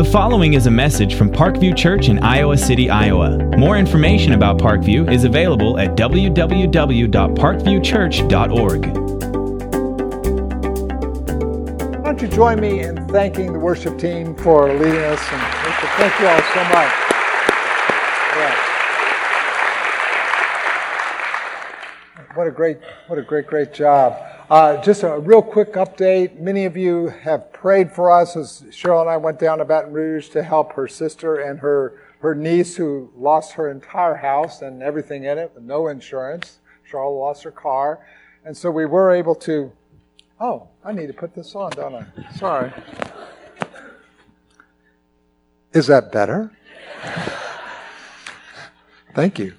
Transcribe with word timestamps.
The 0.00 0.08
following 0.10 0.54
is 0.54 0.66
a 0.66 0.70
message 0.70 1.14
from 1.14 1.30
Parkview 1.30 1.76
Church 1.76 2.08
in 2.08 2.20
Iowa 2.20 2.56
City, 2.56 2.88
Iowa. 2.88 3.36
More 3.58 3.76
information 3.76 4.32
about 4.32 4.56
Parkview 4.56 5.12
is 5.12 5.24
available 5.24 5.78
at 5.78 5.90
www.parkviewchurch.org. 5.90 8.86
Why 11.98 12.02
don't 12.02 12.22
you 12.22 12.28
join 12.28 12.60
me 12.60 12.80
in 12.80 13.06
thanking 13.08 13.52
the 13.52 13.58
worship 13.58 13.98
team 13.98 14.34
for 14.36 14.72
leading 14.72 15.02
us? 15.02 15.20
And 15.32 15.42
thank 15.98 16.18
you 16.18 16.28
all 16.28 16.40
so 16.54 16.64
much. 16.70 16.92
Yeah. 18.38 18.54
What 22.36 22.46
a 22.46 22.50
great, 22.50 22.78
what 23.06 23.18
a 23.18 23.22
great, 23.22 23.46
great 23.46 23.74
job. 23.74 24.16
Uh, 24.50 24.82
just 24.82 25.04
a 25.04 25.16
real 25.20 25.42
quick 25.42 25.74
update. 25.74 26.40
Many 26.40 26.64
of 26.64 26.76
you 26.76 27.06
have 27.06 27.52
prayed 27.52 27.92
for 27.92 28.10
us 28.10 28.36
as 28.36 28.64
Cheryl 28.70 29.00
and 29.00 29.08
I 29.08 29.16
went 29.16 29.38
down 29.38 29.58
to 29.58 29.64
Baton 29.64 29.92
Rouge 29.92 30.28
to 30.30 30.42
help 30.42 30.72
her 30.72 30.88
sister 30.88 31.36
and 31.36 31.60
her, 31.60 32.02
her 32.18 32.34
niece 32.34 32.74
who 32.74 33.12
lost 33.16 33.52
her 33.52 33.70
entire 33.70 34.16
house 34.16 34.60
and 34.60 34.82
everything 34.82 35.22
in 35.22 35.38
it 35.38 35.52
with 35.54 35.62
no 35.62 35.86
insurance. 35.86 36.58
Cheryl 36.90 37.16
lost 37.16 37.44
her 37.44 37.52
car. 37.52 38.04
And 38.44 38.56
so 38.56 38.72
we 38.72 38.86
were 38.86 39.12
able 39.12 39.36
to. 39.36 39.70
Oh, 40.40 40.66
I 40.84 40.94
need 40.94 41.06
to 41.06 41.12
put 41.12 41.32
this 41.32 41.54
on, 41.54 41.70
don't 41.70 41.94
I? 41.94 42.32
Sorry. 42.34 42.72
Is 45.72 45.86
that 45.86 46.10
better? 46.10 46.50
Thank 49.14 49.38
you. 49.38 49.54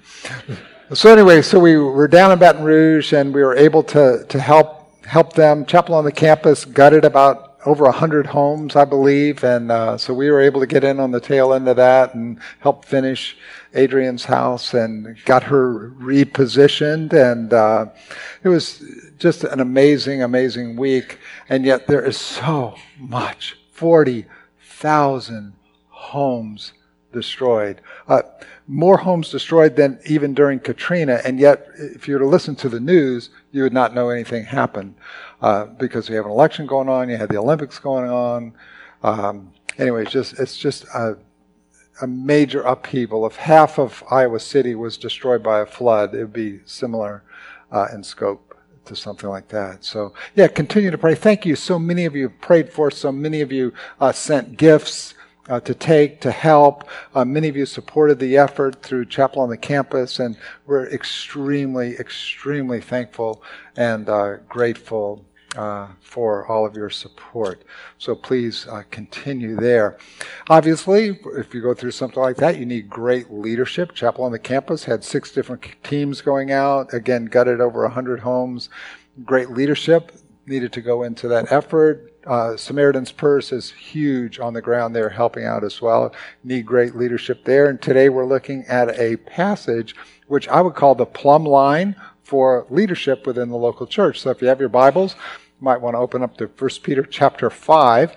So 0.92 1.10
anyway, 1.10 1.40
so 1.40 1.58
we 1.58 1.78
were 1.78 2.08
down 2.08 2.30
in 2.30 2.38
Baton 2.38 2.62
Rouge 2.62 3.14
and 3.14 3.32
we 3.32 3.42
were 3.42 3.56
able 3.56 3.82
to, 3.84 4.26
to 4.28 4.38
help 4.38 4.81
helped 5.12 5.36
them. 5.36 5.66
Chapel 5.66 5.94
on 5.94 6.04
the 6.04 6.10
campus 6.10 6.64
gutted 6.64 7.04
about 7.04 7.58
over 7.66 7.84
100 7.84 8.24
homes, 8.24 8.74
I 8.76 8.86
believe, 8.86 9.44
and 9.44 9.70
uh, 9.70 9.98
so 9.98 10.14
we 10.14 10.30
were 10.30 10.40
able 10.40 10.58
to 10.60 10.66
get 10.66 10.84
in 10.84 10.98
on 10.98 11.10
the 11.10 11.20
tail 11.20 11.52
end 11.52 11.68
of 11.68 11.76
that 11.76 12.14
and 12.14 12.40
help 12.60 12.86
finish 12.86 13.36
Adrian's 13.74 14.24
house 14.24 14.72
and 14.72 15.22
got 15.26 15.42
her 15.42 15.90
repositioned. 16.00 17.12
And 17.12 17.52
uh, 17.52 17.90
it 18.42 18.48
was 18.48 18.82
just 19.18 19.44
an 19.44 19.60
amazing, 19.60 20.22
amazing 20.22 20.76
week. 20.76 21.18
And 21.50 21.66
yet 21.66 21.86
there 21.86 22.02
is 22.02 22.16
so 22.16 22.76
much 22.98 23.58
40,000 23.70 25.52
homes 25.90 26.72
destroyed. 27.12 27.80
Uh, 28.08 28.22
more 28.66 28.96
homes 28.98 29.30
destroyed 29.30 29.76
than 29.76 29.98
even 30.06 30.34
during 30.34 30.58
Katrina, 30.58 31.20
and 31.24 31.38
yet, 31.38 31.66
if 31.76 32.08
you 32.08 32.14
were 32.14 32.20
to 32.20 32.26
listen 32.26 32.54
to 32.56 32.68
the 32.68 32.80
news, 32.80 33.30
you 33.50 33.62
would 33.62 33.72
not 33.72 33.94
know 33.94 34.08
anything 34.08 34.44
happened 34.44 34.94
uh, 35.40 35.66
because 35.66 36.08
we 36.08 36.16
have 36.16 36.24
an 36.24 36.30
election 36.30 36.66
going 36.66 36.88
on, 36.88 37.08
you 37.08 37.16
had 37.16 37.28
the 37.28 37.38
Olympics 37.38 37.78
going 37.78 38.10
on. 38.10 38.54
Um, 39.02 39.52
anyway, 39.78 40.02
it's 40.02 40.12
just 40.12 40.38
it's 40.38 40.56
just 40.56 40.84
a, 40.94 41.16
a 42.00 42.06
major 42.06 42.62
upheaval. 42.62 43.26
If 43.26 43.36
half 43.36 43.78
of 43.78 44.02
Iowa 44.10 44.40
City 44.40 44.74
was 44.74 44.96
destroyed 44.96 45.42
by 45.42 45.60
a 45.60 45.66
flood, 45.66 46.14
it 46.14 46.18
would 46.18 46.32
be 46.32 46.60
similar 46.64 47.22
uh, 47.70 47.88
in 47.92 48.02
scope 48.02 48.56
to 48.84 48.96
something 48.96 49.28
like 49.28 49.48
that. 49.48 49.84
So, 49.84 50.12
yeah, 50.34 50.48
continue 50.48 50.90
to 50.90 50.98
pray. 50.98 51.14
Thank 51.14 51.46
you. 51.46 51.54
So 51.56 51.78
many 51.78 52.04
of 52.04 52.16
you 52.16 52.28
prayed 52.28 52.72
for. 52.72 52.90
So 52.90 53.12
many 53.12 53.40
of 53.40 53.52
you 53.52 53.72
uh, 54.00 54.12
sent 54.12 54.56
gifts 54.56 55.14
uh, 55.48 55.60
to 55.60 55.74
take, 55.74 56.20
to 56.20 56.30
help. 56.30 56.88
Uh, 57.14 57.24
many 57.24 57.48
of 57.48 57.56
you 57.56 57.66
supported 57.66 58.18
the 58.18 58.36
effort 58.36 58.82
through 58.82 59.06
Chapel 59.06 59.42
on 59.42 59.50
the 59.50 59.56
Campus, 59.56 60.18
and 60.18 60.36
we're 60.66 60.86
extremely, 60.88 61.96
extremely 61.96 62.80
thankful 62.80 63.42
and 63.76 64.08
uh, 64.08 64.36
grateful 64.48 65.24
uh, 65.56 65.88
for 66.00 66.46
all 66.46 66.64
of 66.64 66.74
your 66.74 66.88
support. 66.88 67.62
So 67.98 68.14
please 68.14 68.66
uh, 68.68 68.84
continue 68.90 69.56
there. 69.56 69.98
Obviously, 70.48 71.18
if 71.36 71.52
you 71.52 71.60
go 71.60 71.74
through 71.74 71.90
something 71.90 72.22
like 72.22 72.36
that, 72.36 72.58
you 72.58 72.64
need 72.64 72.88
great 72.88 73.30
leadership. 73.30 73.92
Chapel 73.92 74.24
on 74.24 74.32
the 74.32 74.38
Campus 74.38 74.84
had 74.84 75.04
six 75.04 75.30
different 75.30 75.66
teams 75.82 76.22
going 76.22 76.52
out, 76.52 76.94
again, 76.94 77.26
gutted 77.26 77.60
over 77.60 77.82
100 77.82 78.20
homes. 78.20 78.70
Great 79.24 79.50
leadership 79.50 80.12
needed 80.46 80.72
to 80.72 80.80
go 80.80 81.02
into 81.02 81.28
that 81.28 81.50
effort 81.52 82.12
uh, 82.26 82.56
Samaritan's 82.56 83.12
Purse 83.12 83.52
is 83.52 83.70
huge 83.72 84.38
on 84.38 84.54
the 84.54 84.62
ground 84.62 84.94
there, 84.94 85.08
helping 85.08 85.44
out 85.44 85.64
as 85.64 85.82
well. 85.82 86.14
Need 86.44 86.66
great 86.66 86.94
leadership 86.94 87.44
there. 87.44 87.68
And 87.68 87.80
today 87.80 88.08
we're 88.08 88.26
looking 88.26 88.64
at 88.66 88.98
a 88.98 89.16
passage 89.16 89.96
which 90.28 90.48
I 90.48 90.60
would 90.60 90.74
call 90.74 90.94
the 90.94 91.06
plumb 91.06 91.44
line 91.44 91.96
for 92.22 92.66
leadership 92.70 93.26
within 93.26 93.48
the 93.48 93.56
local 93.56 93.86
church. 93.86 94.20
So 94.20 94.30
if 94.30 94.40
you 94.40 94.48
have 94.48 94.60
your 94.60 94.68
Bibles, 94.68 95.14
you 95.14 95.64
might 95.64 95.80
want 95.80 95.94
to 95.94 95.98
open 95.98 96.22
up 96.22 96.36
to 96.38 96.46
1 96.46 96.70
Peter 96.82 97.02
chapter 97.02 97.50
5. 97.50 98.16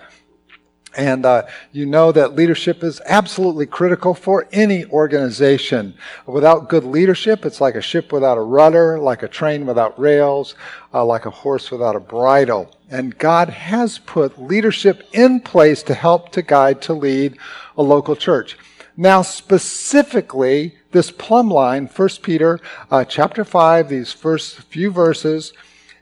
And 0.96 1.26
uh, 1.26 1.48
you 1.72 1.86
know 1.86 2.12
that 2.12 2.36
leadership 2.36 2.84
is 2.84 3.02
absolutely 3.06 3.66
critical 3.66 4.14
for 4.14 4.48
any 4.52 4.86
organization. 4.86 5.96
Without 6.26 6.70
good 6.70 6.86
leadership, 6.86 7.46
it's 7.46 7.60
like 7.60 7.76
a 7.76 7.82
ship 7.82 8.12
without 8.12 8.38
a 8.38 8.42
rudder, 8.42 8.98
like 8.98 9.22
a 9.22 9.28
train 9.28 9.66
without 9.66 10.00
rails, 10.00 10.56
uh, 10.94 11.04
like 11.04 11.26
a 11.26 11.30
horse 11.30 11.70
without 11.70 11.96
a 11.96 12.00
bridle. 12.00 12.72
And 12.90 13.18
God 13.18 13.50
has 13.50 14.00
put 14.00 14.42
leadership 14.42 15.04
in 15.12 15.42
place 15.42 15.84
to 15.84 15.94
help 15.94 16.32
to 16.32 16.42
guide, 16.42 16.82
to 16.84 16.94
lead 16.94 17.38
a 17.78 17.84
local 17.84 18.16
church. 18.16 18.58
Now, 18.98 19.22
specifically, 19.22 20.78
this 20.92 21.12
plumb 21.12 21.50
line, 21.50 21.88
1 21.88 22.10
Peter 22.22 22.62
uh, 22.90 23.04
chapter 23.04 23.44
5, 23.44 23.90
these 23.90 24.14
first 24.14 24.62
few 24.62 24.90
verses, 24.92 25.52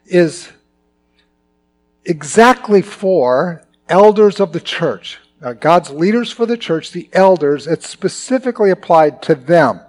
is 0.06 0.50
exactly 2.04 2.82
for 2.82 3.64
elders 3.88 4.40
of 4.40 4.52
the 4.52 4.60
church. 4.60 5.18
Uh, 5.42 5.52
God's 5.52 5.90
leaders 5.90 6.30
for 6.30 6.46
the 6.46 6.56
church, 6.56 6.92
the 6.92 7.08
elders, 7.12 7.66
it's 7.66 7.88
specifically 7.88 8.70
applied 8.70 9.20
to 9.22 9.34
them. 9.34 9.80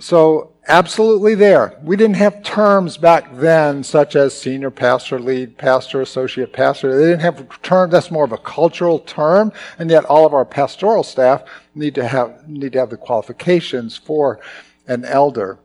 So, 0.00 0.52
absolutely 0.68 1.34
there. 1.34 1.78
We 1.82 1.96
didn't 1.96 2.16
have 2.16 2.42
terms 2.42 2.98
back 2.98 3.34
then 3.34 3.82
such 3.82 4.14
as 4.16 4.38
senior 4.38 4.70
pastor, 4.70 5.18
lead 5.18 5.56
pastor, 5.56 6.02
associate 6.02 6.52
pastor. 6.52 6.94
They 6.94 7.06
didn't 7.06 7.20
have 7.20 7.62
terms. 7.62 7.92
That's 7.92 8.10
more 8.10 8.24
of 8.24 8.32
a 8.32 8.38
cultural 8.38 8.98
term. 9.00 9.50
And 9.78 9.90
yet 9.90 10.04
all 10.04 10.26
of 10.26 10.34
our 10.34 10.44
pastoral 10.44 11.02
staff 11.02 11.42
need 11.74 11.94
to 11.94 12.06
have, 12.06 12.46
need 12.46 12.72
to 12.72 12.80
have 12.80 12.90
the 12.90 12.98
qualifications 12.98 13.96
for 13.96 14.40
an 14.86 15.04
elder. 15.06 15.58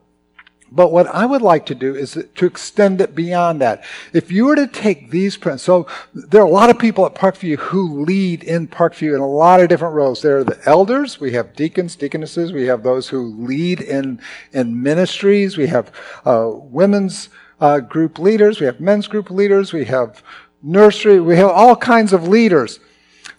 But 0.75 0.91
what 0.91 1.05
I 1.07 1.27
would 1.27 1.43
like 1.43 1.67
to 1.67 1.75
do 1.75 1.93
is 1.93 2.17
to 2.33 2.45
extend 2.47 2.99
it 2.99 3.13
beyond 3.13 3.61
that. 3.61 3.83
If 4.11 4.31
you 4.31 4.45
were 4.45 4.55
to 4.55 4.65
take 4.65 5.11
these 5.11 5.37
principles, 5.37 5.61
so 5.61 5.87
there 6.15 6.41
are 6.41 6.47
a 6.47 6.49
lot 6.49 6.71
of 6.71 6.79
people 6.79 7.05
at 7.05 7.13
Parkview 7.13 7.57
who 7.57 8.03
lead 8.03 8.43
in 8.43 8.67
Parkview 8.67 9.13
in 9.13 9.21
a 9.21 9.27
lot 9.27 9.59
of 9.59 9.69
different 9.69 9.93
roles. 9.93 10.23
There 10.23 10.39
are 10.39 10.43
the 10.43 10.59
elders, 10.65 11.19
we 11.19 11.33
have 11.33 11.55
deacons, 11.55 11.95
deaconesses, 11.95 12.51
we 12.51 12.65
have 12.65 12.81
those 12.81 13.07
who 13.07 13.35
lead 13.45 13.81
in, 13.81 14.19
in 14.51 14.81
ministries, 14.81 15.57
we 15.57 15.67
have 15.67 15.91
uh, 16.25 16.49
women's 16.51 17.29
uh, 17.61 17.79
group 17.79 18.17
leaders, 18.17 18.59
we 18.59 18.65
have 18.65 18.79
men's 18.79 19.07
group 19.07 19.29
leaders, 19.29 19.73
we 19.73 19.85
have 19.85 20.23
nursery, 20.63 21.19
we 21.19 21.35
have 21.35 21.51
all 21.51 21.75
kinds 21.75 22.13
of 22.13 22.27
leaders. 22.27 22.79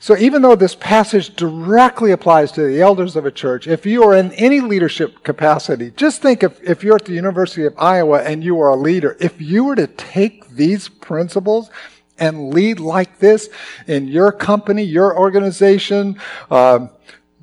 So 0.04 0.18
even 0.18 0.42
though 0.42 0.54
this 0.54 0.74
passage 0.74 1.34
directly 1.34 2.10
applies 2.10 2.52
to 2.52 2.62
the 2.66 2.82
elders 2.82 3.16
of 3.16 3.24
a 3.24 3.30
church, 3.30 3.66
if 3.66 3.86
you 3.86 4.02
are 4.04 4.14
in 4.14 4.32
any 4.32 4.60
leadership 4.60 5.22
capacity, 5.22 5.92
just 5.92 6.20
think 6.20 6.42
if, 6.42 6.62
if 6.62 6.84
you're 6.84 6.96
at 6.96 7.06
the 7.06 7.14
University 7.14 7.64
of 7.64 7.72
Iowa 7.78 8.20
and 8.22 8.44
you 8.44 8.60
are 8.60 8.68
a 8.68 8.76
leader, 8.76 9.16
if 9.18 9.40
you 9.40 9.64
were 9.64 9.76
to 9.76 9.86
take 9.86 10.46
these 10.50 10.90
principles 10.90 11.70
and 12.18 12.52
lead 12.52 12.80
like 12.80 13.18
this 13.18 13.48
in 13.86 14.06
your 14.06 14.30
company, 14.30 14.82
your 14.82 15.18
organization, 15.18 16.20
um, 16.50 16.90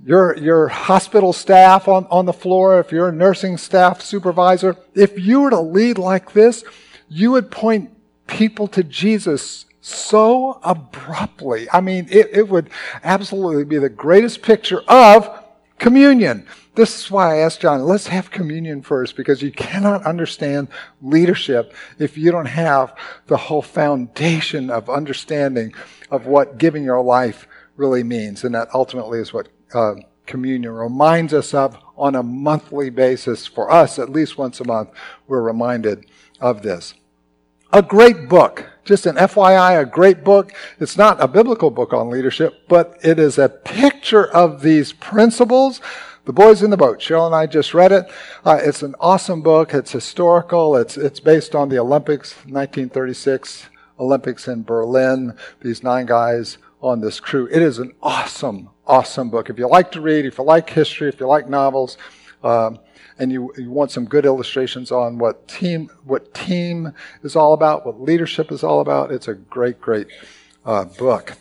your, 0.05 0.38
your 0.38 0.67
hospital 0.67 1.33
staff 1.33 1.88
on, 1.88 2.05
on 2.11 2.27
the 2.27 2.31
floor, 2.31 2.79
if 2.79 2.91
you're 2.91 3.09
a 3.09 3.11
nursing 3.11 3.57
staff 3.57 4.03
supervisor, 4.03 4.77
if 4.94 5.17
you 5.17 5.41
were 5.41 5.50
to 5.50 5.61
lead 5.61 5.97
like 5.97 6.33
this, 6.33 6.63
you 7.09 7.31
would 7.31 7.50
point 7.50 7.89
people 8.27 8.67
to 8.67 8.83
Jesus 8.83 9.66
so 9.81 10.59
abruptly. 10.64 11.68
I 11.74 11.81
mean, 11.81 12.08
it, 12.09 12.30
it 12.31 12.47
would 12.47 12.69
absolutely 13.03 13.66
be 13.66 13.80
the 13.80 13.90
greatest 13.90 14.42
picture 14.42 14.81
of 14.88 15.44
communion. 15.80 16.45
This 16.75 17.04
is 17.04 17.12
why 17.12 17.36
I 17.36 17.38
asked 17.39 17.62
John, 17.62 17.83
let's 17.83 18.07
have 18.07 18.31
communion 18.31 18.81
first, 18.81 19.18
because 19.18 19.42
you 19.42 19.51
cannot 19.51 20.06
understand 20.06 20.69
leadership 21.01 21.74
if 22.00 22.18
you 22.18 22.31
don't 22.31 22.45
have 22.45 22.95
the 23.28 23.36
whole 23.36 23.62
foundation 23.62 24.69
of 24.69 24.89
understanding 24.89 25.74
of 26.10 26.27
what 26.27 26.57
giving 26.57 26.84
your 26.84 27.01
life 27.01 27.48
really 27.75 28.04
means. 28.04 28.44
And 28.44 28.56
that 28.56 28.69
ultimately 28.74 29.19
is 29.19 29.34
what 29.34 29.50
uh, 29.74 29.95
communion 30.25 30.72
reminds 30.72 31.34
us 31.34 31.54
of 31.54 31.77
on 31.98 32.16
a 32.16 32.24
monthly 32.24 32.89
basis. 32.89 33.48
For 33.48 33.69
us, 33.69 34.00
at 34.00 34.10
least 34.10 34.38
once 34.38 34.62
a 34.62 34.66
month, 34.66 34.92
we're 35.27 35.42
reminded 35.42 36.06
of 36.39 36.62
this. 36.62 36.94
A 37.73 37.81
great 37.81 38.27
book 38.27 38.71
just 38.83 39.06
an 39.06 39.15
FYI, 39.15 39.81
a 39.81 39.85
great 39.85 40.23
book. 40.23 40.53
It's 40.79 40.97
not 40.97 41.21
a 41.21 41.27
biblical 41.27 41.69
book 41.69 41.94
on 41.94 42.09
leadership, 42.09 42.68
but 42.68 42.97
it 43.03 43.19
is 43.19 43.38
a 43.38 43.50
picture 43.50 44.25
of 44.31 44.62
these 44.62 44.91
principles. 44.91 45.81
The 46.25 46.33
Boys 46.33 46.62
in 46.62 46.69
the 46.69 46.77
Boat. 46.77 47.00
Cheryl 47.00 47.25
and 47.25 47.35
I 47.35 47.47
just 47.47 47.73
read 47.73 47.91
it. 47.91 48.06
Uh, 48.45 48.59
it's 48.62 48.83
an 48.83 48.95
awesome 49.00 49.41
book. 49.41 49.73
It's 49.73 49.91
historical. 49.91 50.75
It's, 50.75 50.97
it's 50.97 51.19
based 51.19 51.56
on 51.56 51.69
the 51.69 51.79
Olympics, 51.79 52.33
1936 52.45 53.68
Olympics 54.00 54.47
in 54.47 54.63
Berlin. 54.63 55.38
These 55.62 55.83
nine 55.83 56.06
guys 56.06 56.57
on 56.81 57.01
this 57.01 57.19
crew. 57.19 57.47
It 57.51 57.62
is 57.62 57.79
an 57.79 57.94
awesome, 58.01 58.69
awesome 58.85 59.29
book. 59.29 59.50
If 59.50 59.57
you 59.57 59.67
like 59.67 59.91
to 59.94 60.01
read, 60.01 60.25
if 60.25 60.38
you 60.38 60.44
like 60.44 60.69
history, 60.69 61.09
if 61.09 61.19
you 61.19 61.27
like 61.27 61.50
novels, 61.50 61.97
um, 62.44 62.79
and 63.21 63.31
you, 63.31 63.53
you 63.56 63.69
want 63.69 63.91
some 63.91 64.06
good 64.06 64.25
illustrations 64.25 64.91
on 64.91 65.19
what 65.19 65.47
team 65.47 65.91
what 66.06 66.33
team 66.33 66.91
is 67.21 67.35
all 67.35 67.53
about, 67.53 67.85
what 67.85 68.01
leadership 68.01 68.51
is 68.51 68.63
all 68.63 68.81
about, 68.81 69.12
it's 69.12 69.27
a 69.27 69.35
great, 69.35 69.79
great 69.79 70.07
uh, 70.65 70.85
book. 70.85 71.33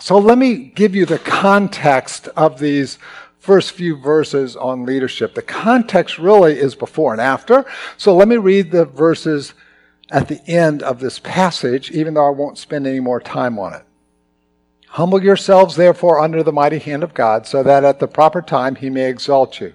So 0.00 0.18
let 0.18 0.36
me 0.36 0.56
give 0.74 0.96
you 0.96 1.06
the 1.06 1.20
context 1.20 2.26
of 2.36 2.58
these 2.58 2.98
first 3.38 3.70
few 3.70 3.96
verses 3.96 4.56
on 4.56 4.84
leadership. 4.84 5.34
The 5.34 5.42
context 5.42 6.18
really 6.18 6.58
is 6.58 6.74
before 6.74 7.12
and 7.12 7.20
after. 7.20 7.64
So 7.96 8.14
let 8.14 8.26
me 8.26 8.36
read 8.36 8.72
the 8.72 8.84
verses 8.84 9.54
at 10.10 10.26
the 10.26 10.44
end 10.48 10.82
of 10.82 10.98
this 10.98 11.20
passage, 11.20 11.92
even 11.92 12.14
though 12.14 12.26
I 12.26 12.30
won't 12.30 12.58
spend 12.58 12.84
any 12.84 13.00
more 13.00 13.20
time 13.20 13.60
on 13.60 13.74
it. 13.74 13.84
Humble 14.88 15.22
yourselves, 15.22 15.76
therefore, 15.76 16.18
under 16.18 16.42
the 16.42 16.52
mighty 16.52 16.78
hand 16.78 17.04
of 17.04 17.14
God, 17.14 17.46
so 17.46 17.62
that 17.62 17.84
at 17.84 18.00
the 18.00 18.08
proper 18.08 18.42
time 18.42 18.74
he 18.74 18.90
may 18.90 19.08
exalt 19.08 19.60
you. 19.60 19.74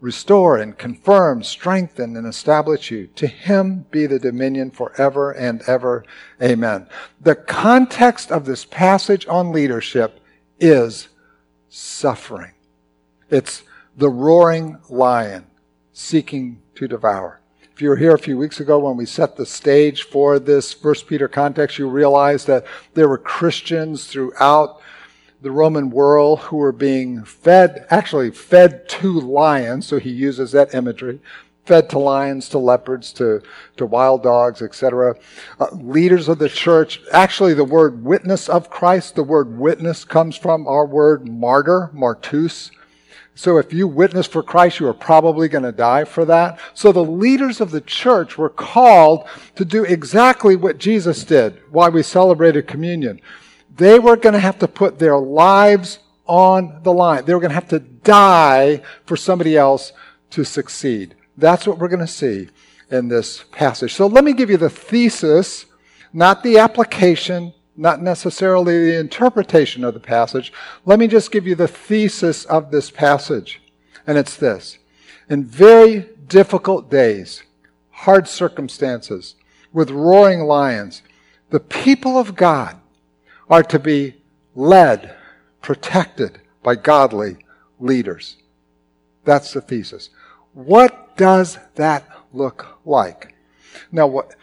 restore 0.00 0.56
and 0.56 0.78
confirm, 0.78 1.42
strengthen, 1.42 2.16
and 2.16 2.26
establish 2.26 2.90
you. 2.90 3.08
To 3.16 3.26
him 3.26 3.86
be 3.90 4.06
the 4.06 4.18
dominion 4.18 4.70
forever 4.70 5.32
and 5.32 5.62
ever. 5.66 6.04
Amen. 6.42 6.86
The 7.20 7.34
context 7.34 8.30
of 8.30 8.44
this 8.44 8.64
passage 8.64 9.26
on 9.28 9.52
leadership 9.52 10.20
is 10.60 11.08
suffering. 11.68 12.52
It's 13.30 13.62
the 13.96 14.08
roaring 14.08 14.78
lion 14.88 15.46
seeking 15.92 16.62
to 16.76 16.86
devour. 16.86 17.40
If 17.78 17.82
you 17.82 17.90
were 17.90 17.96
here 17.96 18.14
a 18.14 18.18
few 18.18 18.36
weeks 18.36 18.60
ago 18.60 18.78
when 18.78 18.96
we 18.96 19.06
set 19.06 19.36
the 19.36 19.46
stage 19.46 20.02
for 20.04 20.38
this 20.38 20.72
First 20.72 21.06
Peter 21.06 21.28
context, 21.28 21.78
you 21.78 21.88
realize 21.88 22.44
that 22.46 22.64
there 22.94 23.08
were 23.08 23.18
Christians 23.18 24.06
throughout 24.06 24.80
the 25.40 25.50
Roman 25.50 25.90
world 25.90 26.40
who 26.40 26.56
were 26.56 26.72
being 26.72 27.24
fed, 27.24 27.86
actually 27.90 28.30
fed 28.30 28.88
to 28.88 29.20
lions, 29.20 29.86
so 29.86 29.98
he 29.98 30.10
uses 30.10 30.52
that 30.52 30.74
imagery, 30.74 31.20
fed 31.64 31.88
to 31.90 31.98
lions, 31.98 32.48
to 32.48 32.58
leopards, 32.58 33.12
to, 33.12 33.42
to 33.76 33.86
wild 33.86 34.22
dogs, 34.22 34.62
etc. 34.62 35.14
Uh, 35.60 35.66
leaders 35.72 36.28
of 36.28 36.38
the 36.38 36.48
church, 36.48 37.00
actually 37.12 37.54
the 37.54 37.64
word 37.64 38.04
witness 38.04 38.48
of 38.48 38.70
Christ, 38.70 39.14
the 39.14 39.22
word 39.22 39.58
witness 39.58 40.04
comes 40.04 40.36
from 40.36 40.66
our 40.66 40.86
word 40.86 41.28
martyr, 41.28 41.90
martus. 41.94 42.70
So 43.36 43.58
if 43.58 43.72
you 43.72 43.86
witness 43.86 44.26
for 44.26 44.42
Christ, 44.42 44.80
you 44.80 44.88
are 44.88 44.94
probably 44.94 45.46
going 45.46 45.62
to 45.62 45.70
die 45.70 46.02
for 46.02 46.24
that. 46.24 46.58
So 46.74 46.90
the 46.90 47.04
leaders 47.04 47.60
of 47.60 47.70
the 47.70 47.80
church 47.80 48.36
were 48.36 48.48
called 48.48 49.28
to 49.54 49.64
do 49.64 49.84
exactly 49.84 50.56
what 50.56 50.78
Jesus 50.78 51.22
did, 51.22 51.60
why 51.70 51.88
we 51.88 52.02
celebrated 52.02 52.66
communion 52.66 53.20
they 53.76 53.98
were 53.98 54.16
going 54.16 54.32
to 54.32 54.40
have 54.40 54.58
to 54.58 54.68
put 54.68 54.98
their 54.98 55.18
lives 55.18 55.98
on 56.26 56.80
the 56.82 56.92
line. 56.92 57.24
They 57.24 57.34
were 57.34 57.40
going 57.40 57.50
to 57.50 57.54
have 57.54 57.68
to 57.68 57.78
die 57.78 58.82
for 59.06 59.16
somebody 59.16 59.56
else 59.56 59.92
to 60.30 60.44
succeed. 60.44 61.14
That's 61.36 61.66
what 61.66 61.78
we're 61.78 61.88
going 61.88 62.00
to 62.00 62.06
see 62.06 62.48
in 62.90 63.08
this 63.08 63.44
passage. 63.52 63.94
So 63.94 64.06
let 64.06 64.24
me 64.24 64.32
give 64.32 64.50
you 64.50 64.56
the 64.56 64.70
thesis, 64.70 65.66
not 66.12 66.42
the 66.42 66.58
application, 66.58 67.54
not 67.76 68.02
necessarily 68.02 68.90
the 68.90 68.98
interpretation 68.98 69.84
of 69.84 69.94
the 69.94 70.00
passage. 70.00 70.52
Let 70.84 70.98
me 70.98 71.06
just 71.06 71.30
give 71.30 71.46
you 71.46 71.54
the 71.54 71.68
thesis 71.68 72.44
of 72.46 72.70
this 72.70 72.90
passage. 72.90 73.60
And 74.06 74.18
it's 74.18 74.36
this. 74.36 74.78
In 75.28 75.44
very 75.44 76.08
difficult 76.26 76.90
days, 76.90 77.42
hard 77.90 78.26
circumstances, 78.26 79.36
with 79.72 79.90
roaring 79.90 80.40
lions, 80.40 81.02
the 81.50 81.60
people 81.60 82.18
of 82.18 82.34
God 82.34 82.77
are 83.50 83.62
to 83.62 83.78
be 83.78 84.14
led, 84.54 85.14
protected 85.62 86.40
by 86.62 86.74
godly 86.74 87.36
leaders. 87.80 88.36
That's 89.24 89.52
the 89.52 89.60
thesis. 89.60 90.10
What 90.52 91.16
does 91.16 91.58
that 91.76 92.04
look 92.32 92.78
like? 92.84 93.34
Now, 93.92 94.06
what, 94.06 94.34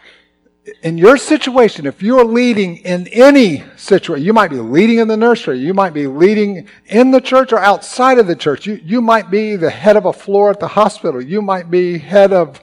in 0.82 0.98
your 0.98 1.16
situation, 1.16 1.86
if 1.86 2.02
you're 2.02 2.24
leading 2.24 2.78
in 2.78 3.06
any 3.08 3.64
situation, 3.76 4.24
you 4.24 4.32
might 4.32 4.50
be 4.50 4.58
leading 4.58 4.98
in 4.98 5.08
the 5.08 5.16
nursery, 5.16 5.58
you 5.58 5.74
might 5.74 5.94
be 5.94 6.06
leading 6.06 6.68
in 6.86 7.10
the 7.10 7.20
church 7.20 7.52
or 7.52 7.58
outside 7.58 8.18
of 8.18 8.26
the 8.26 8.34
church. 8.36 8.66
You, 8.66 8.80
you 8.82 9.00
might 9.00 9.30
be 9.30 9.56
the 9.56 9.70
head 9.70 9.96
of 9.96 10.06
a 10.06 10.12
floor 10.12 10.50
at 10.50 10.60
the 10.60 10.68
hospital. 10.68 11.20
You 11.20 11.42
might 11.42 11.70
be 11.70 11.98
head 11.98 12.32
of, 12.32 12.60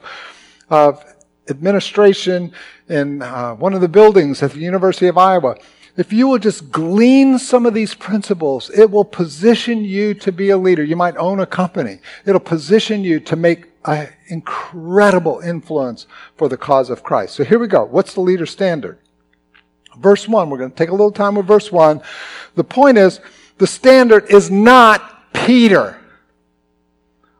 of 0.68 1.04
administration 1.48 2.52
in 2.88 3.22
uh, 3.22 3.54
one 3.54 3.72
of 3.74 3.80
the 3.80 3.88
buildings 3.88 4.42
at 4.42 4.52
the 4.52 4.60
University 4.60 5.06
of 5.06 5.16
Iowa. 5.16 5.56
If 5.96 6.12
you 6.12 6.26
will 6.26 6.38
just 6.38 6.72
glean 6.72 7.38
some 7.38 7.66
of 7.66 7.74
these 7.74 7.94
principles, 7.94 8.68
it 8.70 8.90
will 8.90 9.04
position 9.04 9.84
you 9.84 10.12
to 10.14 10.32
be 10.32 10.50
a 10.50 10.58
leader. 10.58 10.82
You 10.82 10.96
might 10.96 11.16
own 11.16 11.38
a 11.38 11.46
company. 11.46 11.98
It'll 12.26 12.40
position 12.40 13.04
you 13.04 13.20
to 13.20 13.36
make 13.36 13.70
an 13.84 14.08
incredible 14.26 15.40
influence 15.40 16.06
for 16.36 16.48
the 16.48 16.56
cause 16.56 16.90
of 16.90 17.04
Christ. 17.04 17.36
So 17.36 17.44
here 17.44 17.60
we 17.60 17.68
go. 17.68 17.84
What's 17.84 18.14
the 18.14 18.22
leader 18.22 18.46
standard? 18.46 18.98
Verse 19.96 20.26
1. 20.26 20.50
We're 20.50 20.58
going 20.58 20.70
to 20.70 20.76
take 20.76 20.88
a 20.88 20.92
little 20.92 21.12
time 21.12 21.36
with 21.36 21.46
verse 21.46 21.70
1. 21.70 22.00
The 22.56 22.64
point 22.64 22.98
is, 22.98 23.20
the 23.58 23.66
standard 23.68 24.28
is 24.30 24.50
not 24.50 25.32
Peter. 25.32 25.96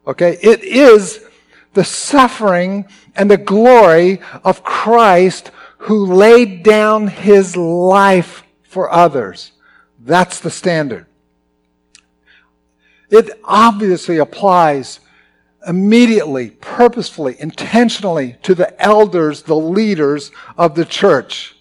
Okay? 0.07 0.39
It 0.41 0.63
is 0.63 1.25
the 1.73 1.83
suffering 1.83 2.85
and 3.17 3.29
the 3.29 3.37
glory 3.37 4.21
of 4.45 4.63
Christ 4.63 5.51
who 5.79 6.15
laid 6.15 6.63
down 6.63 7.09
his 7.09 7.57
life 7.57 8.44
for 8.75 8.93
others. 8.93 9.53
That's 10.01 10.41
the 10.41 10.51
standard. 10.51 11.07
It 13.09 13.31
obviously 13.45 14.19
applies 14.19 14.99
immediately, 15.67 16.51
purposefully, 16.51 17.37
intentionally 17.39 18.37
to 18.43 18.55
the 18.55 18.79
elders, 18.83 19.43
the 19.43 19.57
leaders 19.57 20.33
of 20.59 20.75
the 20.75 20.85
church. 20.85 21.57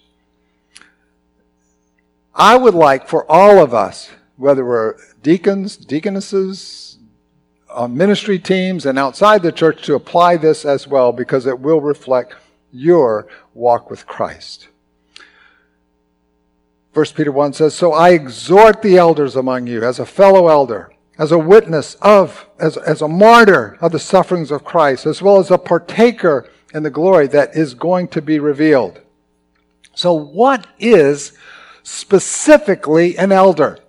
I 2.34 2.56
would 2.56 2.74
like 2.74 3.08
for 3.08 3.30
all 3.30 3.62
of 3.62 3.72
us, 3.72 4.10
whether 4.36 4.64
we're 4.64 4.96
deacons, 5.22 5.76
deaconesses, 5.76 6.98
on 7.70 7.96
ministry 7.96 8.40
teams, 8.40 8.86
and 8.86 8.98
outside 8.98 9.42
the 9.42 9.52
church, 9.52 9.86
to 9.86 9.94
apply 9.94 10.36
this 10.36 10.64
as 10.64 10.88
well 10.88 11.12
because 11.12 11.46
it 11.46 11.60
will 11.60 11.80
reflect 11.80 12.34
your 12.72 13.28
walk 13.54 13.88
with 13.88 14.04
Christ. 14.06 14.68
1 16.94 17.06
Peter 17.16 17.32
1 17.32 17.52
says, 17.52 17.74
So 17.74 17.92
I 17.92 18.10
exhort 18.10 18.80
the 18.80 18.96
elders 18.96 19.34
among 19.34 19.66
you 19.66 19.82
as 19.82 19.98
a 19.98 20.06
fellow 20.06 20.46
elder, 20.46 20.92
as 21.18 21.32
a 21.32 21.38
witness 21.38 21.96
of, 21.96 22.48
as, 22.60 22.76
as 22.76 23.02
a 23.02 23.08
martyr 23.08 23.76
of 23.80 23.90
the 23.90 23.98
sufferings 23.98 24.52
of 24.52 24.64
Christ, 24.64 25.04
as 25.04 25.20
well 25.20 25.38
as 25.38 25.50
a 25.50 25.58
partaker 25.58 26.48
in 26.72 26.84
the 26.84 26.90
glory 26.90 27.26
that 27.28 27.56
is 27.56 27.74
going 27.74 28.08
to 28.08 28.22
be 28.22 28.38
revealed. 28.38 29.00
So 29.94 30.12
what 30.14 30.68
is 30.78 31.36
specifically 31.82 33.18
an 33.18 33.32
elder? 33.32 33.80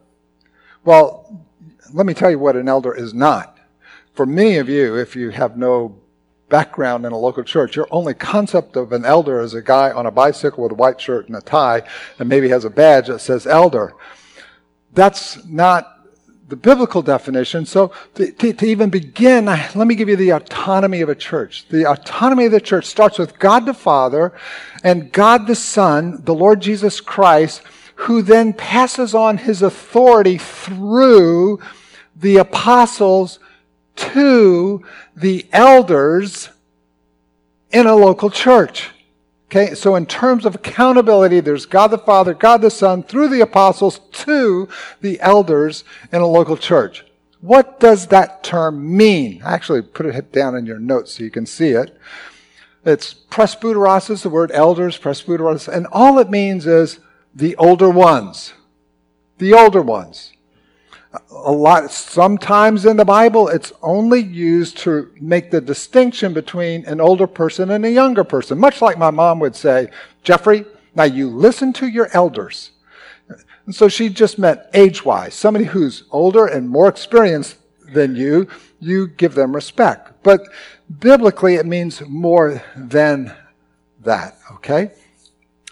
Well, 0.83 1.45
let 1.93 2.07
me 2.07 2.15
tell 2.15 2.31
you 2.31 2.39
what 2.39 2.55
an 2.55 2.67
elder 2.67 2.93
is 2.93 3.13
not. 3.13 3.57
For 4.13 4.25
many 4.25 4.57
of 4.57 4.67
you, 4.67 4.95
if 4.95 5.15
you 5.15 5.29
have 5.29 5.57
no 5.57 5.95
background 6.49 7.05
in 7.05 7.11
a 7.11 7.17
local 7.17 7.43
church. 7.43 7.75
Your 7.75 7.87
only 7.91 8.13
concept 8.13 8.75
of 8.75 8.91
an 8.91 9.05
elder 9.05 9.41
is 9.41 9.53
a 9.53 9.61
guy 9.61 9.91
on 9.91 10.05
a 10.05 10.11
bicycle 10.11 10.63
with 10.63 10.73
a 10.73 10.75
white 10.75 11.01
shirt 11.01 11.27
and 11.27 11.35
a 11.35 11.41
tie 11.41 11.83
and 12.19 12.29
maybe 12.29 12.49
has 12.49 12.65
a 12.65 12.69
badge 12.69 13.07
that 13.07 13.19
says 13.19 13.47
elder. 13.47 13.93
That's 14.93 15.45
not 15.45 15.91
the 16.47 16.55
biblical 16.55 17.01
definition. 17.01 17.65
So 17.65 17.91
to, 18.15 18.31
to, 18.31 18.53
to, 18.53 18.65
even 18.65 18.89
begin, 18.89 19.45
let 19.45 19.75
me 19.75 19.95
give 19.95 20.09
you 20.09 20.15
the 20.15 20.31
autonomy 20.31 21.01
of 21.01 21.09
a 21.09 21.15
church. 21.15 21.67
The 21.69 21.89
autonomy 21.89 22.45
of 22.45 22.51
the 22.51 22.61
church 22.61 22.85
starts 22.85 23.17
with 23.17 23.39
God 23.39 23.65
the 23.65 23.73
Father 23.73 24.31
and 24.83 25.11
God 25.11 25.47
the 25.47 25.55
Son, 25.55 26.21
the 26.23 26.35
Lord 26.35 26.61
Jesus 26.61 27.01
Christ, 27.01 27.63
who 27.95 28.21
then 28.21 28.53
passes 28.53 29.15
on 29.15 29.37
his 29.37 29.61
authority 29.61 30.37
through 30.37 31.59
the 32.15 32.37
apostles 32.37 33.39
to 33.95 34.83
the 35.15 35.47
elders 35.51 36.49
in 37.71 37.87
a 37.87 37.95
local 37.95 38.29
church. 38.29 38.91
Okay, 39.45 39.75
so 39.75 39.95
in 39.95 40.05
terms 40.05 40.45
of 40.45 40.55
accountability, 40.55 41.39
there's 41.39 41.65
God 41.65 41.87
the 41.87 41.97
Father, 41.97 42.33
God 42.33 42.61
the 42.61 42.71
Son, 42.71 43.03
through 43.03 43.29
the 43.29 43.41
apostles 43.41 43.99
to 44.11 44.67
the 45.01 45.19
elders 45.21 45.83
in 46.11 46.21
a 46.21 46.27
local 46.27 46.57
church. 46.57 47.05
What 47.41 47.79
does 47.79 48.07
that 48.07 48.43
term 48.43 48.97
mean? 48.97 49.41
Actually, 49.45 49.83
put 49.83 50.07
it 50.07 50.31
down 50.31 50.55
in 50.55 50.65
your 50.65 50.79
notes 50.79 51.13
so 51.13 51.23
you 51.23 51.29
can 51.29 51.45
see 51.45 51.69
it. 51.69 51.95
It's 52.83 53.13
presbyteros 53.13 54.09
is 54.09 54.23
the 54.23 54.29
word 54.29 54.51
elders, 54.51 54.97
presbyteros, 54.97 55.67
and 55.67 55.87
all 55.91 56.19
it 56.19 56.29
means 56.29 56.65
is 56.65 56.99
the 57.33 57.55
older 57.57 57.89
ones. 57.89 58.53
The 59.37 59.53
older 59.53 59.81
ones 59.81 60.31
a 61.29 61.51
lot 61.51 61.91
sometimes 61.91 62.85
in 62.85 62.97
the 62.97 63.05
bible 63.05 63.47
it's 63.47 63.71
only 63.81 64.21
used 64.21 64.77
to 64.77 65.11
make 65.19 65.51
the 65.51 65.61
distinction 65.61 66.33
between 66.33 66.85
an 66.85 66.99
older 66.99 67.27
person 67.27 67.71
and 67.71 67.85
a 67.85 67.91
younger 67.91 68.23
person. 68.23 68.57
Much 68.57 68.81
like 68.81 68.97
my 68.97 69.11
mom 69.11 69.39
would 69.39 69.55
say 69.55 69.89
jeffrey 70.23 70.65
now 70.95 71.03
you 71.03 71.29
listen 71.29 71.73
to 71.73 71.87
your 71.87 72.09
elders. 72.13 72.71
And 73.65 73.75
so 73.75 73.87
she 73.87 74.09
just 74.09 74.37
meant 74.37 74.61
age-wise. 74.73 75.33
Somebody 75.33 75.65
who's 75.65 76.03
older 76.11 76.45
and 76.45 76.69
more 76.69 76.87
experienced 76.87 77.57
than 77.93 78.15
you 78.15 78.47
you 78.79 79.07
give 79.07 79.35
them 79.35 79.55
respect. 79.55 80.23
But 80.23 80.41
biblically 80.99 81.55
it 81.55 81.65
means 81.65 82.01
more 82.07 82.63
than 82.75 83.33
that 84.01 84.37
okay? 84.53 84.91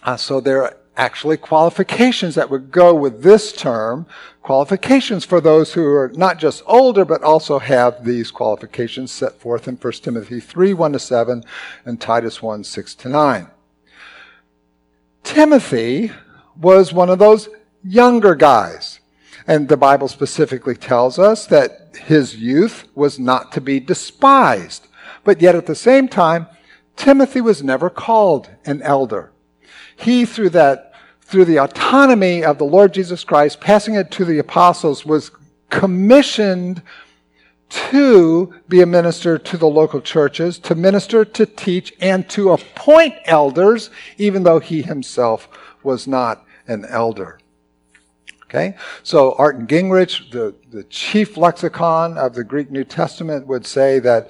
Uh, 0.03 0.17
so 0.17 0.41
there 0.41 0.75
actually 0.95 1.37
qualifications 1.37 2.35
that 2.35 2.49
would 2.49 2.71
go 2.71 2.93
with 2.93 3.23
this 3.23 3.51
term, 3.51 4.05
qualifications 4.41 5.25
for 5.25 5.41
those 5.41 5.73
who 5.73 5.85
are 5.85 6.11
not 6.15 6.37
just 6.37 6.63
older, 6.65 7.03
but 7.03 7.23
also 7.23 7.59
have 7.59 8.05
these 8.05 8.31
qualifications 8.31 9.11
set 9.11 9.39
forth 9.39 9.67
in 9.67 9.75
1 9.75 9.93
Timothy 9.93 10.39
3, 10.39 10.73
1 10.73 10.93
to 10.93 10.99
7, 10.99 11.43
and 11.85 11.99
Titus 11.99 12.41
1, 12.41 12.63
6 12.63 12.95
to 12.95 13.09
9. 13.09 13.47
Timothy 15.23 16.11
was 16.55 16.93
one 16.93 17.09
of 17.09 17.19
those 17.19 17.49
younger 17.83 18.35
guys. 18.35 18.99
And 19.47 19.67
the 19.67 19.77
Bible 19.77 20.07
specifically 20.07 20.75
tells 20.75 21.19
us 21.19 21.47
that 21.47 21.97
his 22.05 22.35
youth 22.35 22.87
was 22.95 23.19
not 23.19 23.51
to 23.53 23.61
be 23.61 23.79
despised. 23.79 24.87
But 25.23 25.41
yet 25.41 25.55
at 25.55 25.65
the 25.65 25.75
same 25.75 26.07
time, 26.07 26.47
Timothy 26.95 27.41
was 27.41 27.63
never 27.63 27.89
called 27.89 28.49
an 28.65 28.81
elder 28.83 29.32
he, 29.95 30.25
through 30.25 30.49
that, 30.49 30.93
through 31.21 31.45
the 31.45 31.59
autonomy 31.59 32.43
of 32.43 32.57
the 32.57 32.65
Lord 32.65 32.93
Jesus 32.93 33.23
Christ, 33.23 33.59
passing 33.59 33.95
it 33.95 34.11
to 34.11 34.25
the 34.25 34.39
apostles, 34.39 35.05
was 35.05 35.31
commissioned 35.69 36.81
to 37.69 38.53
be 38.69 38.81
a 38.81 38.85
minister 38.85 39.39
to 39.39 39.57
the 39.57 39.67
local 39.67 39.99
churches, 39.99 40.59
to 40.59 40.75
minister, 40.75 41.25
to 41.25 41.45
teach, 41.45 41.93
and 41.99 42.29
to 42.29 42.51
appoint 42.51 43.15
elders, 43.25 43.89
even 44.17 44.43
though 44.43 44.59
he 44.59 44.83
himself 44.83 45.49
was 45.81 46.07
not 46.07 46.45
an 46.67 46.85
elder. 46.85 47.39
Okay? 48.43 48.75
So 49.01 49.33
Arndt 49.39 49.67
Gingrich, 49.67 50.29
the, 50.29 50.53
the 50.69 50.83
chief 50.83 51.35
lexicon 51.37 52.15
of 52.19 52.35
the 52.35 52.43
Greek 52.43 52.69
New 52.69 52.83
Testament, 52.83 53.47
would 53.47 53.65
say 53.65 53.97
that 53.99 54.29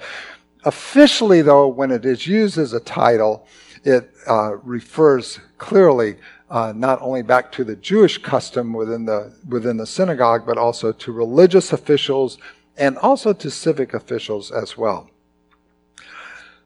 officially, 0.64 1.42
though, 1.42 1.68
when 1.68 1.90
it 1.90 2.06
is 2.06 2.26
used 2.26 2.56
as 2.56 2.72
a 2.72 2.80
title, 2.80 3.46
it 3.84 4.10
uh, 4.26 4.56
refers 4.56 5.38
clearly 5.58 6.16
uh, 6.50 6.72
not 6.74 7.00
only 7.02 7.22
back 7.22 7.52
to 7.52 7.64
the 7.64 7.76
Jewish 7.76 8.18
custom 8.18 8.72
within 8.72 9.04
the, 9.04 9.34
within 9.48 9.76
the 9.76 9.86
synagogue, 9.86 10.46
but 10.46 10.58
also 10.58 10.92
to 10.92 11.12
religious 11.12 11.72
officials 11.72 12.38
and 12.76 12.98
also 12.98 13.32
to 13.32 13.50
civic 13.50 13.94
officials 13.94 14.50
as 14.50 14.76
well. 14.76 15.10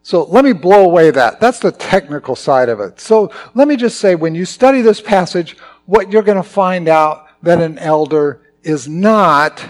So 0.02 0.24
let 0.24 0.44
me 0.44 0.52
blow 0.52 0.84
away 0.84 1.10
that. 1.10 1.40
That's 1.40 1.58
the 1.58 1.72
technical 1.72 2.34
side 2.34 2.68
of 2.68 2.80
it. 2.80 3.00
So 3.00 3.30
let 3.54 3.68
me 3.68 3.76
just 3.76 3.98
say, 3.98 4.14
when 4.14 4.34
you 4.34 4.44
study 4.44 4.80
this 4.80 5.00
passage, 5.00 5.56
what 5.86 6.10
you're 6.10 6.22
going 6.22 6.36
to 6.36 6.42
find 6.42 6.88
out 6.88 7.26
that 7.42 7.60
an 7.60 7.78
elder 7.78 8.40
is 8.62 8.88
not 8.88 9.64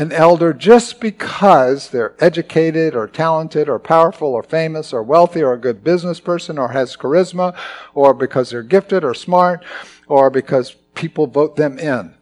an 0.00 0.12
elder 0.12 0.54
just 0.54 0.98
because 0.98 1.90
they're 1.90 2.14
educated 2.20 2.94
or 2.94 3.06
talented 3.06 3.68
or 3.68 3.78
powerful 3.78 4.28
or 4.28 4.42
famous 4.42 4.94
or 4.94 5.02
wealthy 5.02 5.42
or 5.42 5.52
a 5.52 5.58
good 5.58 5.84
business 5.84 6.20
person 6.20 6.56
or 6.56 6.68
has 6.68 6.96
charisma 6.96 7.54
or 7.92 8.14
because 8.14 8.48
they're 8.48 8.62
gifted 8.62 9.04
or 9.04 9.12
smart 9.12 9.62
or 10.06 10.30
because 10.30 10.70
people 10.94 11.26
vote 11.26 11.56
them 11.56 11.78
in. 11.78 12.14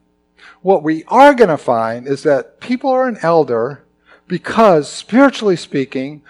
What 0.61 0.83
we 0.83 1.05
are 1.05 1.35
going 1.35 1.51
to 1.51 1.57
find 1.57 2.09
is 2.09 2.25
that 2.25 2.59
people 2.59 2.91
are 2.91 3.07
an 3.07 3.19
elder 3.23 3.85
because, 4.27 4.89
spiritually 4.89 5.55
speaking, 5.55 6.23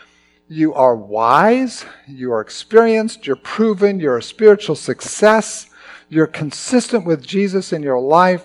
you 0.50 0.74
are 0.74 0.94
wise, 0.94 1.86
you 2.06 2.30
are 2.30 2.42
experienced, 2.42 3.26
you're 3.26 3.36
proven, 3.36 4.00
you're 4.00 4.18
a 4.18 4.22
spiritual 4.22 4.76
success, 4.76 5.70
you're 6.10 6.26
consistent 6.26 7.06
with 7.06 7.26
Jesus 7.26 7.72
in 7.72 7.82
your 7.82 7.98
life, 7.98 8.44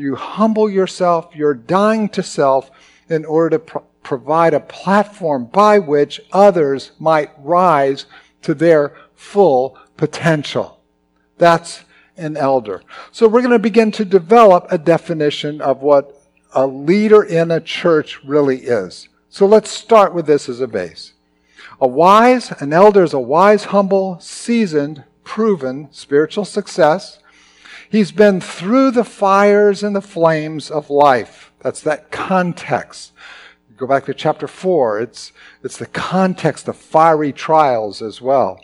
you 0.00 0.16
humble 0.16 0.68
yourself, 0.68 1.34
you're 1.34 1.54
dying 1.54 2.08
to 2.10 2.22
self 2.22 2.70
in 3.08 3.24
order 3.24 3.50
to 3.50 3.58
pro- 3.58 3.82
provide 4.02 4.54
a 4.54 4.60
platform 4.60 5.44
by 5.44 5.78
which 5.78 6.20
others 6.32 6.92
might 6.98 7.30
rise 7.38 8.06
to 8.42 8.54
their 8.54 8.96
full 9.14 9.76
potential. 9.96 10.80
That's 11.38 11.84
an 12.16 12.36
elder. 12.36 12.82
So 13.12 13.28
we're 13.28 13.42
going 13.42 13.52
to 13.52 13.58
begin 13.58 13.92
to 13.92 14.04
develop 14.04 14.66
a 14.70 14.78
definition 14.78 15.60
of 15.60 15.82
what 15.82 16.20
a 16.52 16.66
leader 16.66 17.22
in 17.22 17.50
a 17.50 17.60
church 17.60 18.22
really 18.24 18.58
is. 18.58 19.08
So 19.28 19.46
let's 19.46 19.70
start 19.70 20.14
with 20.14 20.26
this 20.26 20.48
as 20.48 20.60
a 20.60 20.66
base. 20.66 21.12
A 21.80 21.86
wise, 21.86 22.50
an 22.60 22.72
elder 22.72 23.02
is 23.02 23.14
a 23.14 23.20
wise, 23.20 23.64
humble, 23.64 24.18
seasoned, 24.20 25.04
proven 25.24 25.88
spiritual 25.92 26.44
success 26.44 27.19
He's 27.90 28.12
been 28.12 28.40
through 28.40 28.92
the 28.92 29.04
fires 29.04 29.82
and 29.82 29.96
the 29.96 30.00
flames 30.00 30.70
of 30.70 30.90
life. 30.90 31.50
That's 31.60 31.82
that 31.82 32.12
context. 32.12 33.12
Go 33.76 33.86
back 33.86 34.04
to 34.04 34.14
chapter 34.14 34.46
4. 34.46 35.00
It's, 35.00 35.32
it's 35.64 35.76
the 35.76 35.86
context 35.86 36.68
of 36.68 36.76
fiery 36.76 37.32
trials 37.32 38.00
as 38.00 38.20
well. 38.20 38.60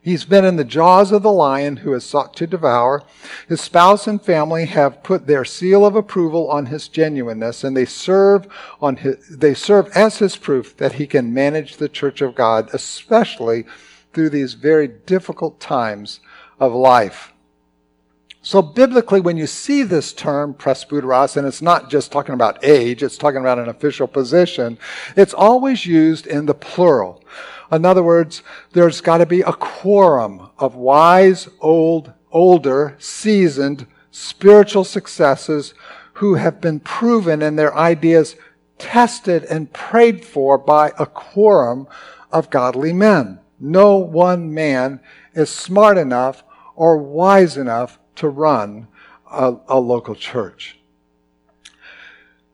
He's 0.00 0.24
been 0.24 0.44
in 0.44 0.54
the 0.54 0.62
jaws 0.62 1.10
of 1.10 1.24
the 1.24 1.32
lion 1.32 1.78
who 1.78 1.90
has 1.90 2.04
sought 2.04 2.36
to 2.36 2.46
devour. 2.46 3.02
His 3.48 3.60
spouse 3.60 4.06
and 4.06 4.22
family 4.22 4.66
have 4.66 5.02
put 5.02 5.26
their 5.26 5.44
seal 5.44 5.84
of 5.84 5.96
approval 5.96 6.48
on 6.48 6.66
his 6.66 6.86
genuineness, 6.86 7.64
and 7.64 7.76
they 7.76 7.86
serve 7.86 8.46
on 8.80 8.98
his, 8.98 9.36
they 9.36 9.52
serve 9.52 9.88
as 9.96 10.18
his 10.18 10.36
proof 10.36 10.76
that 10.76 10.92
he 10.92 11.08
can 11.08 11.34
manage 11.34 11.78
the 11.78 11.88
church 11.88 12.20
of 12.20 12.36
God, 12.36 12.70
especially 12.72 13.64
through 14.12 14.30
these 14.30 14.54
very 14.54 14.86
difficult 14.86 15.58
times 15.58 16.20
of 16.60 16.72
life. 16.72 17.32
So 18.46 18.62
biblically, 18.62 19.20
when 19.20 19.36
you 19.36 19.48
see 19.48 19.82
this 19.82 20.12
term 20.12 20.54
presbyteros, 20.54 21.36
and 21.36 21.48
it's 21.48 21.60
not 21.60 21.90
just 21.90 22.12
talking 22.12 22.32
about 22.32 22.64
age, 22.64 23.02
it's 23.02 23.18
talking 23.18 23.40
about 23.40 23.58
an 23.58 23.68
official 23.68 24.06
position, 24.06 24.78
it's 25.16 25.34
always 25.34 25.84
used 25.84 26.28
in 26.28 26.46
the 26.46 26.54
plural. 26.54 27.24
In 27.72 27.84
other 27.84 28.04
words, 28.04 28.44
there's 28.72 29.00
got 29.00 29.18
to 29.18 29.26
be 29.26 29.40
a 29.40 29.52
quorum 29.52 30.48
of 30.60 30.76
wise, 30.76 31.48
old, 31.60 32.12
older, 32.30 32.94
seasoned, 33.00 33.84
spiritual 34.12 34.84
successes 34.84 35.74
who 36.12 36.34
have 36.34 36.60
been 36.60 36.78
proven 36.78 37.42
and 37.42 37.58
their 37.58 37.76
ideas 37.76 38.36
tested 38.78 39.42
and 39.46 39.72
prayed 39.72 40.24
for 40.24 40.56
by 40.56 40.92
a 41.00 41.06
quorum 41.06 41.88
of 42.30 42.50
godly 42.50 42.92
men. 42.92 43.40
No 43.58 43.96
one 43.96 44.54
man 44.54 45.00
is 45.34 45.50
smart 45.50 45.98
enough 45.98 46.44
or 46.76 46.96
wise 46.96 47.56
enough 47.56 47.98
to 48.16 48.28
run 48.28 48.88
a, 49.30 49.56
a 49.68 49.78
local 49.78 50.14
church. 50.14 50.78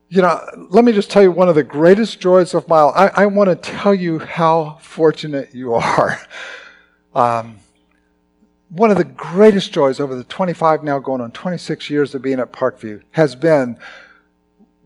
You 0.09 0.23
know, 0.23 0.41
let 0.69 0.85
me 0.85 0.93
just 0.93 1.11
tell 1.11 1.23
you 1.23 1.31
one 1.31 1.49
of 1.49 1.55
the 1.55 1.63
greatest 1.63 2.21
joys 2.21 2.53
of 2.53 2.69
my 2.69 2.83
life. 2.83 3.13
I, 3.17 3.23
I 3.23 3.27
want 3.27 3.49
to 3.49 3.57
tell 3.57 3.95
you 3.95 4.19
how 4.19 4.79
fortunate 4.81 5.55
you 5.55 5.75
are. 5.75 6.21
Um, 7.15 7.59
one 8.71 8.91
of 8.91 8.97
the 8.97 9.05
greatest 9.05 9.71
joys 9.71 10.01
over 10.01 10.15
the 10.15 10.25
25 10.25 10.83
now 10.83 10.99
going 10.99 11.21
on 11.21 11.31
26 11.31 11.91
years 11.91 12.15
of 12.15 12.23
being 12.23 12.41
at 12.41 12.53
Parkview 12.55 13.03
has 13.11 13.37
been 13.37 13.79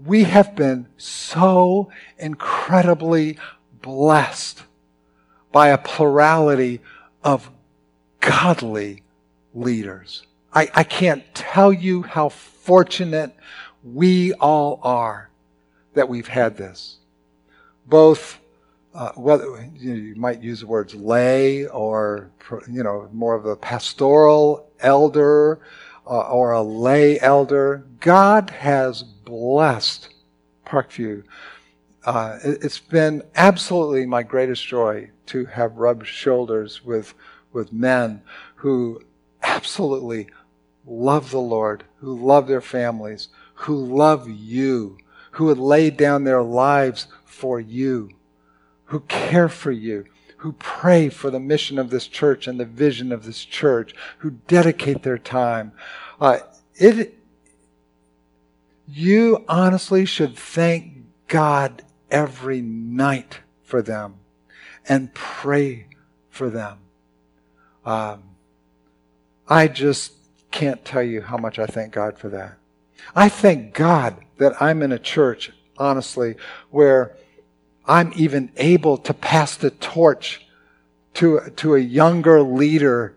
we 0.05 0.25
have 0.25 0.55
been 0.55 0.87
so 0.97 1.91
incredibly 2.19 3.39
blessed 3.81 4.63
by 5.53 5.69
a 5.69 5.79
plurality 5.79 6.81
of 7.25 7.51
godly 8.21 9.03
leaders. 9.55 10.27
I, 10.53 10.69
I 10.75 10.85
can't 10.85 11.23
tell 11.35 11.73
you 11.73 12.03
how 12.03 12.29
fortunate 12.29 13.35
we 13.83 14.33
all 14.35 14.81
are 14.83 15.31
that 15.95 16.09
we've 16.09 16.29
had 16.29 16.57
this. 16.57 16.99
Both, 17.87 18.39
uh, 18.95 19.13
whether 19.13 19.45
you, 19.77 19.91
know, 19.91 19.97
you 19.97 20.15
might 20.17 20.43
use 20.43 20.61
the 20.61 20.67
words 20.67 20.95
lay 20.95 21.67
or, 21.67 22.31
you 22.71 22.83
know, 22.83 23.09
more 23.13 23.35
of 23.35 23.47
a 23.47 23.57
pastoral 23.57 24.69
elder 24.81 25.61
uh, 26.07 26.29
or 26.29 26.53
a 26.53 26.63
lay 26.63 27.21
elder. 27.21 27.85
God 28.01 28.51
has 28.51 29.03
blessed 29.03 30.09
Parkview. 30.67 31.23
Uh, 32.05 32.39
it, 32.45 32.65
it's 32.65 32.79
been 32.79 33.23
absolutely 33.35 34.07
my 34.07 34.23
greatest 34.23 34.67
joy 34.67 35.11
to 35.27 35.45
have 35.47 35.77
rubbed 35.77 36.07
shoulders 36.07 36.85
with 36.85 37.15
with 37.53 37.73
men 37.73 38.21
who 38.55 39.01
absolutely 39.43 40.29
love 40.87 41.31
the 41.31 41.41
Lord, 41.41 41.85
who 41.99 42.15
love 42.15 42.47
their 42.47 42.61
families, 42.61 43.29
who 43.55 43.77
love 43.77 44.29
you, 44.29 44.99
who 45.33 45.47
would 45.47 45.59
lay 45.59 45.91
down 45.91 46.25
their 46.25 46.43
lives 46.43 47.07
for 47.25 47.61
you, 47.61 48.11
who 48.85 49.01
care 49.01 49.49
for 49.49 49.73
you, 49.73 50.05
who 50.39 50.53
pray 50.53 51.09
for 51.09 51.31
the 51.31 51.41
mission 51.41 51.79
of 51.79 51.91
this 51.91 52.07
church 52.07 52.47
and 52.47 52.61
the 52.61 52.65
vision 52.65 53.11
of 53.13 53.25
this 53.25 53.45
church, 53.45 53.95
who 54.19 54.31
dedicate 54.31 55.03
their 55.03 55.19
time. 55.19 55.73
Uh, 56.21 56.39
it, 56.75 57.19
you 58.87 59.45
honestly 59.49 60.05
should 60.05 60.37
thank 60.37 60.93
God 61.27 61.83
every 62.11 62.61
night 62.61 63.41
for 63.63 63.83
them 63.83 64.17
and 64.89 65.13
pray 65.15 65.87
for 66.31 66.49
them. 66.49 66.79
Um, 67.85 68.23
I 69.49 69.69
just 69.69 70.13
can't 70.51 70.85
tell 70.85 71.03
you 71.03 71.23
how 71.23 71.37
much 71.37 71.59
I 71.59 71.67
thank 71.67 71.93
God 71.93 72.19
for 72.19 72.29
that. 72.31 72.59
I 73.15 73.29
thank 73.29 73.75
God 73.75 74.17
that 74.39 74.61
I'm 74.61 74.83
in 74.83 74.93
a 74.93 74.99
church, 74.99 75.53
honestly, 75.79 76.37
where 76.71 77.17
I'm 77.87 78.13
even 78.17 78.51
able 78.57 78.99
to 78.99 79.15
pass 79.15 79.57
the 79.57 79.71
torch 79.71 80.47
to, 81.15 81.41
to 81.57 81.75
a 81.75 81.79
younger 81.81 82.43
leader, 82.43 83.17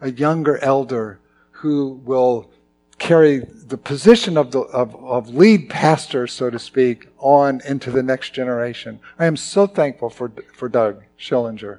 a 0.00 0.10
younger 0.10 0.58
elder 0.58 1.18
who 1.50 2.00
will 2.04 2.50
carry 2.98 3.38
the 3.38 3.78
position 3.78 4.36
of, 4.36 4.52
the, 4.52 4.60
of, 4.60 4.94
of 4.96 5.30
lead 5.30 5.70
pastor, 5.70 6.26
so 6.26 6.50
to 6.50 6.58
speak, 6.58 7.08
on 7.18 7.60
into 7.64 7.90
the 7.90 8.02
next 8.02 8.34
generation. 8.34 9.00
I 9.18 9.24
am 9.24 9.36
so 9.36 9.66
thankful 9.66 10.10
for, 10.10 10.30
for 10.54 10.68
Doug 10.68 11.02
Schillinger. 11.18 11.78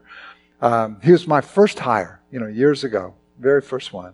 Um, 0.62 1.00
he 1.04 1.12
was 1.12 1.28
my 1.28 1.42
first 1.42 1.80
hire, 1.80 2.22
you 2.32 2.40
know, 2.40 2.48
years 2.48 2.84
ago, 2.84 3.14
very 3.40 3.62
first 3.62 3.94
one. 3.94 4.14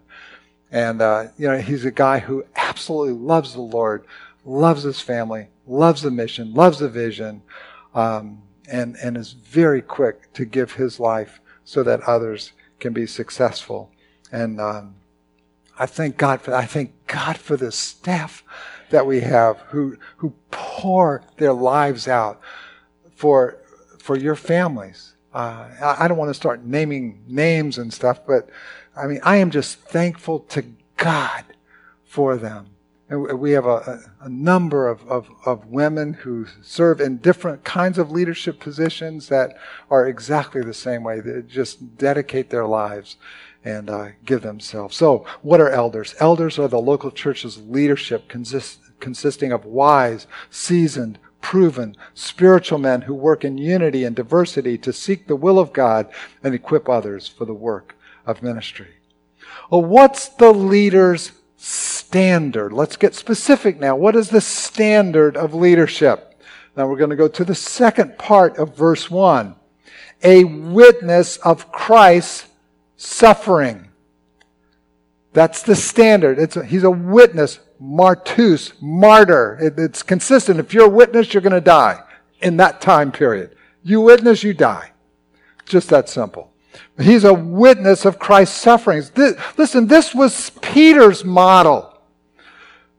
And, 0.71 1.01
uh, 1.01 1.27
you 1.38 1.47
know, 1.47 1.59
he's 1.59 1.86
a 1.86 1.91
guy 1.91 2.19
who 2.19 2.45
absolutely 2.55 3.13
loves 3.13 3.53
the 3.53 3.62
Lord, 3.62 4.05
loves 4.45 4.83
his 4.83 5.00
family, 5.00 5.47
loves 5.65 6.01
the 6.01 6.12
mission, 6.12 6.53
loves 6.53 6.79
the 6.79 6.89
vision, 6.89 7.41
um, 7.95 8.41
and, 8.69 8.97
and 9.01 9.15
is 9.15 9.31
very 9.31 9.81
quick 9.81 10.33
to 10.33 10.45
give 10.45 10.74
his 10.74 11.00
life 11.00 11.39
so 11.63 11.83
that 11.83 12.01
others 12.01 12.51
can 12.79 12.93
be 12.93 13.07
successful. 13.07 13.91
And 14.31 14.59
um, 14.59 14.95
I 15.79 15.86
thank 15.86 16.17
God 16.17 16.41
for 16.41 16.53
I 16.53 16.65
thank 16.65 16.91
God 17.07 17.38
for 17.38 17.55
the 17.55 17.71
staff 17.71 18.43
that 18.89 19.05
we 19.05 19.21
have 19.21 19.59
who 19.69 19.97
who 20.17 20.33
pour 20.50 21.24
their 21.38 21.53
lives 21.53 22.07
out 22.07 22.41
for 23.15 23.57
for 24.00 24.17
your 24.17 24.36
families. 24.36 25.13
Uh, 25.33 25.67
I, 25.81 26.05
I 26.05 26.07
don't 26.07 26.17
want 26.17 26.29
to 26.29 26.33
start 26.33 26.63
naming 26.63 27.24
names 27.27 27.77
and 27.77 27.93
stuff, 27.93 28.25
but 28.25 28.50
I 28.98 29.08
mean 29.08 29.20
I 29.24 29.38
am 29.38 29.51
just 29.51 29.80
thankful 29.80 30.39
to 30.42 30.63
God 30.98 31.44
for 32.04 32.38
them. 32.38 32.68
And 33.10 33.39
we 33.39 33.51
have 33.51 33.66
a, 33.66 34.01
a 34.20 34.27
number 34.27 34.89
of, 34.89 35.08
of, 35.08 35.30
of, 35.46 35.66
women 35.68 36.12
who 36.12 36.46
serve 36.62 37.00
in 37.00 37.18
different 37.20 37.63
kinds 37.63 37.98
of 37.98 38.12
leadership 38.12 38.60
positions 38.60 39.30
that 39.30 39.58
are 39.89 40.06
exactly 40.06 40.62
the 40.62 40.74
same 40.74 41.04
way. 41.04 41.22
They 41.22 41.42
just 41.42 41.98
dedicate 41.98 42.50
their 42.50 42.66
lives 42.66 43.16
and 43.63 43.89
uh, 43.89 44.10
give 44.25 44.42
themselves. 44.42 44.98
So, 44.98 45.25
what 45.42 45.62
are 45.62 45.70
elders? 45.70 46.16
Elders 46.20 46.60
are 46.60 46.68
the 46.68 46.82
local 46.82 47.12
church's 47.12 47.58
leadership 47.62 48.27
consist, 48.27 48.80
consisting 49.00 49.54
of 49.54 49.63
wise, 49.63 50.27
seasoned, 50.50 51.18
proven, 51.39 51.96
spiritual 52.13 52.77
men 52.77 53.01
who 53.04 53.13
work 53.13 53.46
in 53.46 53.58
unity 53.58 54.04
and 54.04 54.18
diversity 54.18 54.77
to 54.80 54.92
seek 54.92 55.27
the 55.27 55.36
will 55.38 55.60
of 55.60 55.72
God 55.72 56.10
and 56.44 56.54
equip 56.54 56.89
others 56.89 57.25
for 57.25 57.46
the 57.46 57.54
work 57.54 57.97
of 58.27 58.43
ministry. 58.43 58.89
Well, 59.72 59.84
what's 59.84 60.27
the 60.27 60.53
leader's 60.53 61.31
standard? 61.55 62.74
Let's 62.74 62.98
get 62.98 63.15
specific 63.15 63.79
now. 63.79 63.96
What 63.96 64.15
is 64.15 64.29
the 64.29 64.41
standard 64.41 65.36
of 65.36 65.53
leadership? 65.53 66.39
Now 66.75 66.88
we're 66.88 66.98
going 66.98 67.10
to 67.10 67.15
go 67.15 67.27
to 67.27 67.43
the 67.43 67.55
second 67.55 68.19
part 68.19 68.57
of 68.57 68.77
verse 68.77 69.10
1. 69.10 69.55
A 70.24 70.43
witness 70.43 71.37
of 71.37 71.72
Christ's 71.72 72.48
suffering. 72.98 73.87
That's 75.33 75.63
the 75.63 75.75
standard. 75.75 76.40
A, 76.40 76.66
he's 76.66 76.83
a 76.83 76.92
witness, 76.92 77.59
martus, 77.81 78.74
martyr. 78.81 79.57
It, 79.61 79.79
it's 79.79 80.03
consistent. 80.03 80.59
If 80.59 80.74
you're 80.74 80.85
a 80.85 80.90
witness, 80.90 81.33
you're 81.33 81.42
going 81.42 81.53
to 81.53 81.61
die 81.61 82.01
in 82.42 82.57
that 82.57 82.81
time 82.81 83.11
period. 83.11 83.55
You 83.83 84.01
witness, 84.01 84.44
you 84.44 84.53
die. 84.53 84.92
Just 85.66 85.90
that 85.90 86.09
simple. 86.09 86.51
He's 87.00 87.24
a 87.24 87.33
witness 87.33 88.05
of 88.05 88.20
Christ's 88.20 88.57
sufferings. 88.57 89.11
This, 89.11 89.35
listen, 89.57 89.87
this 89.87 90.16
was 90.16 90.50
Peter's 90.61 91.24
model. 91.24 91.94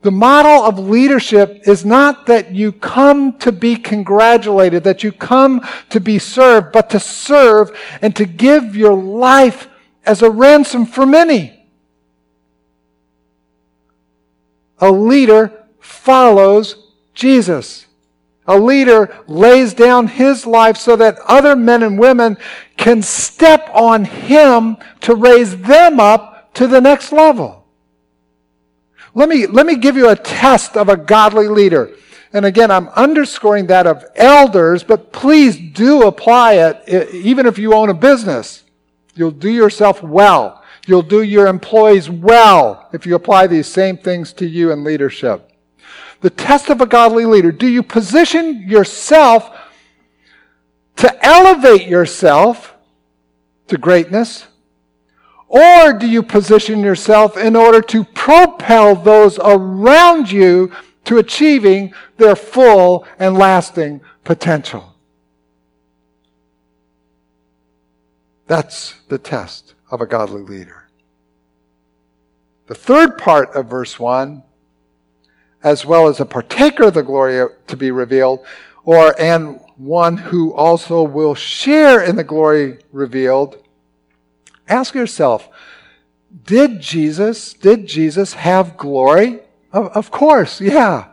The 0.02 0.10
model 0.12 0.64
of 0.64 0.78
leadership 0.78 1.62
is 1.66 1.84
not 1.84 2.26
that 2.26 2.52
you 2.52 2.70
come 2.70 3.36
to 3.38 3.50
be 3.50 3.74
congratulated, 3.74 4.84
that 4.84 5.02
you 5.02 5.10
come 5.10 5.66
to 5.90 5.98
be 5.98 6.20
served, 6.20 6.70
but 6.72 6.90
to 6.90 7.00
serve 7.00 7.76
and 8.00 8.14
to 8.14 8.24
give 8.24 8.76
your 8.76 8.94
life 8.94 9.68
as 10.06 10.22
a 10.22 10.30
ransom 10.30 10.86
for 10.86 11.04
many. 11.04 11.66
A 14.78 14.92
leader 14.92 15.64
follows 15.80 16.92
Jesus. 17.12 17.87
A 18.48 18.58
leader 18.58 19.14
lays 19.26 19.74
down 19.74 20.08
his 20.08 20.46
life 20.46 20.78
so 20.78 20.96
that 20.96 21.18
other 21.26 21.54
men 21.54 21.82
and 21.82 21.98
women 21.98 22.38
can 22.78 23.02
step 23.02 23.70
on 23.74 24.06
him 24.06 24.78
to 25.02 25.14
raise 25.14 25.56
them 25.58 26.00
up 26.00 26.54
to 26.54 26.66
the 26.66 26.80
next 26.80 27.12
level. 27.12 27.66
Let 29.14 29.28
me, 29.28 29.46
let 29.46 29.66
me 29.66 29.76
give 29.76 29.96
you 29.96 30.08
a 30.08 30.16
test 30.16 30.76
of 30.76 30.88
a 30.88 30.96
godly 30.96 31.48
leader. 31.48 31.90
And 32.32 32.44
again, 32.44 32.70
I'm 32.70 32.88
underscoring 32.88 33.66
that 33.66 33.86
of 33.86 34.04
elders, 34.16 34.82
but 34.82 35.12
please 35.12 35.56
do 35.56 36.06
apply 36.06 36.54
it 36.54 37.14
even 37.14 37.46
if 37.46 37.58
you 37.58 37.74
own 37.74 37.90
a 37.90 37.94
business. 37.94 38.64
You'll 39.14 39.30
do 39.30 39.50
yourself 39.50 40.02
well. 40.02 40.62
You'll 40.86 41.02
do 41.02 41.22
your 41.22 41.48
employees 41.48 42.08
well 42.08 42.88
if 42.94 43.04
you 43.04 43.14
apply 43.14 43.46
these 43.46 43.66
same 43.66 43.98
things 43.98 44.32
to 44.34 44.46
you 44.46 44.72
in 44.72 44.84
leadership. 44.84 45.47
The 46.20 46.30
test 46.30 46.68
of 46.68 46.80
a 46.80 46.86
godly 46.86 47.24
leader 47.24 47.52
do 47.52 47.66
you 47.66 47.82
position 47.82 48.68
yourself 48.68 49.50
to 50.96 51.26
elevate 51.26 51.86
yourself 51.86 52.74
to 53.68 53.78
greatness? 53.78 54.46
Or 55.46 55.92
do 55.94 56.06
you 56.06 56.22
position 56.22 56.80
yourself 56.80 57.36
in 57.36 57.56
order 57.56 57.80
to 57.82 58.04
propel 58.04 58.94
those 58.94 59.38
around 59.38 60.30
you 60.30 60.72
to 61.04 61.18
achieving 61.18 61.94
their 62.18 62.36
full 62.36 63.06
and 63.18 63.38
lasting 63.38 64.02
potential? 64.24 64.94
That's 68.46 68.94
the 69.08 69.18
test 69.18 69.74
of 69.90 70.00
a 70.00 70.06
godly 70.06 70.42
leader. 70.42 70.88
The 72.66 72.74
third 72.74 73.16
part 73.16 73.54
of 73.54 73.66
verse 73.66 73.98
1, 73.98 74.42
as 75.62 75.84
well 75.84 76.08
as 76.08 76.20
a 76.20 76.26
partaker 76.26 76.84
of 76.84 76.94
the 76.94 77.02
glory 77.02 77.46
to 77.66 77.76
be 77.76 77.90
revealed, 77.90 78.44
or 78.84 79.18
and 79.20 79.60
one 79.76 80.16
who 80.16 80.52
also 80.54 81.02
will 81.02 81.34
share 81.34 82.02
in 82.02 82.16
the 82.16 82.24
glory 82.24 82.78
revealed, 82.92 83.62
ask 84.68 84.94
yourself, 84.94 85.48
did 86.44 86.80
Jesus, 86.80 87.54
did 87.54 87.86
Jesus 87.86 88.34
have 88.34 88.76
glory? 88.76 89.40
Of, 89.72 89.88
of 89.88 90.10
course, 90.10 90.60
yeah. 90.60 91.06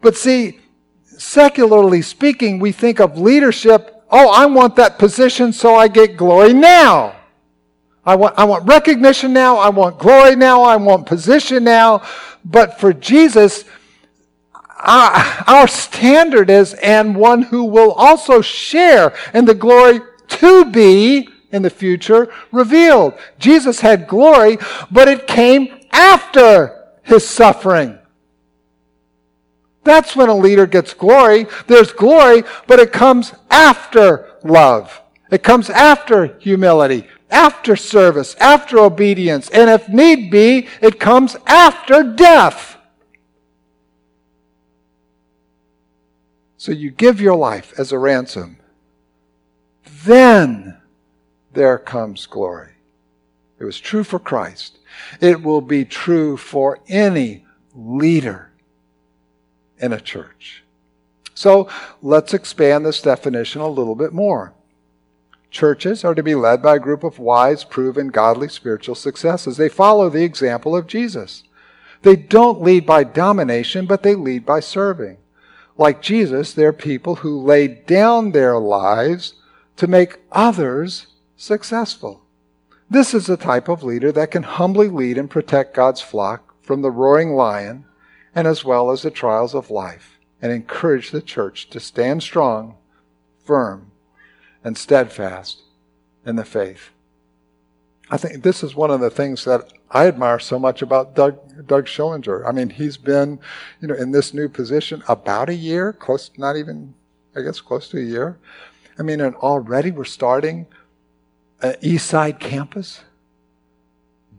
But 0.00 0.16
see, 0.16 0.60
secularly 1.04 2.02
speaking, 2.02 2.58
we 2.58 2.72
think 2.72 3.00
of 3.00 3.18
leadership 3.18 3.94
oh, 4.14 4.30
I 4.30 4.46
want 4.46 4.76
that 4.76 4.98
position 4.98 5.52
so 5.52 5.74
I 5.74 5.88
get 5.88 6.16
glory 6.16 6.52
now. 6.52 7.16
I 8.06 8.14
want, 8.16 8.38
I 8.38 8.44
want 8.44 8.66
recognition 8.66 9.32
now. 9.32 9.56
I 9.56 9.70
want 9.70 9.98
glory 9.98 10.36
now. 10.36 10.62
I 10.62 10.76
want 10.76 11.06
position 11.06 11.64
now. 11.64 12.02
But 12.44 12.78
for 12.78 12.92
Jesus, 12.92 13.64
our, 14.78 15.12
our 15.46 15.66
standard 15.66 16.50
is, 16.50 16.74
and 16.74 17.16
one 17.16 17.42
who 17.42 17.64
will 17.64 17.92
also 17.92 18.40
share 18.42 19.14
in 19.32 19.46
the 19.46 19.54
glory 19.54 20.00
to 20.28 20.64
be 20.66 21.28
in 21.50 21.62
the 21.62 21.70
future 21.70 22.32
revealed. 22.52 23.14
Jesus 23.38 23.80
had 23.80 24.06
glory, 24.06 24.58
but 24.90 25.08
it 25.08 25.26
came 25.26 25.86
after 25.92 26.90
his 27.02 27.26
suffering. 27.26 27.98
That's 29.84 30.16
when 30.16 30.28
a 30.28 30.36
leader 30.36 30.66
gets 30.66 30.94
glory. 30.94 31.46
There's 31.66 31.92
glory, 31.92 32.42
but 32.66 32.80
it 32.80 32.92
comes 32.92 33.32
after 33.50 34.32
love. 34.42 35.00
It 35.30 35.42
comes 35.42 35.70
after 35.70 36.38
humility, 36.38 37.06
after 37.30 37.76
service, 37.76 38.34
after 38.36 38.78
obedience, 38.78 39.48
and 39.50 39.70
if 39.70 39.88
need 39.88 40.30
be, 40.30 40.68
it 40.80 41.00
comes 41.00 41.36
after 41.46 42.02
death. 42.02 42.76
So 46.56 46.72
you 46.72 46.90
give 46.90 47.20
your 47.20 47.36
life 47.36 47.74
as 47.78 47.92
a 47.92 47.98
ransom. 47.98 48.56
Then 50.04 50.78
there 51.52 51.78
comes 51.78 52.26
glory. 52.26 52.72
It 53.58 53.64
was 53.64 53.78
true 53.78 54.04
for 54.04 54.18
Christ. 54.18 54.78
It 55.20 55.42
will 55.42 55.60
be 55.60 55.84
true 55.84 56.36
for 56.36 56.80
any 56.88 57.44
leader 57.74 58.50
in 59.78 59.92
a 59.92 60.00
church. 60.00 60.64
So 61.34 61.68
let's 62.00 62.32
expand 62.32 62.86
this 62.86 63.02
definition 63.02 63.60
a 63.60 63.68
little 63.68 63.94
bit 63.94 64.12
more. 64.12 64.54
Churches 65.54 66.04
are 66.04 66.16
to 66.16 66.22
be 66.24 66.34
led 66.34 66.62
by 66.62 66.74
a 66.74 66.80
group 66.80 67.04
of 67.04 67.20
wise, 67.20 67.62
proven, 67.62 68.08
godly 68.08 68.48
spiritual 68.48 68.96
successes. 68.96 69.56
They 69.56 69.68
follow 69.68 70.10
the 70.10 70.24
example 70.24 70.74
of 70.74 70.88
Jesus. 70.88 71.44
They 72.02 72.16
don't 72.16 72.60
lead 72.60 72.84
by 72.84 73.04
domination, 73.04 73.86
but 73.86 74.02
they 74.02 74.16
lead 74.16 74.44
by 74.44 74.58
serving. 74.58 75.18
Like 75.78 76.02
Jesus, 76.02 76.52
they're 76.52 76.72
people 76.72 77.14
who 77.14 77.40
lay 77.40 77.68
down 77.68 78.32
their 78.32 78.58
lives 78.58 79.34
to 79.76 79.86
make 79.86 80.22
others 80.32 81.06
successful. 81.36 82.24
This 82.90 83.14
is 83.14 83.26
the 83.26 83.36
type 83.36 83.68
of 83.68 83.84
leader 83.84 84.10
that 84.10 84.32
can 84.32 84.42
humbly 84.42 84.88
lead 84.88 85.16
and 85.16 85.30
protect 85.30 85.72
God's 85.76 86.00
flock 86.00 86.52
from 86.64 86.82
the 86.82 86.90
roaring 86.90 87.34
lion 87.34 87.84
and 88.34 88.48
as 88.48 88.64
well 88.64 88.90
as 88.90 89.02
the 89.02 89.10
trials 89.12 89.54
of 89.54 89.70
life 89.70 90.18
and 90.42 90.50
encourage 90.50 91.12
the 91.12 91.22
church 91.22 91.70
to 91.70 91.78
stand 91.78 92.24
strong, 92.24 92.74
firm, 93.44 93.92
and 94.64 94.76
steadfast 94.76 95.60
in 96.26 96.36
the 96.36 96.44
faith. 96.44 96.90
I 98.10 98.16
think 98.16 98.42
this 98.42 98.62
is 98.62 98.74
one 98.74 98.90
of 98.90 99.00
the 99.00 99.10
things 99.10 99.44
that 99.44 99.72
I 99.90 100.06
admire 100.08 100.38
so 100.38 100.58
much 100.58 100.82
about 100.82 101.14
Doug, 101.14 101.66
Doug 101.66 101.86
Schillinger. 101.86 102.46
I 102.46 102.52
mean, 102.52 102.70
he's 102.70 102.96
been, 102.96 103.38
you 103.80 103.88
know, 103.88 103.94
in 103.94 104.10
this 104.10 104.34
new 104.34 104.48
position 104.48 105.02
about 105.08 105.48
a 105.48 105.54
year, 105.54 105.92
close, 105.92 106.30
not 106.36 106.56
even, 106.56 106.94
I 107.36 107.42
guess, 107.42 107.60
close 107.60 107.88
to 107.90 107.98
a 107.98 108.02
year. 108.02 108.38
I 108.98 109.02
mean, 109.02 109.20
and 109.20 109.34
already 109.36 109.90
we're 109.90 110.04
starting 110.04 110.66
an 111.62 111.76
East 111.80 112.06
Side 112.08 112.40
campus, 112.40 113.00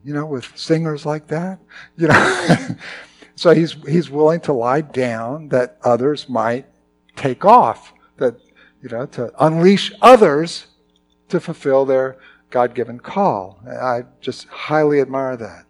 you 0.04 0.14
know, 0.14 0.26
with 0.26 0.58
singers 0.58 1.06
like 1.06 1.28
that, 1.28 1.60
you 1.98 2.08
know. 2.08 2.68
so 3.36 3.52
he's, 3.52 3.74
he's 3.88 4.10
willing 4.10 4.42
to 4.42 4.54
lie 4.54 4.82
down 4.82 5.50
that 5.50 5.78
others 5.84 6.30
might 6.30 6.68
take 7.16 7.46
off, 7.46 7.94
that, 8.18 8.36
you 8.86 8.96
know, 8.96 9.08
to 9.08 9.34
unleash 9.44 9.92
others 10.00 10.68
to 11.28 11.40
fulfill 11.40 11.86
their 11.86 12.18
God 12.52 12.76
given 12.76 13.00
call. 13.00 13.60
I 13.68 14.04
just 14.22 14.48
highly 14.48 15.02
admire 15.02 15.36
that. 15.38 15.66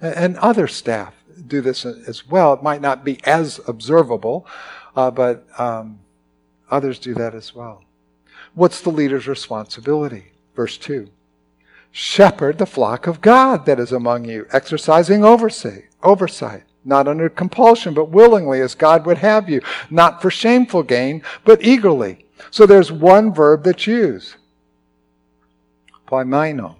And 0.00 0.36
other 0.36 0.68
staff 0.68 1.12
do 1.48 1.60
this 1.60 1.84
as 1.84 2.28
well. 2.28 2.52
It 2.52 2.62
might 2.62 2.80
not 2.80 3.04
be 3.04 3.18
as 3.24 3.60
observable, 3.66 4.46
uh, 4.94 5.10
but 5.10 5.44
um, 5.58 5.98
others 6.70 7.00
do 7.00 7.14
that 7.14 7.34
as 7.34 7.52
well. 7.52 7.82
What's 8.54 8.80
the 8.80 8.90
leader's 8.90 9.26
responsibility? 9.26 10.26
Verse 10.54 10.78
2 10.78 11.10
Shepherd 11.90 12.58
the 12.58 12.66
flock 12.66 13.08
of 13.08 13.20
God 13.20 13.66
that 13.66 13.80
is 13.80 13.90
among 13.90 14.24
you, 14.24 14.46
exercising 14.52 15.24
oversight, 15.24 15.86
oversight, 16.04 16.62
not 16.84 17.08
under 17.08 17.28
compulsion, 17.28 17.94
but 17.94 18.10
willingly 18.10 18.60
as 18.60 18.74
God 18.74 19.06
would 19.06 19.18
have 19.18 19.48
you, 19.48 19.60
not 19.90 20.22
for 20.22 20.30
shameful 20.30 20.82
gain, 20.82 21.22
but 21.44 21.62
eagerly. 21.62 22.26
So 22.50 22.66
there's 22.66 22.90
one 22.90 23.34
verb 23.34 23.64
that's 23.64 23.86
used. 23.86 24.36
Poimaino, 26.08 26.76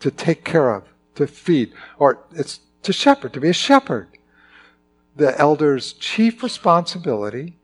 to 0.00 0.10
take 0.10 0.44
care 0.44 0.70
of, 0.74 0.84
to 1.16 1.26
feed, 1.26 1.72
or 1.98 2.20
it's 2.32 2.60
to 2.82 2.92
shepherd, 2.92 3.32
to 3.32 3.40
be 3.40 3.48
a 3.48 3.54
shepherd. 3.54 4.08
The 5.16 5.38
elder's 5.40 5.94
chief 5.94 6.42
responsibility 6.42 7.56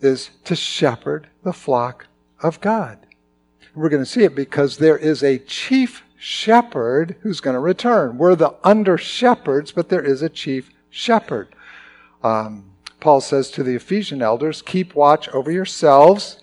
is 0.00 0.30
to 0.44 0.54
shepherd 0.54 1.28
the 1.42 1.52
flock 1.52 2.06
of 2.40 2.60
God. 2.60 2.98
We're 3.74 3.88
going 3.88 4.02
to 4.02 4.08
see 4.08 4.24
it 4.24 4.34
because 4.34 4.76
there 4.76 4.98
is 4.98 5.22
a 5.22 5.38
chief 5.38 6.04
shepherd 6.16 7.16
who's 7.22 7.40
going 7.40 7.54
to 7.54 7.60
return. 7.60 8.18
We're 8.18 8.36
the 8.36 8.54
under 8.62 8.98
shepherds, 8.98 9.72
but 9.72 9.88
there 9.88 10.04
is 10.04 10.22
a 10.22 10.28
chief 10.28 10.70
shepherd. 10.92 11.48
Um, 12.22 12.66
Paul 13.00 13.20
says 13.20 13.50
to 13.52 13.64
the 13.64 13.74
Ephesian 13.74 14.22
elders, 14.22 14.62
Keep 14.62 14.94
watch 14.94 15.28
over 15.30 15.50
yourselves 15.50 16.38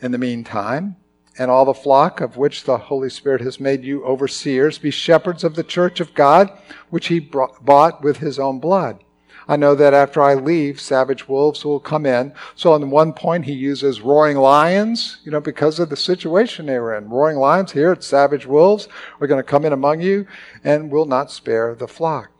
in 0.00 0.12
the 0.12 0.18
meantime, 0.18 0.96
and 1.38 1.50
all 1.50 1.64
the 1.64 1.72
flock 1.72 2.20
of 2.20 2.36
which 2.36 2.64
the 2.64 2.76
Holy 2.76 3.08
Spirit 3.08 3.40
has 3.40 3.58
made 3.58 3.84
you 3.84 4.04
overseers. 4.04 4.76
Be 4.76 4.90
shepherds 4.90 5.42
of 5.44 5.54
the 5.54 5.64
church 5.64 6.00
of 6.00 6.12
God, 6.12 6.50
which 6.90 7.06
he 7.06 7.20
bought 7.20 8.02
with 8.02 8.18
his 8.18 8.38
own 8.38 8.60
blood. 8.60 9.02
I 9.46 9.56
know 9.56 9.74
that 9.74 9.94
after 9.94 10.22
I 10.22 10.34
leave, 10.34 10.80
savage 10.80 11.28
wolves 11.28 11.64
will 11.64 11.80
come 11.80 12.06
in. 12.06 12.32
So 12.54 12.72
on 12.72 12.90
one 12.90 13.12
point, 13.12 13.44
he 13.44 13.52
uses 13.52 14.00
roaring 14.00 14.38
lions, 14.38 15.18
you 15.24 15.30
know, 15.30 15.40
because 15.40 15.78
of 15.78 15.90
the 15.90 15.96
situation 15.96 16.66
they 16.66 16.78
were 16.78 16.94
in. 16.94 17.10
Roaring 17.10 17.36
lions, 17.36 17.72
here 17.72 17.92
it's 17.92 18.06
savage 18.06 18.46
wolves. 18.46 18.88
We're 19.18 19.26
going 19.26 19.42
to 19.42 19.48
come 19.48 19.64
in 19.64 19.72
among 19.72 20.00
you 20.00 20.26
and 20.62 20.90
will 20.90 21.04
not 21.04 21.30
spare 21.30 21.74
the 21.74 21.88
flock. 21.88 22.30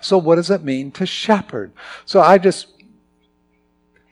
So 0.00 0.18
what 0.18 0.36
does 0.36 0.50
it 0.50 0.64
mean 0.64 0.90
to 0.92 1.06
shepherd? 1.06 1.72
So 2.04 2.20
I 2.20 2.38
just 2.38 2.68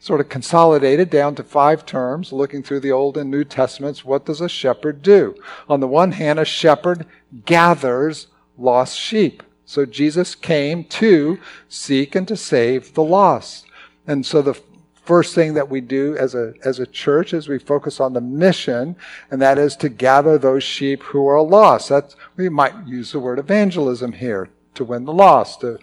sort 0.00 0.20
of 0.20 0.28
consolidated 0.28 1.10
down 1.10 1.34
to 1.34 1.42
five 1.42 1.84
terms, 1.84 2.32
looking 2.32 2.62
through 2.62 2.80
the 2.80 2.92
Old 2.92 3.16
and 3.16 3.30
New 3.30 3.44
Testaments. 3.44 4.04
What 4.04 4.24
does 4.24 4.40
a 4.40 4.48
shepherd 4.48 5.02
do? 5.02 5.34
On 5.68 5.80
the 5.80 5.88
one 5.88 6.12
hand, 6.12 6.38
a 6.38 6.44
shepherd 6.44 7.06
gathers 7.44 8.28
lost 8.56 8.98
sheep. 8.98 9.42
So 9.64 9.84
Jesus 9.84 10.34
came 10.34 10.84
to 10.84 11.38
seek 11.68 12.14
and 12.14 12.26
to 12.28 12.36
save 12.36 12.94
the 12.94 13.02
lost. 13.02 13.66
And 14.06 14.24
so 14.24 14.40
the 14.40 14.58
first 15.04 15.34
thing 15.34 15.54
that 15.54 15.68
we 15.68 15.80
do 15.80 16.16
as 16.16 16.34
a, 16.34 16.54
as 16.64 16.78
a 16.78 16.86
church 16.86 17.34
is 17.34 17.48
we 17.48 17.58
focus 17.58 18.00
on 18.00 18.12
the 18.12 18.20
mission, 18.20 18.96
and 19.30 19.42
that 19.42 19.58
is 19.58 19.76
to 19.76 19.88
gather 19.88 20.38
those 20.38 20.62
sheep 20.62 21.02
who 21.02 21.26
are 21.26 21.42
lost. 21.42 21.88
That's, 21.88 22.16
we 22.36 22.48
might 22.48 22.86
use 22.86 23.12
the 23.12 23.18
word 23.18 23.38
evangelism 23.38 24.12
here 24.12 24.48
to 24.78 24.84
win 24.84 25.04
the 25.04 25.12
lost, 25.12 25.60
to, 25.60 25.78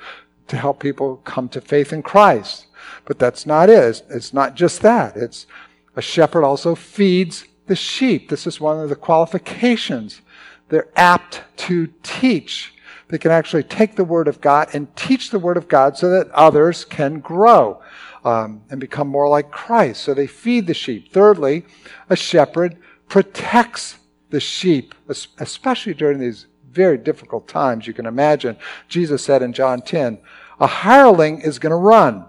to 0.48 0.58
help 0.58 0.80
people 0.80 1.18
come 1.18 1.48
to 1.50 1.62
faith 1.62 1.94
in 1.94 2.04
Christ. 2.04 2.68
But 3.06 3.20
that's 3.20 3.46
not 3.46 3.70
it. 3.70 3.84
It's, 3.84 4.04
it's 4.10 4.34
not 4.34 4.56
just 4.56 4.82
that. 4.82 5.16
It's 5.16 5.48
a 5.96 6.02
shepherd 6.02 6.44
also 6.44 6.76
feeds 6.76 7.46
the 7.68 7.76
sheep. 7.76 8.30
This 8.30 8.46
is 8.46 8.60
one 8.60 8.80
of 8.80 8.90
the 8.90 8.96
qualifications. 8.96 10.22
They're 10.70 10.90
apt 10.96 11.42
to 11.58 11.88
teach 12.04 12.76
they 13.08 13.18
can 13.18 13.32
actually 13.32 13.64
take 13.64 13.96
the 13.96 14.04
Word 14.04 14.28
of 14.28 14.42
God 14.42 14.70
and 14.74 14.94
teach 14.96 15.30
the 15.30 15.40
Word 15.40 15.58
of 15.58 15.68
God 15.68 15.98
so 15.98 16.10
that 16.10 16.30
others 16.32 16.86
can 16.86 17.20
grow 17.20 17.82
um, 18.24 18.64
and 18.70 18.80
become 18.80 19.08
more 19.08 19.30
like 19.30 19.52
Christ. 19.52 20.02
So 20.02 20.14
they 20.14 20.28
feed 20.28 20.68
the 20.68 20.74
sheep. 20.74 21.12
Thirdly, 21.12 21.66
a 22.10 22.16
shepherd 22.16 22.78
protects 23.08 23.98
the 24.32 24.40
sheep, 24.40 24.96
especially 25.08 25.94
during 25.94 26.20
these 26.20 26.48
very 26.76 26.98
difficult 26.98 27.48
times. 27.48 27.88
You 27.88 27.94
can 27.94 28.06
imagine, 28.06 28.58
Jesus 28.88 29.24
said 29.24 29.42
in 29.42 29.54
John 29.54 29.82
10, 29.82 30.20
a 30.60 30.68
hireling 30.68 31.42
is 31.42 31.58
going 31.58 31.72
to 31.72 31.78
run, 31.78 32.26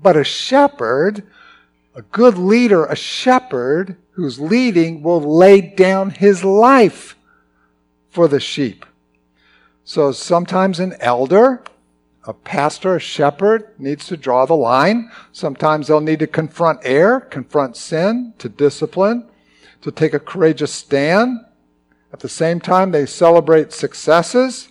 but 0.00 0.16
a 0.16 0.24
shepherd, 0.24 1.24
a 1.94 2.02
good 2.02 2.38
leader, 2.38 2.86
a 2.86 2.96
shepherd 2.96 3.96
who's 4.12 4.40
leading 4.40 5.02
will 5.02 5.20
lay 5.20 5.60
down 5.60 6.10
his 6.10 6.44
life 6.44 7.16
for 8.08 8.28
the 8.28 8.40
sheep. 8.40 8.86
So 9.84 10.12
sometimes 10.12 10.78
an 10.78 10.94
elder, 11.00 11.62
a 12.24 12.32
pastor, 12.32 12.96
a 12.96 13.00
shepherd 13.00 13.74
needs 13.78 14.06
to 14.06 14.16
draw 14.16 14.46
the 14.46 14.54
line. 14.54 15.10
Sometimes 15.32 15.88
they'll 15.88 16.00
need 16.00 16.20
to 16.20 16.26
confront 16.26 16.80
error, 16.82 17.20
confront 17.20 17.76
sin, 17.76 18.34
to 18.38 18.48
discipline, 18.48 19.26
to 19.82 19.90
take 19.90 20.14
a 20.14 20.20
courageous 20.20 20.72
stand. 20.72 21.40
At 22.12 22.20
the 22.20 22.28
same 22.28 22.60
time, 22.60 22.90
they 22.90 23.06
celebrate 23.06 23.72
successes. 23.72 24.68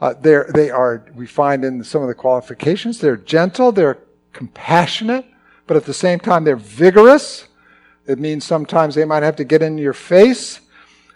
Uh, 0.00 0.14
they 0.14 0.70
are, 0.70 1.04
we 1.14 1.26
find 1.26 1.64
in 1.64 1.84
some 1.84 2.02
of 2.02 2.08
the 2.08 2.14
qualifications, 2.14 2.98
they're 2.98 3.16
gentle, 3.16 3.72
they're 3.72 3.98
compassionate, 4.32 5.24
but 5.66 5.76
at 5.76 5.84
the 5.84 5.94
same 5.94 6.18
time, 6.18 6.44
they're 6.44 6.56
vigorous. 6.56 7.46
It 8.06 8.18
means 8.18 8.44
sometimes 8.44 8.94
they 8.94 9.04
might 9.04 9.22
have 9.22 9.36
to 9.36 9.44
get 9.44 9.62
in 9.62 9.78
your 9.78 9.92
face 9.92 10.60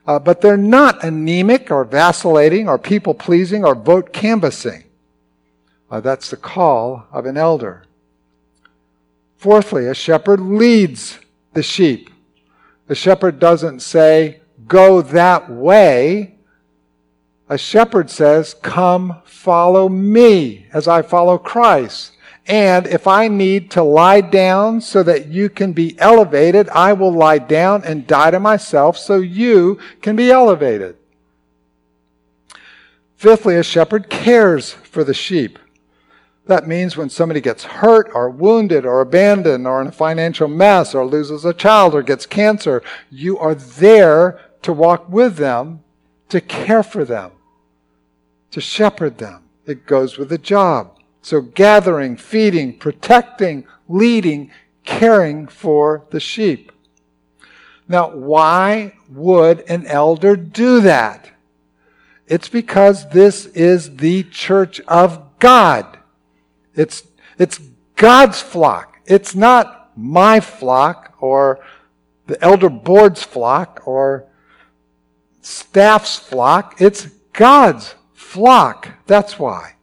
uh, 0.09 0.19
but 0.19 0.41
they're 0.41 0.57
not 0.57 1.05
anemic 1.05 1.71
or 1.71 1.85
vacillating 1.85 2.67
or 2.67 2.79
people 2.79 3.13
pleasing 3.13 3.63
or 3.63 3.75
vote 3.75 4.11
canvassing. 4.11 4.83
Uh, 5.91 6.01
that's 6.01 6.31
the 6.31 6.37
call 6.37 7.07
of 7.13 7.27
an 7.27 7.37
elder. 7.37 7.85
Fourthly, 9.37 9.87
a 9.87 9.95
shepherd 9.95 10.41
leads 10.41 11.19
the 11.53 11.63
sheep. 11.63 12.09
The 12.87 12.95
shepherd 12.95 13.39
doesn't 13.39 13.81
say, 13.81 14.41
go 14.69 15.03
that 15.03 15.51
way. 15.51 16.37
A 17.49 17.59
shepherd 17.59 18.11
says, 18.11 18.55
come 18.63 19.23
follow 19.25 19.89
me 19.89 20.67
as 20.73 20.87
I 20.87 21.03
follow 21.03 21.39
Christ. 21.39 22.13
And 22.47 22.87
if 22.87 23.07
I 23.07 23.29
need 23.29 23.71
to 23.73 23.83
lie 23.83 24.23
down 24.23 24.81
so 24.81 25.03
that 25.03 25.29
you 25.29 25.51
can 25.51 25.73
be 25.73 25.99
elevated, 25.99 26.69
I 26.71 26.95
will 26.95 27.13
lie 27.13 27.39
down 27.39 27.85
and 27.85 28.07
die 28.07 28.31
to 28.31 28.41
myself 28.41 28.97
so 28.97 29.17
you 29.17 29.79
can 30.01 30.17
be 30.17 30.31
elevated. 30.31 30.97
Fifthly, 33.17 33.57
a 33.57 33.63
shepherd 33.63 34.09
cares 34.09 34.73
for 34.73 35.05
the 35.05 35.13
sheep. 35.13 35.59
That 36.47 36.67
means 36.67 36.97
when 36.97 37.11
somebody 37.11 37.43
gets 37.43 37.65
hurt 37.65 38.11
or 38.15 38.31
wounded 38.31 38.87
or 38.87 39.03
abandoned 39.03 39.67
or 39.67 39.83
in 39.83 39.89
a 39.89 39.93
financial 39.93 40.49
mess 40.49 40.95
or 40.95 41.05
loses 41.05 41.45
a 41.45 41.53
child 41.53 41.95
or 41.95 42.03
gets 42.03 42.25
cancer, 42.25 42.83
you 43.11 43.39
are 43.39 43.55
there 43.55 44.41
to 44.69 44.73
walk 44.75 45.09
with 45.09 45.37
them 45.37 45.83
to 46.29 46.43
care 46.43 46.83
for 46.83 47.03
them, 47.03 47.31
to 48.51 48.61
shepherd 48.61 49.17
them. 49.17 49.45
It 49.65 49.87
goes 49.87 50.19
with 50.19 50.29
the 50.29 50.37
job. 50.37 50.95
So 51.23 51.41
gathering, 51.41 52.19
feeding, 52.19 52.77
protecting, 52.77 53.67
leading, 53.89 54.51
caring 54.85 55.47
for 55.47 56.05
the 56.11 56.21
sheep. 56.21 56.71
Now, 57.89 58.11
why 58.11 58.93
would 59.11 59.61
an 59.71 59.87
elder 59.87 60.37
do 60.37 60.83
that? 60.83 61.31
It's 62.27 62.51
because 62.51 63.09
this 63.09 63.47
is 63.47 63.97
the 63.97 64.25
church 64.25 64.81
of 64.81 65.39
God. 65.39 65.97
It's, 66.75 67.05
it's 67.39 67.59
God's 67.97 68.43
flock. 68.43 68.99
It's 69.07 69.35
not 69.35 69.93
my 69.97 70.41
flock 70.41 71.15
or 71.21 71.59
the 72.27 72.37
elder 72.45 72.69
board's 72.69 73.23
flock 73.23 73.81
or 73.87 74.28
staff's 75.41 76.17
flock. 76.17 76.81
It's 76.81 77.07
God's 77.33 77.95
flock. 78.13 78.89
That's 79.07 79.39
why. 79.39 79.75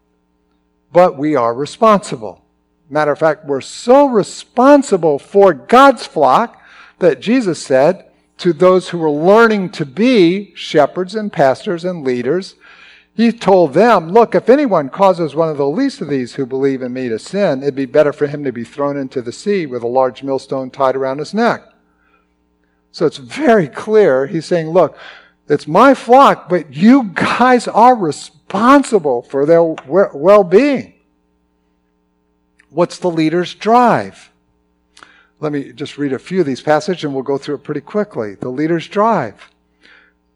But 0.92 1.18
we 1.18 1.34
are 1.34 1.54
responsible. 1.54 2.44
Matter 2.88 3.12
of 3.12 3.18
fact, 3.18 3.44
we're 3.44 3.60
so 3.60 4.06
responsible 4.06 5.18
for 5.18 5.52
God's 5.52 6.06
flock 6.06 6.60
that 6.98 7.20
Jesus 7.20 7.62
said 7.62 8.06
to 8.38 8.52
those 8.52 8.90
who 8.90 8.98
were 8.98 9.10
learning 9.10 9.70
to 9.70 9.86
be 9.86 10.54
shepherds 10.54 11.14
and 11.14 11.32
pastors 11.32 11.84
and 11.84 12.04
leaders, 12.04 12.54
he 13.14 13.32
told 13.32 13.72
them, 13.72 14.10
Look, 14.10 14.34
if 14.34 14.50
anyone 14.50 14.90
causes 14.90 15.34
one 15.34 15.48
of 15.48 15.56
the 15.56 15.66
least 15.66 16.02
of 16.02 16.08
these 16.08 16.34
who 16.34 16.44
believe 16.44 16.82
in 16.82 16.92
me 16.92 17.08
to 17.08 17.18
sin, 17.18 17.62
it'd 17.62 17.74
be 17.74 17.86
better 17.86 18.12
for 18.12 18.26
him 18.26 18.44
to 18.44 18.52
be 18.52 18.62
thrown 18.62 18.98
into 18.98 19.22
the 19.22 19.32
sea 19.32 19.64
with 19.64 19.82
a 19.82 19.88
large 19.88 20.22
millstone 20.22 20.70
tied 20.70 20.96
around 20.96 21.18
his 21.18 21.32
neck. 21.32 21.62
So 22.92 23.06
it's 23.06 23.16
very 23.16 23.68
clear. 23.68 24.26
He's 24.26 24.44
saying, 24.44 24.68
Look, 24.68 24.98
it's 25.48 25.66
my 25.66 25.94
flock, 25.94 26.48
but 26.48 26.74
you 26.74 27.10
guys 27.14 27.68
are 27.68 27.94
responsible 27.94 29.22
for 29.22 29.46
their 29.46 29.62
well 29.62 30.44
being. 30.44 30.94
What's 32.70 32.98
the 32.98 33.10
leader's 33.10 33.54
drive? 33.54 34.30
Let 35.38 35.52
me 35.52 35.72
just 35.72 35.98
read 35.98 36.12
a 36.12 36.18
few 36.18 36.40
of 36.40 36.46
these 36.46 36.62
passages 36.62 37.04
and 37.04 37.14
we'll 37.14 37.22
go 37.22 37.38
through 37.38 37.56
it 37.56 37.64
pretty 37.64 37.80
quickly. 37.80 38.34
The 38.34 38.48
leader's 38.48 38.88
drive. 38.88 39.50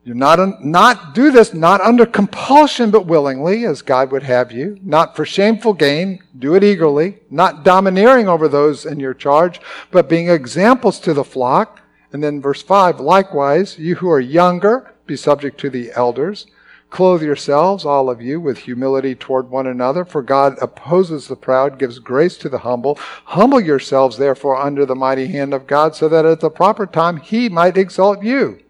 You 0.05 0.15
not, 0.15 0.65
not 0.65 1.15
do 1.15 1.31
this 1.31 1.53
not 1.53 1.83
under 1.83 2.07
compulsion, 2.07 2.91
but 2.91 3.07
willingly, 3.07 3.67
as 3.67 3.83
God 3.83 4.11
would 4.13 4.23
have 4.23 4.51
you. 4.51 4.79
Not 4.83 5.15
for 5.15 5.27
shameful 5.27 5.75
gain, 5.75 6.23
do 6.39 6.55
it 6.55 6.65
eagerly. 6.65 7.19
Not 7.29 7.65
domineering 7.65 8.27
over 8.27 8.49
those 8.49 8.87
in 8.87 8.99
your 8.99 9.13
charge, 9.13 9.61
but 9.91 10.09
being 10.09 10.31
examples 10.31 10.99
to 11.01 11.13
the 11.13 11.25
flock. 11.25 11.80
And 12.13 12.23
then 12.23 12.41
verse 12.41 12.63
5, 12.63 13.01
likewise, 13.01 13.79
you 13.79 13.97
who 13.97 14.11
are 14.11 14.21
younger, 14.21 14.93
be 15.07 15.17
subject 15.17 15.59
to 15.61 15.71
the 15.71 15.93
elders. 15.95 16.47
Clothe 16.91 17.23
yourselves, 17.23 17.85
all 17.85 18.11
of 18.11 18.21
you, 18.21 18.41
with 18.41 18.59
humility 18.59 19.15
toward 19.15 19.49
one 19.49 19.69
another, 19.69 20.05
for 20.05 20.23
God 20.23 20.57
opposes 20.61 21.29
the 21.29 21.37
proud, 21.37 21.79
gives 21.79 22.01
grace 22.01 22.37
to 22.39 22.49
the 22.49 22.59
humble. 22.59 22.99
Humble 23.27 23.61
yourselves, 23.61 24.17
therefore, 24.17 24.57
under 24.57 24.85
the 24.85 24.97
mighty 24.97 25.29
hand 25.29 25.55
of 25.55 25.69
God, 25.69 25.95
so 25.95 26.09
that 26.09 26.27
at 26.27 26.41
the 26.41 26.51
proper 26.51 26.87
time 26.87 27.19
he 27.19 27.49
might 27.49 27.77
exalt 27.77 28.25
you. 28.25 28.61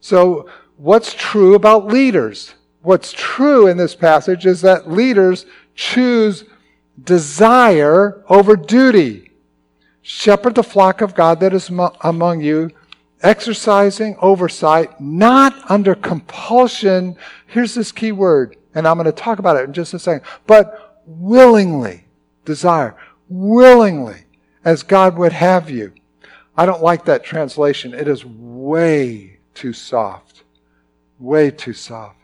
So, 0.00 0.46
what's 0.76 1.14
true 1.14 1.54
about 1.54 1.86
leaders? 1.86 2.54
What's 2.82 3.12
true 3.12 3.66
in 3.66 3.78
this 3.78 3.94
passage 3.94 4.44
is 4.44 4.60
that 4.60 4.90
leaders 4.90 5.46
choose 5.74 6.44
desire 7.02 8.22
over 8.28 8.56
duty. 8.56 9.21
Shepherd 10.02 10.56
the 10.56 10.62
flock 10.62 11.00
of 11.00 11.14
God 11.14 11.40
that 11.40 11.54
is 11.54 11.70
among 12.02 12.40
you 12.40 12.70
exercising 13.22 14.16
oversight, 14.20 15.00
not 15.00 15.54
under 15.70 15.94
compulsion. 15.94 17.16
Here's 17.46 17.74
this 17.74 17.92
key 17.92 18.12
word, 18.12 18.56
and 18.74 18.86
I'm 18.86 18.96
going 18.96 19.06
to 19.06 19.12
talk 19.12 19.38
about 19.38 19.56
it 19.56 19.64
in 19.64 19.72
just 19.72 19.94
a 19.94 19.98
second, 19.98 20.26
but 20.46 21.00
willingly, 21.06 22.04
desire, 22.44 22.96
willingly, 23.28 24.24
as 24.64 24.82
God 24.82 25.16
would 25.16 25.32
have 25.32 25.70
you. 25.70 25.92
I 26.56 26.66
don't 26.66 26.82
like 26.82 27.04
that 27.06 27.24
translation. 27.24 27.94
It 27.94 28.08
is 28.08 28.24
way 28.24 29.38
too 29.54 29.72
soft. 29.72 30.42
Way 31.18 31.50
too 31.50 31.72
soft. 31.72 32.16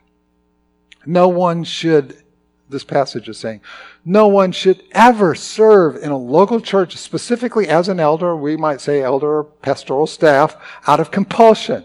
No 1.05 1.29
one 1.29 1.63
should 1.63 2.21
this 2.69 2.83
passage 2.83 3.27
is 3.27 3.37
saying. 3.37 3.61
No 4.05 4.27
one 4.27 4.51
should 4.51 4.83
ever 4.91 5.35
serve 5.35 5.95
in 5.95 6.11
a 6.11 6.17
local 6.17 6.61
church, 6.61 6.95
specifically 6.95 7.67
as 7.67 7.89
an 7.89 7.99
elder, 7.99 8.35
we 8.35 8.55
might 8.55 8.79
say 8.79 9.01
elder 9.01 9.39
or 9.39 9.43
pastoral 9.43 10.07
staff, 10.07 10.55
out 10.87 10.99
of 10.99 11.11
compulsion. 11.11 11.83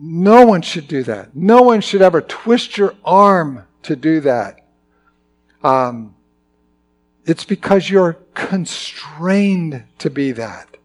No 0.00 0.46
one 0.46 0.62
should 0.62 0.86
do 0.88 1.02
that. 1.04 1.34
No 1.34 1.62
one 1.62 1.80
should 1.80 2.02
ever 2.02 2.20
twist 2.20 2.78
your 2.78 2.94
arm 3.04 3.64
to 3.82 3.96
do 3.96 4.20
that. 4.20 4.60
Um, 5.62 6.14
it's 7.24 7.44
because 7.44 7.90
you're 7.90 8.18
constrained 8.34 9.84
to 9.98 10.10
be 10.10 10.32
that. 10.32 10.76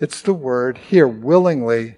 It's 0.00 0.22
the 0.22 0.34
word 0.34 0.78
here, 0.78 1.06
willingly. 1.06 1.96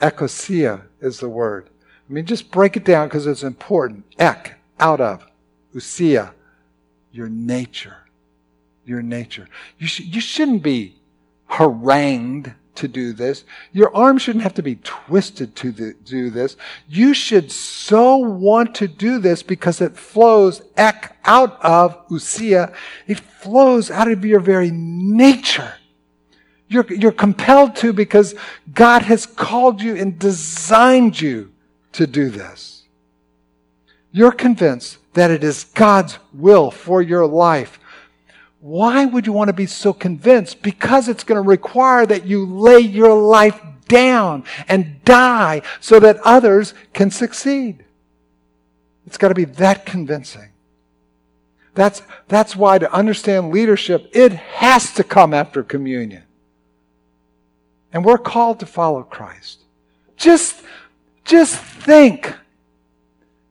Ecclesia 0.00 0.82
is 1.00 1.20
the 1.20 1.28
word. 1.28 1.69
I 2.10 2.12
mean, 2.12 2.26
just 2.26 2.50
break 2.50 2.76
it 2.76 2.84
down 2.84 3.06
because 3.06 3.28
it's 3.28 3.44
important. 3.44 4.04
Ek, 4.18 4.54
out 4.80 5.00
of. 5.00 5.24
Usia, 5.72 6.32
your 7.12 7.28
nature. 7.28 7.98
Your 8.84 9.00
nature. 9.00 9.48
You, 9.78 9.86
sh- 9.86 10.00
you 10.00 10.20
shouldn't 10.20 10.64
be 10.64 10.96
harangued 11.46 12.52
to 12.74 12.88
do 12.88 13.12
this. 13.12 13.44
Your 13.72 13.94
arm 13.94 14.18
shouldn't 14.18 14.42
have 14.42 14.54
to 14.54 14.62
be 14.62 14.80
twisted 14.82 15.54
to 15.56 15.94
do 16.04 16.30
this. 16.30 16.56
You 16.88 17.14
should 17.14 17.52
so 17.52 18.16
want 18.16 18.74
to 18.76 18.88
do 18.88 19.20
this 19.20 19.44
because 19.44 19.80
it 19.80 19.96
flows 19.96 20.62
ek 20.76 21.16
out 21.24 21.62
of 21.62 22.08
usia. 22.08 22.74
It 23.06 23.20
flows 23.20 23.88
out 23.88 24.10
of 24.10 24.24
your 24.24 24.40
very 24.40 24.72
nature. 24.72 25.74
You're, 26.66 26.92
you're 26.92 27.12
compelled 27.12 27.76
to 27.76 27.92
because 27.92 28.34
God 28.72 29.02
has 29.02 29.26
called 29.26 29.80
you 29.80 29.94
and 29.94 30.18
designed 30.18 31.20
you 31.20 31.52
to 31.92 32.06
do 32.06 32.30
this. 32.30 32.84
You're 34.12 34.32
convinced 34.32 34.98
that 35.14 35.30
it 35.30 35.44
is 35.44 35.64
God's 35.64 36.18
will 36.32 36.70
for 36.70 37.02
your 37.02 37.26
life. 37.26 37.78
Why 38.60 39.06
would 39.06 39.26
you 39.26 39.32
want 39.32 39.48
to 39.48 39.54
be 39.54 39.66
so 39.66 39.92
convinced? 39.92 40.62
Because 40.62 41.08
it's 41.08 41.24
going 41.24 41.42
to 41.42 41.48
require 41.48 42.06
that 42.06 42.26
you 42.26 42.44
lay 42.44 42.80
your 42.80 43.14
life 43.14 43.60
down 43.88 44.44
and 44.68 45.02
die 45.04 45.62
so 45.80 45.98
that 46.00 46.18
others 46.18 46.74
can 46.92 47.10
succeed. 47.10 47.84
It's 49.06 49.16
got 49.16 49.28
to 49.28 49.34
be 49.34 49.44
that 49.44 49.86
convincing. 49.86 50.50
That's, 51.74 52.02
that's 52.28 52.54
why 52.54 52.78
to 52.78 52.92
understand 52.92 53.52
leadership, 53.52 54.10
it 54.12 54.32
has 54.32 54.92
to 54.94 55.04
come 55.04 55.32
after 55.32 55.62
communion. 55.62 56.24
And 57.92 58.04
we're 58.04 58.18
called 58.18 58.60
to 58.60 58.66
follow 58.66 59.02
Christ. 59.02 59.60
Just 60.16 60.62
just 61.30 61.56
think 61.56 62.34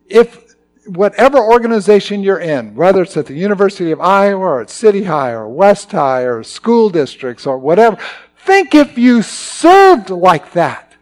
if 0.08 0.56
whatever 0.86 1.38
organization 1.38 2.22
you're 2.22 2.40
in, 2.40 2.76
whether 2.76 3.04
it's 3.04 3.16
at 3.16 3.26
the 3.26 3.34
University 3.34 3.92
of 3.92 4.02
Iowa 4.02 4.42
or 4.42 4.62
at 4.62 4.70
City 4.70 5.04
High 5.06 5.32
or 5.32 5.48
West 5.48 5.92
High 5.92 6.24
or 6.24 6.44
school 6.44 6.90
districts 6.90 7.48
or 7.48 7.58
whatever, 7.58 7.98
think 8.40 8.76
if 8.76 8.98
you 8.98 9.22
served 9.22 10.10
like 10.10 10.52
that. 10.54 10.94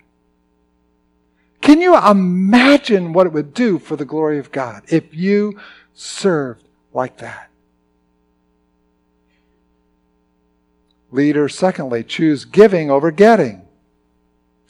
Can 1.61 1.81
you 1.81 1.97
imagine 1.97 3.11
what 3.11 3.25
it 3.25 3.33
would 3.33 3.53
do 3.53 3.79
for 3.79 3.95
the 3.95 4.05
glory 4.05 4.37
of 4.37 4.51
God 4.51 4.83
if 4.87 5.15
you 5.15 5.59
served 5.95 6.63
like 6.93 7.17
that? 7.17 7.49
Leaders, 11.09 11.57
secondly, 11.57 12.03
choose 12.03 12.45
giving 12.45 12.91
over 12.91 13.09
getting. 13.09 13.66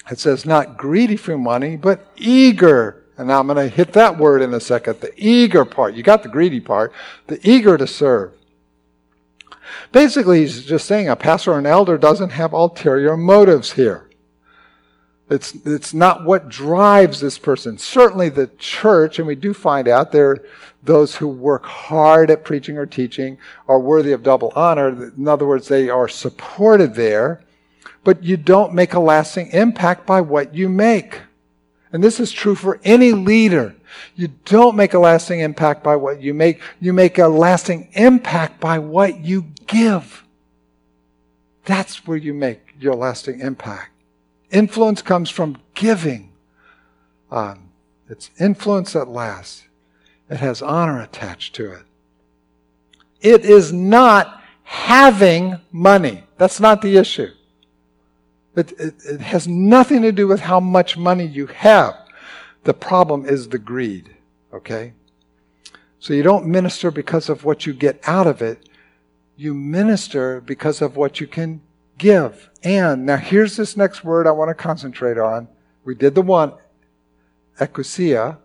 It 0.09 0.19
says 0.19 0.45
not 0.45 0.77
greedy 0.77 1.17
for 1.17 1.37
money, 1.37 1.75
but 1.75 2.07
eager. 2.15 3.03
And 3.17 3.27
now 3.27 3.39
I'm 3.39 3.47
going 3.47 3.57
to 3.57 3.75
hit 3.75 3.93
that 3.93 4.17
word 4.17 4.41
in 4.41 4.53
a 4.53 4.59
second. 4.59 5.01
The 5.01 5.11
eager 5.17 5.65
part. 5.65 5.95
You 5.95 6.03
got 6.03 6.23
the 6.23 6.29
greedy 6.29 6.59
part. 6.59 6.93
The 7.27 7.39
eager 7.47 7.77
to 7.77 7.87
serve. 7.87 8.33
Basically, 9.91 10.41
he's 10.41 10.65
just 10.65 10.85
saying 10.85 11.09
a 11.09 11.15
pastor 11.15 11.53
or 11.53 11.59
an 11.59 11.65
elder 11.65 11.97
doesn't 11.97 12.29
have 12.29 12.53
ulterior 12.53 13.17
motives 13.17 13.73
here. 13.73 14.09
It's, 15.29 15.55
it's 15.65 15.93
not 15.93 16.23
what 16.23 16.47
drives 16.47 17.19
this 17.19 17.37
person. 17.37 17.77
Certainly 17.77 18.29
the 18.29 18.47
church, 18.57 19.19
and 19.19 19.27
we 19.27 19.35
do 19.35 19.53
find 19.53 19.89
out 19.89 20.13
there 20.13 20.37
those 20.83 21.15
who 21.15 21.27
work 21.27 21.65
hard 21.65 22.31
at 22.31 22.45
preaching 22.45 22.77
or 22.77 22.85
teaching 22.85 23.37
are 23.67 23.79
worthy 23.79 24.13
of 24.13 24.23
double 24.23 24.53
honor. 24.55 24.87
In 24.87 25.27
other 25.27 25.45
words, 25.45 25.67
they 25.67 25.89
are 25.89 26.07
supported 26.07 26.95
there 26.95 27.41
but 28.07 28.23
you 28.23 28.37
don't 28.37 28.73
make 28.73 28.93
a 28.93 28.99
lasting 29.01 29.51
impact 29.51 30.07
by 30.07 30.21
what 30.21 30.55
you 30.55 30.69
make. 30.69 31.19
And 31.91 32.01
this 32.01 32.21
is 32.21 32.31
true 32.31 32.55
for 32.55 32.79
any 32.85 33.11
leader. 33.11 33.75
You 34.15 34.29
don't 34.45 34.77
make 34.77 34.93
a 34.93 34.99
lasting 34.99 35.41
impact 35.41 35.83
by 35.83 35.97
what 35.97 36.21
you 36.21 36.33
make. 36.33 36.61
You 36.79 36.93
make 36.93 37.17
a 37.17 37.27
lasting 37.27 37.89
impact 37.91 38.61
by 38.61 38.79
what 38.79 39.19
you 39.25 39.47
give. 39.65 40.23
That's 41.65 42.07
where 42.07 42.15
you 42.15 42.33
make 42.33 42.75
your 42.79 42.95
lasting 42.95 43.41
impact. 43.41 43.91
Influence 44.51 45.01
comes 45.01 45.29
from 45.29 45.57
giving, 45.73 46.31
Um, 47.29 47.71
it's 48.09 48.31
influence 48.39 48.93
that 48.93 49.09
lasts. 49.09 49.65
It 50.29 50.37
has 50.37 50.61
honor 50.61 51.01
attached 51.01 51.55
to 51.55 51.73
it. 51.73 51.83
It 53.19 53.43
is 53.43 53.73
not 53.73 54.41
having 54.63 55.59
money. 55.73 56.23
That's 56.37 56.61
not 56.61 56.81
the 56.81 56.95
issue. 56.95 57.33
It, 58.57 58.71
it, 58.79 58.95
it, 59.05 59.21
has 59.21 59.47
nothing 59.47 60.01
to 60.01 60.11
do 60.11 60.27
with 60.27 60.39
how 60.39 60.59
much 60.59 60.97
money 60.97 61.25
you 61.25 61.45
have. 61.45 61.95
The 62.63 62.73
problem 62.73 63.23
is 63.25 63.49
the 63.49 63.59
greed, 63.59 64.09
okay? 64.51 64.93
So 65.99 66.13
you 66.13 66.23
don't 66.23 66.47
minister 66.47 66.89
because 66.89 67.29
of 67.29 67.45
what 67.45 67.67
you 67.67 67.73
get 67.73 68.01
out 68.05 68.25
of 68.25 68.41
it. 68.41 68.67
You 69.35 69.53
minister 69.53 70.41
because 70.41 70.81
of 70.81 70.95
what 70.95 71.19
you 71.19 71.27
can 71.27 71.61
give. 71.99 72.49
And 72.63 73.05
now 73.05 73.17
here's 73.17 73.55
this 73.57 73.77
next 73.77 74.03
word 74.03 74.25
I 74.25 74.31
want 74.31 74.49
to 74.49 74.55
concentrate 74.55 75.19
on. 75.19 75.47
We 75.85 75.93
did 75.93 76.15
the 76.15 76.23
one, 76.23 76.53
exousia. 77.59 78.37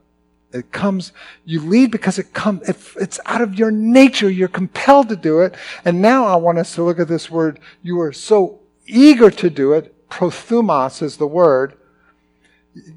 It 0.53 0.71
comes, 0.73 1.13
you 1.47 1.61
lead 1.61 1.91
because 1.91 2.19
it 2.19 2.35
comes, 2.35 2.69
it's 2.69 3.19
out 3.25 3.41
of 3.41 3.59
your 3.59 3.71
nature. 3.71 4.29
You're 4.29 4.49
compelled 4.49 5.09
to 5.09 5.17
do 5.17 5.41
it. 5.41 5.55
And 5.87 6.03
now 6.03 6.27
I 6.27 6.37
want 6.37 6.59
us 6.59 6.75
to 6.75 6.83
look 6.83 7.01
at 7.01 7.09
this 7.09 7.31
word. 7.31 7.59
You 7.83 7.99
are 8.03 8.13
so 8.13 8.61
eager 8.87 9.31
to 9.31 9.49
do 9.49 9.73
it. 9.73 9.92
Prothumos 10.13 11.01
is 11.03 11.17
the 11.17 11.27
word. 11.27 11.73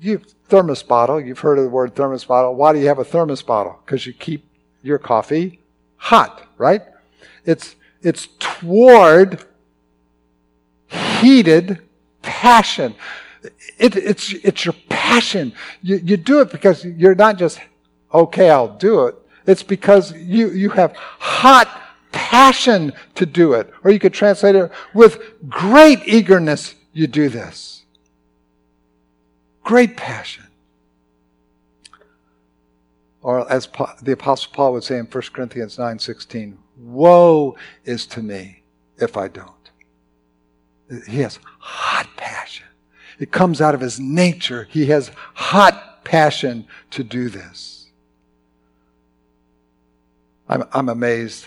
You 0.02 0.22
thermos 0.50 0.84
bottle. 0.84 1.20
You've 1.20 1.40
heard 1.40 1.58
of 1.58 1.64
the 1.64 1.70
word 1.70 1.96
thermos 1.96 2.26
bottle. 2.26 2.56
Why 2.56 2.74
do 2.74 2.80
you 2.80 2.88
have 2.88 3.00
a 3.00 3.06
thermos 3.06 3.42
bottle? 3.42 3.80
Because 3.86 4.06
you 4.06 4.12
keep 4.12 4.46
your 4.82 4.98
coffee 4.98 5.62
hot, 5.96 6.46
right? 6.58 6.82
It's, 7.46 7.78
it's 8.02 8.28
toward 8.38 9.46
heated 11.22 11.80
passion. 12.22 12.96
It, 13.78 13.96
it's, 13.96 14.34
it's 14.34 14.66
your 14.66 14.76
passion. 14.90 15.54
You, 15.82 16.02
you 16.04 16.18
do 16.18 16.42
it 16.42 16.52
because 16.52 16.84
you're 16.84 17.16
not 17.16 17.38
just, 17.38 17.60
okay, 18.14 18.50
I'll 18.50 18.76
do 18.76 19.06
it. 19.06 19.16
It's 19.48 19.64
because 19.64 20.12
you, 20.14 20.50
you 20.50 20.70
have 20.72 20.94
hot 20.98 21.82
passion 22.12 22.92
to 23.16 23.26
do 23.26 23.54
it. 23.54 23.72
Or 23.86 23.92
you 23.92 24.00
could 24.00 24.14
translate 24.14 24.56
it 24.56 24.70
with 24.94 25.22
great 25.48 26.06
eagerness, 26.06 26.76
you 26.96 27.08
do 27.08 27.28
this. 27.28 27.84
Great 29.64 29.98
passion. 29.98 30.46
Or 33.22 33.52
as 33.52 33.68
the 34.02 34.14
apostle 34.14 34.52
Paul 34.54 34.74
would 34.74 34.84
say 34.84 34.98
in 34.98 35.06
1 35.06 35.24
Corinthians 35.34 35.78
9:16, 35.78 36.58
woe 36.78 37.58
is 37.84 38.06
to 38.08 38.24
me 38.24 38.64
if 38.98 39.18
I 39.18 39.28
don't. 39.28 39.52
He 41.08 41.20
has 41.20 41.40
hot 41.60 42.08
passion. 42.16 42.68
It 43.20 43.32
comes 43.32 43.60
out 43.60 43.76
of 43.76 43.82
his 43.82 44.00
nature. 44.00 44.68
He 44.70 44.86
has 44.86 45.12
hot 45.34 46.06
passion 46.06 46.66
to 46.92 47.04
do 47.04 47.28
this. 47.30 47.90
I'm, 50.48 50.64
I'm 50.72 50.90
amazed. 50.90 51.46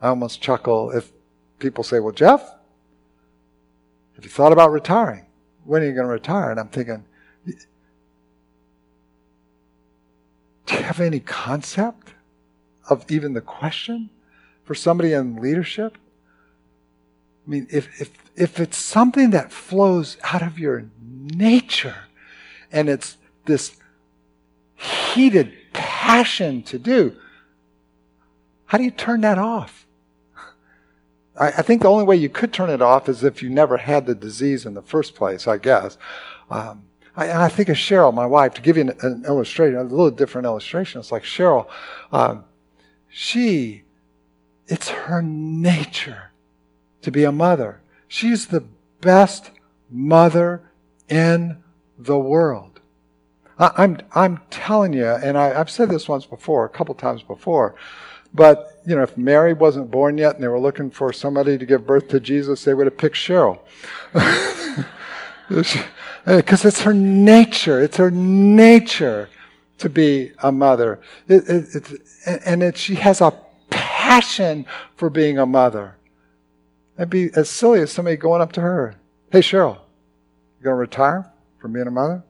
I 0.00 0.08
almost 0.08 0.40
chuckle 0.40 0.92
if 0.92 1.10
people 1.58 1.82
say, 1.82 1.98
Well, 1.98 2.12
Jeff, 2.12 2.57
have 4.18 4.24
you 4.24 4.30
thought 4.30 4.52
about 4.52 4.72
retiring? 4.72 5.26
When 5.62 5.80
are 5.80 5.86
you 5.86 5.92
going 5.92 6.08
to 6.08 6.12
retire? 6.12 6.50
And 6.50 6.58
I'm 6.58 6.68
thinking, 6.68 7.04
Do 10.68 10.74
you 10.74 10.82
have 10.82 11.00
any 11.00 11.20
concept 11.20 12.10
of 12.90 13.10
even 13.10 13.32
the 13.32 13.40
question 13.40 14.10
for 14.64 14.74
somebody 14.74 15.12
in 15.12 15.36
leadership? 15.36 15.96
I 17.46 17.50
mean, 17.50 17.68
if, 17.70 17.88
if, 18.00 18.10
if 18.34 18.60
it's 18.60 18.76
something 18.76 19.30
that 19.30 19.50
flows 19.50 20.18
out 20.24 20.42
of 20.42 20.58
your 20.58 20.84
nature 21.00 22.08
and 22.70 22.90
it's 22.90 23.16
this 23.46 23.78
heated 24.74 25.54
passion 25.72 26.62
to 26.64 26.78
do, 26.78 27.16
how 28.66 28.76
do 28.76 28.84
you 28.84 28.90
turn 28.90 29.22
that 29.22 29.38
off? 29.38 29.86
I, 31.38 31.48
I, 31.48 31.62
think 31.62 31.82
the 31.82 31.88
only 31.88 32.04
way 32.04 32.16
you 32.16 32.28
could 32.28 32.52
turn 32.52 32.70
it 32.70 32.82
off 32.82 33.08
is 33.08 33.24
if 33.24 33.42
you 33.42 33.48
never 33.48 33.76
had 33.76 34.06
the 34.06 34.14
disease 34.14 34.66
in 34.66 34.74
the 34.74 34.82
first 34.82 35.14
place, 35.14 35.46
I 35.46 35.58
guess. 35.58 35.96
Um, 36.50 36.84
I, 37.16 37.44
I, 37.44 37.48
think 37.48 37.68
of 37.68 37.76
Cheryl, 37.76 38.12
my 38.12 38.26
wife, 38.26 38.54
to 38.54 38.62
give 38.62 38.76
you 38.76 38.82
an, 38.82 38.94
an, 39.02 39.24
illustration, 39.26 39.78
a 39.78 39.82
little 39.82 40.10
different 40.10 40.46
illustration. 40.46 41.00
It's 41.00 41.12
like 41.12 41.24
Cheryl, 41.24 41.68
um, 42.12 42.44
she, 43.08 43.82
it's 44.66 44.88
her 44.88 45.22
nature 45.22 46.30
to 47.02 47.10
be 47.10 47.24
a 47.24 47.32
mother. 47.32 47.80
She's 48.06 48.46
the 48.46 48.64
best 49.00 49.50
mother 49.90 50.70
in 51.08 51.62
the 51.98 52.18
world. 52.18 52.80
I, 53.58 53.66
am 53.66 53.72
I'm, 53.76 53.98
I'm 54.14 54.40
telling 54.50 54.92
you, 54.92 55.06
and 55.06 55.36
I, 55.36 55.48
have 55.48 55.70
said 55.70 55.88
this 55.88 56.08
once 56.08 56.26
before, 56.26 56.64
a 56.64 56.68
couple 56.68 56.94
times 56.94 57.22
before, 57.22 57.74
but 58.34 58.80
you 58.86 58.96
know, 58.96 59.02
if 59.02 59.16
Mary 59.16 59.52
wasn't 59.52 59.90
born 59.90 60.18
yet 60.18 60.34
and 60.34 60.42
they 60.42 60.48
were 60.48 60.60
looking 60.60 60.90
for 60.90 61.12
somebody 61.12 61.58
to 61.58 61.66
give 61.66 61.86
birth 61.86 62.08
to 62.08 62.20
Jesus, 62.20 62.64
they 62.64 62.74
would 62.74 62.86
have 62.86 62.96
picked 62.96 63.16
Cheryl. 63.16 63.60
Because 65.48 66.64
it's 66.66 66.82
her 66.82 66.92
nature. 66.92 67.80
It's 67.80 67.96
her 67.96 68.10
nature 68.10 69.30
to 69.78 69.88
be 69.88 70.32
a 70.42 70.52
mother. 70.52 71.00
It, 71.26 71.44
it, 71.48 72.02
and 72.44 72.62
it, 72.62 72.76
she 72.76 72.96
has 72.96 73.22
a 73.22 73.32
passion 73.70 74.66
for 74.96 75.08
being 75.08 75.38
a 75.38 75.46
mother. 75.46 75.96
That'd 76.96 77.10
be 77.10 77.30
as 77.34 77.48
silly 77.48 77.80
as 77.80 77.92
somebody 77.92 78.16
going 78.16 78.42
up 78.42 78.52
to 78.52 78.60
her. 78.60 78.96
Hey, 79.30 79.40
Cheryl, 79.40 79.76
you 80.58 80.64
going 80.64 80.74
to 80.74 80.80
retire 80.80 81.30
from 81.58 81.72
being 81.72 81.86
a 81.86 81.90
mother? 81.90 82.22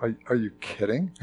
Are, 0.00 0.14
are 0.28 0.36
you 0.36 0.50
kidding? 0.60 1.10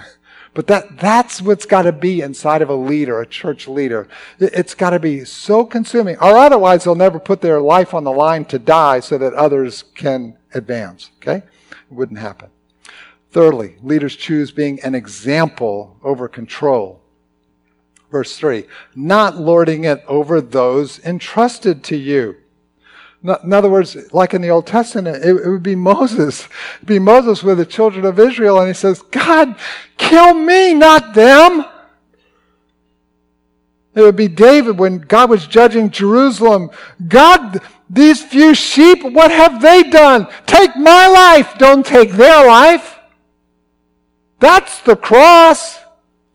But 0.55 0.67
that, 0.67 0.97
that's 0.97 1.41
what's 1.41 1.65
got 1.65 1.81
to 1.81 1.91
be 1.91 2.21
inside 2.21 2.61
of 2.61 2.69
a 2.69 2.75
leader, 2.75 3.19
a 3.19 3.27
church 3.27 3.67
leader. 3.67 4.07
It's 4.39 4.73
got 4.73 4.91
to 4.91 4.99
be 4.99 5.25
so 5.25 5.65
consuming, 5.65 6.15
or 6.15 6.37
otherwise 6.37 6.85
they'll 6.85 6.95
never 6.95 7.19
put 7.19 7.41
their 7.41 7.59
life 7.59 7.93
on 7.93 8.05
the 8.05 8.11
line 8.11 8.45
to 8.45 8.57
die 8.57 9.01
so 9.01 9.17
that 9.17 9.33
others 9.33 9.83
can 9.95 10.37
advance. 10.53 11.11
Okay? 11.17 11.43
It 11.71 11.91
wouldn't 11.91 12.19
happen. 12.19 12.49
Thirdly, 13.31 13.75
leaders 13.83 14.15
choose 14.15 14.53
being 14.53 14.79
an 14.81 14.95
example 14.95 15.97
over 16.01 16.29
control. 16.29 17.01
Verse 18.09 18.37
3 18.37 18.65
not 18.95 19.35
lording 19.35 19.83
it 19.83 20.05
over 20.07 20.39
those 20.39 20.99
entrusted 20.99 21.83
to 21.83 21.97
you. 21.97 22.37
In 23.25 23.53
other 23.53 23.69
words, 23.69 23.97
like 24.13 24.33
in 24.35 24.41
the 24.41 24.49
Old 24.49 24.67
Testament, 24.67 25.23
it, 25.25 25.35
it 25.35 25.49
would 25.49 25.63
be 25.63 25.75
Moses. 25.75 26.47
It'd 26.77 26.87
be 26.87 26.99
Moses 26.99 27.41
with 27.41 27.57
the 27.57 27.65
children 27.65 28.05
of 28.05 28.19
Israel, 28.19 28.59
and 28.59 28.67
he 28.67 28.73
says, 28.73 29.01
God, 29.01 29.55
kill 29.97 30.33
me, 30.35 30.73
not 30.73 31.13
them. 31.15 31.65
It 33.95 34.01
would 34.01 34.15
be 34.15 34.27
David 34.27 34.77
when 34.77 34.99
God 34.99 35.29
was 35.29 35.47
judging 35.47 35.89
Jerusalem. 35.89 36.69
God, 37.07 37.61
these 37.89 38.21
few 38.21 38.53
sheep, 38.53 39.03
what 39.03 39.31
have 39.31 39.61
they 39.61 39.83
done? 39.83 40.27
Take 40.45 40.75
my 40.75 41.07
life, 41.07 41.57
don't 41.57 41.85
take 41.85 42.11
their 42.11 42.45
life. 42.45 42.99
That's 44.39 44.81
the 44.81 44.95
cross. 44.95 45.79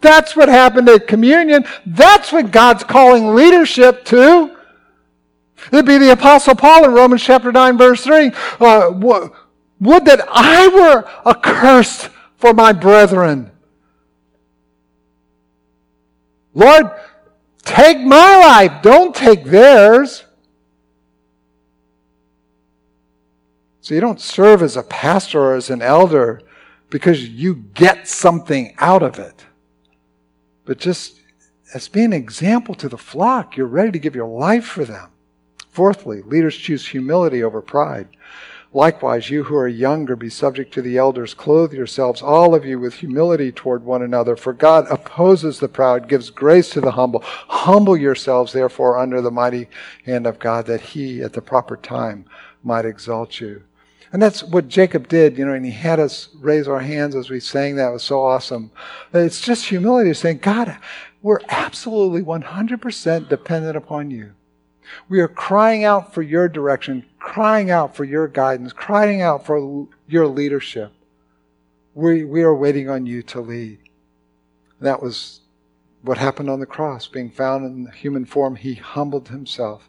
That's 0.00 0.34
what 0.34 0.48
happened 0.48 0.88
at 0.88 1.06
communion. 1.06 1.66
That's 1.86 2.32
what 2.32 2.50
God's 2.50 2.82
calling 2.82 3.34
leadership 3.34 4.04
to. 4.06 4.56
It'd 5.72 5.86
be 5.86 5.98
the 5.98 6.12
Apostle 6.12 6.54
Paul 6.54 6.84
in 6.84 6.92
Romans 6.92 7.22
chapter 7.22 7.52
9, 7.52 7.78
verse 7.78 8.04
3. 8.04 8.32
Uh, 8.60 9.30
would 9.80 10.04
that 10.04 10.26
I 10.30 10.68
were 10.68 11.30
accursed 11.30 12.10
for 12.36 12.52
my 12.52 12.72
brethren. 12.72 13.50
Lord, 16.54 16.90
take 17.62 18.00
my 18.00 18.36
life, 18.38 18.82
don't 18.82 19.14
take 19.14 19.44
theirs. 19.44 20.24
So 23.80 23.94
you 23.94 24.00
don't 24.00 24.20
serve 24.20 24.62
as 24.62 24.76
a 24.76 24.82
pastor 24.82 25.40
or 25.40 25.54
as 25.54 25.70
an 25.70 25.82
elder 25.82 26.42
because 26.90 27.28
you 27.28 27.54
get 27.54 28.08
something 28.08 28.74
out 28.78 29.02
of 29.02 29.18
it 29.18 29.46
but 30.70 30.78
just 30.78 31.18
as 31.74 31.88
being 31.88 32.06
an 32.06 32.12
example 32.12 32.76
to 32.76 32.88
the 32.88 32.96
flock, 32.96 33.56
you're 33.56 33.66
ready 33.66 33.90
to 33.90 33.98
give 33.98 34.14
your 34.14 34.28
life 34.28 34.64
for 34.64 34.84
them. 34.84 35.10
Fourthly, 35.70 36.22
leaders 36.22 36.56
choose 36.56 36.88
humility 36.88 37.42
over 37.42 37.62
pride. 37.62 38.08
Likewise, 38.72 39.30
you 39.30 39.42
who 39.42 39.56
are 39.56 39.66
younger, 39.66 40.14
be 40.14 40.30
subject 40.30 40.72
to 40.74 40.82
the 40.82 40.96
elders. 40.96 41.34
Clothe 41.34 41.72
yourselves, 41.72 42.22
all 42.22 42.54
of 42.54 42.64
you, 42.64 42.78
with 42.78 42.94
humility 42.94 43.50
toward 43.50 43.84
one 43.84 44.02
another. 44.02 44.36
For 44.36 44.52
God 44.52 44.86
opposes 44.88 45.58
the 45.58 45.68
proud, 45.68 46.08
gives 46.08 46.30
grace 46.30 46.70
to 46.70 46.80
the 46.80 46.92
humble. 46.92 47.20
Humble 47.24 47.96
yourselves, 47.96 48.52
therefore, 48.52 48.96
under 48.96 49.20
the 49.20 49.30
mighty 49.32 49.68
hand 50.06 50.24
of 50.24 50.38
God, 50.38 50.66
that 50.66 50.80
he, 50.80 51.20
at 51.20 51.32
the 51.32 51.42
proper 51.42 51.76
time, 51.76 52.26
might 52.62 52.84
exalt 52.84 53.40
you. 53.40 53.64
And 54.12 54.22
that's 54.22 54.42
what 54.42 54.68
Jacob 54.68 55.08
did, 55.08 55.36
you 55.36 55.44
know, 55.44 55.52
and 55.52 55.64
he 55.64 55.72
had 55.72 55.98
us 55.98 56.28
raise 56.38 56.68
our 56.68 56.80
hands 56.80 57.16
as 57.16 57.28
we 57.28 57.40
sang 57.40 57.74
that. 57.76 57.90
It 57.90 57.92
was 57.92 58.02
so 58.04 58.24
awesome. 58.24 58.70
It's 59.12 59.40
just 59.40 59.66
humility 59.66 60.14
saying, 60.14 60.38
God, 60.38 60.78
we're 61.22 61.40
absolutely 61.48 62.22
100% 62.22 63.28
dependent 63.28 63.76
upon 63.76 64.10
you. 64.12 64.32
We 65.08 65.20
are 65.20 65.28
crying 65.28 65.84
out 65.84 66.14
for 66.14 66.22
your 66.22 66.48
direction, 66.48 67.04
crying 67.18 67.70
out 67.70 67.94
for 67.94 68.04
your 68.04 68.28
guidance, 68.28 68.72
crying 68.72 69.22
out 69.22 69.44
for 69.44 69.86
your 70.08 70.26
leadership. 70.26 70.92
We, 71.94 72.24
we 72.24 72.42
are 72.42 72.54
waiting 72.54 72.88
on 72.88 73.06
you 73.06 73.22
to 73.24 73.40
lead. 73.40 73.78
That 74.80 75.02
was 75.02 75.40
what 76.02 76.18
happened 76.18 76.48
on 76.48 76.60
the 76.60 76.66
cross. 76.66 77.06
Being 77.06 77.30
found 77.30 77.64
in 77.64 77.92
human 77.92 78.24
form, 78.24 78.56
he 78.56 78.74
humbled 78.74 79.28
himself 79.28 79.88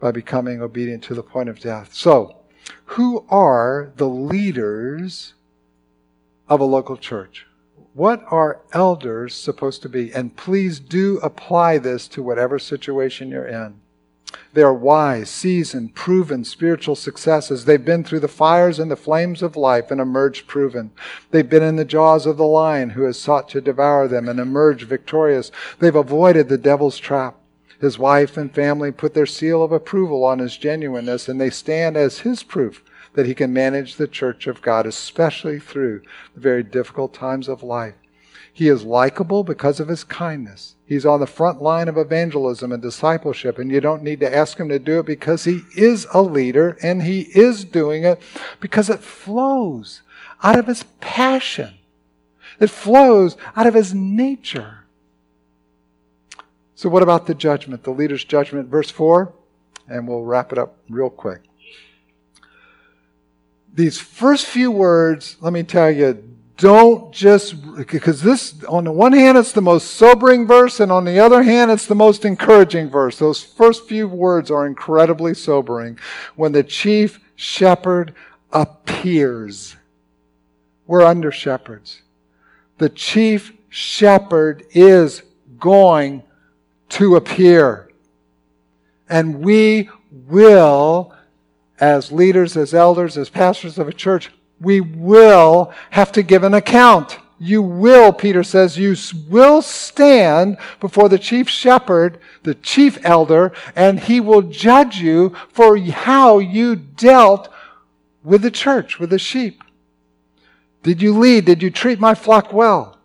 by 0.00 0.10
becoming 0.10 0.62
obedient 0.62 1.04
to 1.04 1.14
the 1.14 1.22
point 1.22 1.48
of 1.48 1.60
death. 1.60 1.94
So, 1.94 2.36
who 2.86 3.24
are 3.28 3.92
the 3.96 4.08
leaders 4.08 5.34
of 6.48 6.60
a 6.60 6.64
local 6.64 6.96
church? 6.96 7.46
What 7.94 8.24
are 8.30 8.60
elders 8.72 9.34
supposed 9.34 9.82
to 9.82 9.88
be? 9.88 10.12
And 10.12 10.36
please 10.36 10.78
do 10.78 11.18
apply 11.22 11.78
this 11.78 12.06
to 12.08 12.22
whatever 12.22 12.58
situation 12.58 13.30
you're 13.30 13.46
in. 13.46 13.80
They 14.52 14.62
are 14.62 14.74
wise, 14.74 15.28
seasoned, 15.28 15.94
proven 15.96 16.44
spiritual 16.44 16.94
successes. 16.94 17.64
They've 17.64 17.84
been 17.84 18.04
through 18.04 18.20
the 18.20 18.28
fires 18.28 18.78
and 18.78 18.90
the 18.90 18.96
flames 18.96 19.42
of 19.42 19.56
life 19.56 19.90
and 19.90 20.00
emerged 20.00 20.46
proven. 20.46 20.92
They've 21.30 21.48
been 21.48 21.64
in 21.64 21.76
the 21.76 21.84
jaws 21.84 22.26
of 22.26 22.36
the 22.36 22.46
lion 22.46 22.90
who 22.90 23.02
has 23.02 23.18
sought 23.18 23.48
to 23.50 23.60
devour 23.60 24.06
them 24.06 24.28
and 24.28 24.38
emerged 24.38 24.88
victorious. 24.88 25.50
They've 25.80 25.94
avoided 25.94 26.48
the 26.48 26.58
devil's 26.58 26.98
trap. 26.98 27.36
His 27.80 27.98
wife 27.98 28.36
and 28.36 28.54
family 28.54 28.92
put 28.92 29.14
their 29.14 29.26
seal 29.26 29.62
of 29.62 29.72
approval 29.72 30.24
on 30.24 30.38
his 30.38 30.56
genuineness, 30.56 31.28
and 31.28 31.40
they 31.40 31.50
stand 31.50 31.96
as 31.96 32.20
his 32.20 32.42
proof 32.42 32.84
that 33.14 33.26
he 33.26 33.34
can 33.34 33.52
manage 33.52 33.96
the 33.96 34.06
church 34.06 34.46
of 34.46 34.62
God, 34.62 34.86
especially 34.86 35.58
through 35.58 36.02
the 36.34 36.40
very 36.40 36.62
difficult 36.62 37.12
times 37.12 37.48
of 37.48 37.62
life. 37.62 37.94
He 38.52 38.68
is 38.68 38.84
likable 38.84 39.44
because 39.44 39.80
of 39.80 39.88
his 39.88 40.04
kindness. 40.04 40.74
He's 40.86 41.06
on 41.06 41.20
the 41.20 41.26
front 41.26 41.62
line 41.62 41.88
of 41.88 41.96
evangelism 41.96 42.72
and 42.72 42.82
discipleship, 42.82 43.58
and 43.58 43.70
you 43.70 43.80
don't 43.80 44.02
need 44.02 44.20
to 44.20 44.34
ask 44.36 44.58
him 44.58 44.68
to 44.68 44.78
do 44.78 45.00
it 45.00 45.06
because 45.06 45.44
he 45.44 45.62
is 45.76 46.06
a 46.12 46.20
leader 46.20 46.76
and 46.82 47.02
he 47.02 47.22
is 47.34 47.64
doing 47.64 48.04
it 48.04 48.20
because 48.60 48.90
it 48.90 49.00
flows 49.00 50.02
out 50.42 50.58
of 50.58 50.66
his 50.66 50.82
passion. 51.00 51.74
It 52.58 52.70
flows 52.70 53.36
out 53.56 53.66
of 53.66 53.74
his 53.74 53.94
nature. 53.94 54.84
So, 56.74 56.88
what 56.88 57.02
about 57.02 57.26
the 57.26 57.34
judgment, 57.34 57.84
the 57.84 57.90
leader's 57.90 58.24
judgment? 58.24 58.68
Verse 58.68 58.90
4, 58.90 59.32
and 59.88 60.08
we'll 60.08 60.24
wrap 60.24 60.52
it 60.52 60.58
up 60.58 60.76
real 60.88 61.10
quick 61.10 61.42
these 63.74 63.98
first 63.98 64.46
few 64.46 64.70
words, 64.70 65.36
let 65.40 65.52
me 65.52 65.62
tell 65.62 65.90
you, 65.90 66.24
don't 66.56 67.10
just, 67.10 67.54
because 67.74 68.20
this, 68.20 68.62
on 68.64 68.84
the 68.84 68.92
one 68.92 69.12
hand, 69.12 69.38
it's 69.38 69.52
the 69.52 69.62
most 69.62 69.92
sobering 69.94 70.46
verse, 70.46 70.80
and 70.80 70.92
on 70.92 71.06
the 71.06 71.18
other 71.18 71.42
hand, 71.42 71.70
it's 71.70 71.86
the 71.86 71.94
most 71.94 72.26
encouraging 72.26 72.90
verse. 72.90 73.18
Those 73.18 73.42
first 73.42 73.88
few 73.88 74.06
words 74.06 74.50
are 74.50 74.66
incredibly 74.66 75.32
sobering. 75.32 75.98
When 76.36 76.52
the 76.52 76.62
chief 76.62 77.18
shepherd 77.34 78.14
appears, 78.52 79.76
we're 80.86 81.04
under 81.04 81.32
shepherds. 81.32 82.02
The 82.76 82.90
chief 82.90 83.54
shepherd 83.70 84.64
is 84.72 85.22
going 85.58 86.24
to 86.90 87.16
appear. 87.16 87.90
And 89.08 89.40
we 89.40 89.88
will 90.10 91.14
as 91.80 92.12
leaders, 92.12 92.56
as 92.56 92.74
elders, 92.74 93.16
as 93.16 93.30
pastors 93.30 93.78
of 93.78 93.88
a 93.88 93.92
church, 93.92 94.30
we 94.60 94.80
will 94.80 95.72
have 95.90 96.12
to 96.12 96.22
give 96.22 96.44
an 96.44 96.54
account. 96.54 97.18
You 97.38 97.62
will, 97.62 98.12
Peter 98.12 98.42
says, 98.42 98.76
you 98.76 98.94
will 99.30 99.62
stand 99.62 100.58
before 100.78 101.08
the 101.08 101.18
chief 101.18 101.48
shepherd, 101.48 102.18
the 102.42 102.54
chief 102.54 102.98
elder, 103.02 103.52
and 103.74 103.98
he 103.98 104.20
will 104.20 104.42
judge 104.42 104.98
you 104.98 105.34
for 105.48 105.78
how 105.78 106.38
you 106.38 106.76
dealt 106.76 107.48
with 108.22 108.42
the 108.42 108.50
church, 108.50 108.98
with 108.98 109.08
the 109.08 109.18
sheep. 109.18 109.64
Did 110.82 111.00
you 111.00 111.16
lead? 111.18 111.46
Did 111.46 111.62
you 111.62 111.70
treat 111.70 111.98
my 111.98 112.14
flock 112.14 112.52
well? 112.52 112.98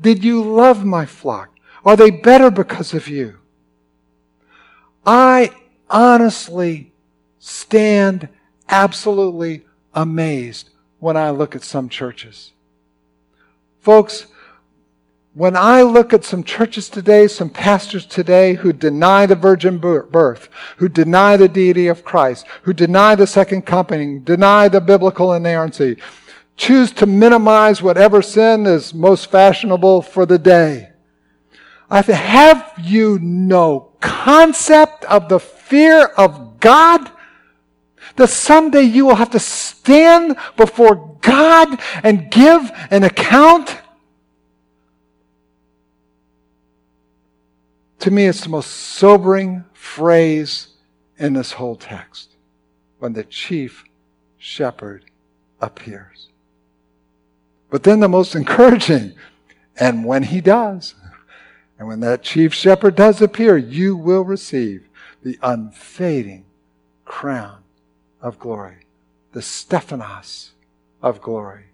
Did 0.00 0.24
you 0.24 0.42
love 0.42 0.84
my 0.84 1.04
flock? 1.04 1.50
Are 1.84 1.96
they 1.96 2.10
better 2.10 2.50
because 2.50 2.94
of 2.94 3.08
you? 3.08 3.38
I 5.04 5.50
honestly 5.90 6.91
stand 7.44 8.28
absolutely 8.68 9.64
amazed 9.94 10.70
when 11.00 11.16
I 11.16 11.30
look 11.30 11.56
at 11.56 11.64
some 11.64 11.88
churches. 11.88 12.52
Folks, 13.80 14.26
when 15.34 15.56
I 15.56 15.82
look 15.82 16.12
at 16.12 16.24
some 16.24 16.44
churches 16.44 16.88
today, 16.88 17.26
some 17.26 17.50
pastors 17.50 18.06
today 18.06 18.54
who 18.54 18.72
deny 18.72 19.26
the 19.26 19.34
virgin 19.34 19.78
birth, 19.78 20.48
who 20.76 20.88
deny 20.88 21.36
the 21.36 21.48
deity 21.48 21.88
of 21.88 22.04
Christ, 22.04 22.46
who 22.62 22.72
deny 22.72 23.16
the 23.16 23.26
second 23.26 23.62
coming, 23.62 24.20
deny 24.20 24.68
the 24.68 24.80
biblical 24.80 25.34
inerrancy, 25.34 25.96
choose 26.56 26.92
to 26.92 27.06
minimize 27.06 27.82
whatever 27.82 28.22
sin 28.22 28.66
is 28.66 28.94
most 28.94 29.32
fashionable 29.32 30.02
for 30.02 30.26
the 30.26 30.38
day. 30.38 30.90
I 31.90 32.02
have 32.02 32.72
you 32.80 33.18
no 33.20 33.90
concept 34.00 35.04
of 35.06 35.28
the 35.28 35.40
fear 35.40 36.04
of 36.04 36.60
God? 36.60 37.10
That 38.16 38.28
someday 38.28 38.82
you 38.82 39.06
will 39.06 39.14
have 39.14 39.30
to 39.30 39.38
stand 39.38 40.36
before 40.56 41.18
God 41.20 41.80
and 42.02 42.30
give 42.30 42.70
an 42.90 43.04
account? 43.04 43.78
To 48.00 48.10
me, 48.10 48.26
it's 48.26 48.42
the 48.42 48.48
most 48.48 48.70
sobering 48.70 49.64
phrase 49.72 50.68
in 51.18 51.34
this 51.34 51.52
whole 51.52 51.76
text 51.76 52.30
when 52.98 53.12
the 53.12 53.24
chief 53.24 53.84
shepherd 54.38 55.04
appears. 55.60 56.28
But 57.70 57.84
then 57.84 58.00
the 58.00 58.08
most 58.08 58.34
encouraging, 58.34 59.14
and 59.78 60.04
when 60.04 60.24
he 60.24 60.40
does, 60.40 60.94
and 61.78 61.88
when 61.88 62.00
that 62.00 62.22
chief 62.22 62.52
shepherd 62.52 62.96
does 62.96 63.22
appear, 63.22 63.56
you 63.56 63.96
will 63.96 64.24
receive 64.24 64.88
the 65.22 65.38
unfading 65.42 66.44
crown 67.04 67.61
of 68.22 68.38
glory, 68.38 68.76
the 69.32 69.42
Stephanos 69.42 70.52
of 71.02 71.20
glory. 71.20 71.64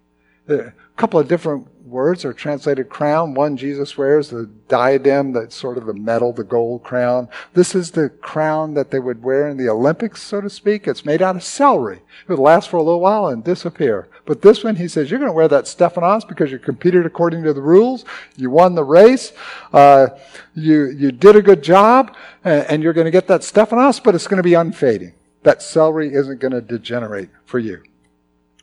A 0.49 0.73
couple 0.97 1.19
of 1.19 1.27
different 1.27 1.67
words 1.85 2.25
are 2.25 2.33
translated 2.33 2.89
crown. 2.89 3.35
One 3.35 3.55
Jesus 3.55 3.95
wears, 3.95 4.29
the 4.29 4.49
diadem, 4.67 5.31
that's 5.31 5.55
sort 5.55 5.77
of 5.77 5.85
the 5.85 5.93
metal, 5.93 6.33
the 6.33 6.43
gold 6.43 6.83
crown. 6.83 7.29
This 7.53 7.75
is 7.75 7.91
the 7.91 8.09
crown 8.09 8.73
that 8.73 8.89
they 8.89 8.97
would 8.97 9.21
wear 9.21 9.47
in 9.47 9.57
the 9.57 9.69
Olympics, 9.69 10.23
so 10.23 10.41
to 10.41 10.49
speak. 10.49 10.87
It's 10.87 11.05
made 11.05 11.21
out 11.21 11.35
of 11.35 11.43
celery. 11.43 11.97
It 11.97 12.29
would 12.29 12.39
last 12.39 12.69
for 12.69 12.77
a 12.77 12.83
little 12.83 12.99
while 12.99 13.27
and 13.27 13.43
disappear. 13.43 14.07
But 14.25 14.41
this 14.41 14.63
one, 14.63 14.75
he 14.75 14.87
says, 14.87 15.11
you're 15.11 15.19
going 15.19 15.29
to 15.29 15.35
wear 15.35 15.47
that 15.47 15.67
Stephanos 15.67 16.25
because 16.25 16.51
you 16.51 16.57
competed 16.57 17.05
according 17.05 17.43
to 17.43 17.53
the 17.53 17.61
rules. 17.61 18.03
You 18.35 18.49
won 18.49 18.73
the 18.73 18.83
race. 18.83 19.33
Uh, 19.71 20.07
you, 20.55 20.85
you 20.85 21.11
did 21.11 21.35
a 21.35 21.43
good 21.43 21.61
job 21.61 22.15
and 22.43 22.81
you're 22.81 22.93
going 22.93 23.05
to 23.05 23.11
get 23.11 23.27
that 23.27 23.43
Stephanos, 23.43 23.99
but 23.99 24.15
it's 24.15 24.27
going 24.27 24.37
to 24.37 24.43
be 24.43 24.55
unfading 24.55 25.13
that 25.43 25.61
celery 25.61 26.13
isn't 26.13 26.39
going 26.39 26.53
to 26.53 26.61
degenerate 26.61 27.29
for 27.45 27.59
you. 27.59 27.81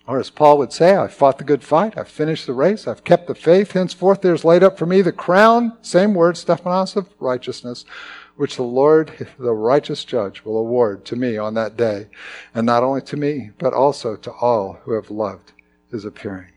Or 0.06 0.20
as 0.20 0.30
Paul 0.30 0.58
would 0.58 0.72
say, 0.72 0.94
I've 0.94 1.12
fought 1.12 1.38
the 1.38 1.44
good 1.44 1.64
fight, 1.64 1.98
I've 1.98 2.08
finished 2.08 2.46
the 2.46 2.52
race, 2.52 2.86
I've 2.86 3.02
kept 3.02 3.26
the 3.26 3.34
faith, 3.34 3.72
henceforth 3.72 4.20
there's 4.20 4.44
laid 4.44 4.62
up 4.62 4.78
for 4.78 4.86
me 4.86 5.02
the 5.02 5.10
crown, 5.10 5.76
same 5.82 6.14
word, 6.14 6.36
Stephanos 6.36 6.94
of 6.94 7.08
righteousness, 7.18 7.84
which 8.36 8.56
the 8.56 8.62
Lord, 8.62 9.26
the 9.38 9.52
righteous 9.52 10.04
judge, 10.04 10.44
will 10.44 10.58
award 10.58 11.04
to 11.06 11.16
me 11.16 11.38
on 11.38 11.54
that 11.54 11.76
day. 11.76 12.06
And 12.54 12.66
not 12.66 12.84
only 12.84 13.00
to 13.02 13.16
me, 13.16 13.50
but 13.58 13.72
also 13.72 14.14
to 14.16 14.30
all 14.30 14.74
who 14.84 14.92
have 14.92 15.10
loved 15.10 15.52
his 15.90 16.04
appearing. 16.04 16.52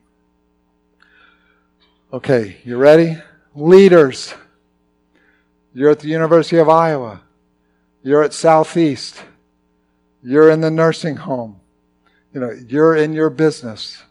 Okay, 2.14 2.58
you 2.64 2.78
ready? 2.78 3.18
Leaders. 3.56 4.36
You're 5.74 5.92
at 5.92 6.00
the 6.00 6.08
University 6.08 6.58
of 6.58 6.70
Iowa. 6.70 7.22
You're 8.04 8.24
at 8.24 8.34
Southeast. 8.34 9.24
You're 10.22 10.50
in 10.50 10.62
the 10.62 10.72
nursing 10.72 11.16
home. 11.18 11.60
You 12.34 12.42
know, 12.42 12.52
you're 12.52 12.96
in 12.96 13.14
your 13.14 13.30
business. 13.30 14.04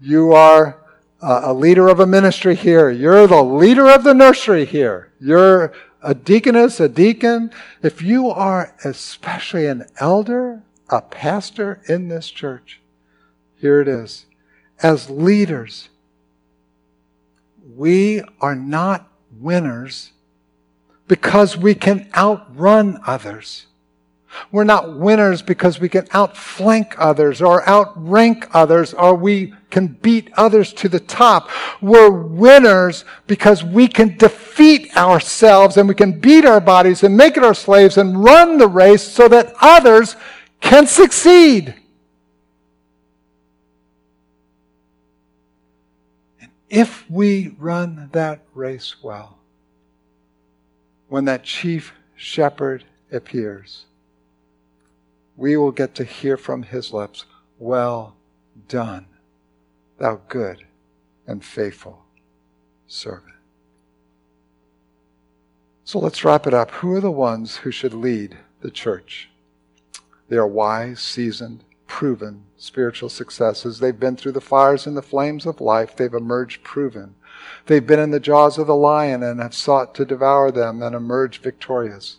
You 0.00 0.32
are 0.32 0.78
a 1.20 1.52
leader 1.54 1.88
of 1.88 2.00
a 2.00 2.06
ministry 2.06 2.54
here. 2.54 2.90
You're 2.90 3.26
the 3.26 3.42
leader 3.42 3.88
of 3.88 4.04
the 4.04 4.14
nursery 4.14 4.64
here. 4.64 5.12
You're 5.18 5.72
a 6.02 6.14
deaconess, 6.14 6.80
a 6.80 6.88
deacon. 6.88 7.50
If 7.82 8.02
you 8.02 8.28
are 8.28 8.74
especially 8.84 9.66
an 9.66 9.86
elder, 9.98 10.62
a 10.90 11.00
pastor 11.00 11.80
in 11.88 12.08
this 12.08 12.30
church, 12.30 12.80
here 13.56 13.80
it 13.80 13.88
is. 13.88 14.26
As 14.82 15.08
leaders, 15.08 15.88
we 17.74 18.22
are 18.40 18.54
not 18.54 19.08
winners 19.40 20.12
because 21.08 21.56
we 21.56 21.74
can 21.74 22.08
outrun 22.14 23.00
others. 23.06 23.66
We're 24.50 24.64
not 24.64 24.98
winners 24.98 25.42
because 25.42 25.80
we 25.80 25.88
can 25.88 26.06
outflank 26.12 26.94
others 26.98 27.42
or 27.42 27.68
outrank 27.68 28.48
others 28.54 28.94
or 28.94 29.14
we 29.14 29.54
can 29.70 29.88
beat 29.88 30.30
others 30.34 30.72
to 30.74 30.88
the 30.88 31.00
top. 31.00 31.50
We're 31.80 32.10
winners 32.10 33.04
because 33.26 33.64
we 33.64 33.88
can 33.88 34.16
defeat 34.16 34.96
ourselves 34.96 35.76
and 35.76 35.88
we 35.88 35.94
can 35.94 36.20
beat 36.20 36.44
our 36.44 36.60
bodies 36.60 37.02
and 37.02 37.16
make 37.16 37.36
it 37.36 37.44
our 37.44 37.54
slaves 37.54 37.96
and 37.96 38.22
run 38.22 38.58
the 38.58 38.68
race 38.68 39.02
so 39.02 39.28
that 39.28 39.54
others 39.60 40.16
can 40.60 40.86
succeed. 40.86 41.74
And 46.40 46.50
if 46.70 47.08
we 47.10 47.54
run 47.58 48.10
that 48.12 48.42
race 48.54 48.96
well, 49.02 49.38
when 51.08 51.26
that 51.26 51.42
chief 51.42 51.92
shepherd 52.16 52.84
appears, 53.12 53.84
we 55.36 55.56
will 55.56 55.72
get 55.72 55.94
to 55.96 56.04
hear 56.04 56.36
from 56.36 56.62
his 56.62 56.92
lips, 56.92 57.24
Well 57.58 58.16
done, 58.68 59.06
thou 59.98 60.20
good 60.28 60.64
and 61.26 61.44
faithful 61.44 62.04
servant. 62.86 63.34
So 65.84 65.98
let's 65.98 66.24
wrap 66.24 66.46
it 66.46 66.54
up. 66.54 66.70
Who 66.70 66.94
are 66.94 67.00
the 67.00 67.10
ones 67.10 67.58
who 67.58 67.70
should 67.70 67.94
lead 67.94 68.38
the 68.60 68.70
church? 68.70 69.28
They 70.28 70.36
are 70.36 70.46
wise, 70.46 71.00
seasoned, 71.00 71.64
proven 71.86 72.44
spiritual 72.56 73.10
successes. 73.10 73.78
They've 73.78 73.98
been 73.98 74.16
through 74.16 74.32
the 74.32 74.40
fires 74.40 74.86
and 74.86 74.96
the 74.96 75.02
flames 75.02 75.44
of 75.44 75.60
life. 75.60 75.94
They've 75.94 76.12
emerged 76.12 76.64
proven. 76.64 77.14
They've 77.66 77.86
been 77.86 78.00
in 78.00 78.10
the 78.10 78.20
jaws 78.20 78.56
of 78.56 78.66
the 78.66 78.74
lion 78.74 79.22
and 79.22 79.40
have 79.40 79.54
sought 79.54 79.94
to 79.96 80.04
devour 80.04 80.50
them 80.50 80.82
and 80.82 80.94
emerged 80.94 81.42
victorious. 81.42 82.16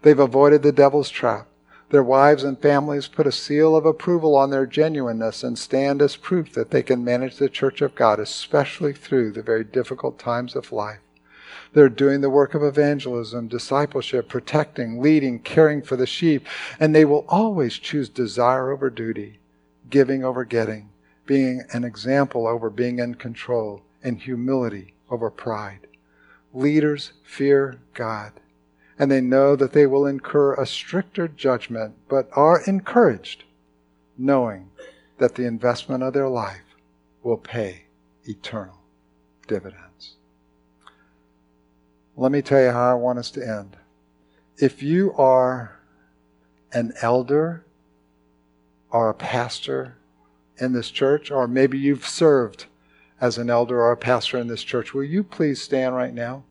They've 0.00 0.18
avoided 0.18 0.62
the 0.62 0.72
devil's 0.72 1.10
trap. 1.10 1.46
Their 1.92 2.02
wives 2.02 2.42
and 2.42 2.58
families 2.58 3.06
put 3.06 3.26
a 3.26 3.32
seal 3.32 3.76
of 3.76 3.84
approval 3.84 4.34
on 4.34 4.48
their 4.48 4.64
genuineness 4.64 5.44
and 5.44 5.58
stand 5.58 6.00
as 6.00 6.16
proof 6.16 6.54
that 6.54 6.70
they 6.70 6.82
can 6.82 7.04
manage 7.04 7.36
the 7.36 7.50
church 7.50 7.82
of 7.82 7.94
God, 7.94 8.18
especially 8.18 8.94
through 8.94 9.32
the 9.32 9.42
very 9.42 9.62
difficult 9.62 10.18
times 10.18 10.56
of 10.56 10.72
life. 10.72 11.00
They're 11.74 11.90
doing 11.90 12.22
the 12.22 12.30
work 12.30 12.54
of 12.54 12.62
evangelism, 12.62 13.48
discipleship, 13.48 14.30
protecting, 14.30 15.02
leading, 15.02 15.40
caring 15.40 15.82
for 15.82 15.96
the 15.96 16.06
sheep, 16.06 16.46
and 16.80 16.94
they 16.94 17.04
will 17.04 17.26
always 17.28 17.74
choose 17.74 18.08
desire 18.08 18.70
over 18.70 18.88
duty, 18.88 19.38
giving 19.90 20.24
over 20.24 20.46
getting, 20.46 20.88
being 21.26 21.62
an 21.74 21.84
example 21.84 22.46
over 22.46 22.70
being 22.70 23.00
in 23.00 23.16
control, 23.16 23.82
and 24.02 24.18
humility 24.18 24.94
over 25.10 25.28
pride. 25.28 25.86
Leaders 26.54 27.12
fear 27.22 27.80
God, 27.92 28.32
and 29.02 29.10
they 29.10 29.20
know 29.20 29.56
that 29.56 29.72
they 29.72 29.84
will 29.84 30.06
incur 30.06 30.54
a 30.54 30.64
stricter 30.64 31.26
judgment, 31.26 31.92
but 32.08 32.28
are 32.34 32.62
encouraged, 32.68 33.42
knowing 34.16 34.70
that 35.18 35.34
the 35.34 35.44
investment 35.44 36.04
of 36.04 36.12
their 36.12 36.28
life 36.28 36.76
will 37.24 37.36
pay 37.36 37.82
eternal 38.26 38.78
dividends. 39.48 40.14
Let 42.16 42.30
me 42.30 42.42
tell 42.42 42.62
you 42.62 42.70
how 42.70 42.92
I 42.92 42.94
want 42.94 43.18
us 43.18 43.32
to 43.32 43.44
end. 43.44 43.76
If 44.58 44.84
you 44.84 45.12
are 45.14 45.80
an 46.72 46.92
elder 47.02 47.64
or 48.92 49.10
a 49.10 49.14
pastor 49.14 49.96
in 50.58 50.74
this 50.74 50.92
church, 50.92 51.28
or 51.28 51.48
maybe 51.48 51.76
you've 51.76 52.06
served 52.06 52.66
as 53.20 53.36
an 53.36 53.50
elder 53.50 53.82
or 53.82 53.90
a 53.90 53.96
pastor 53.96 54.38
in 54.38 54.46
this 54.46 54.62
church, 54.62 54.94
will 54.94 55.02
you 55.02 55.24
please 55.24 55.60
stand 55.60 55.96
right 55.96 56.14
now? 56.14 56.44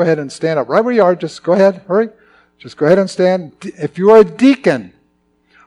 Go 0.00 0.04
ahead 0.04 0.18
and 0.18 0.32
stand 0.32 0.58
up. 0.58 0.66
Right 0.66 0.82
where 0.82 0.94
you 0.94 1.02
are, 1.02 1.14
just 1.14 1.42
go 1.42 1.52
ahead, 1.52 1.82
hurry. 1.86 2.08
Just 2.56 2.78
go 2.78 2.86
ahead 2.86 2.98
and 2.98 3.10
stand. 3.10 3.52
If 3.60 3.98
you 3.98 4.10
are 4.12 4.20
a 4.20 4.24
deacon 4.24 4.94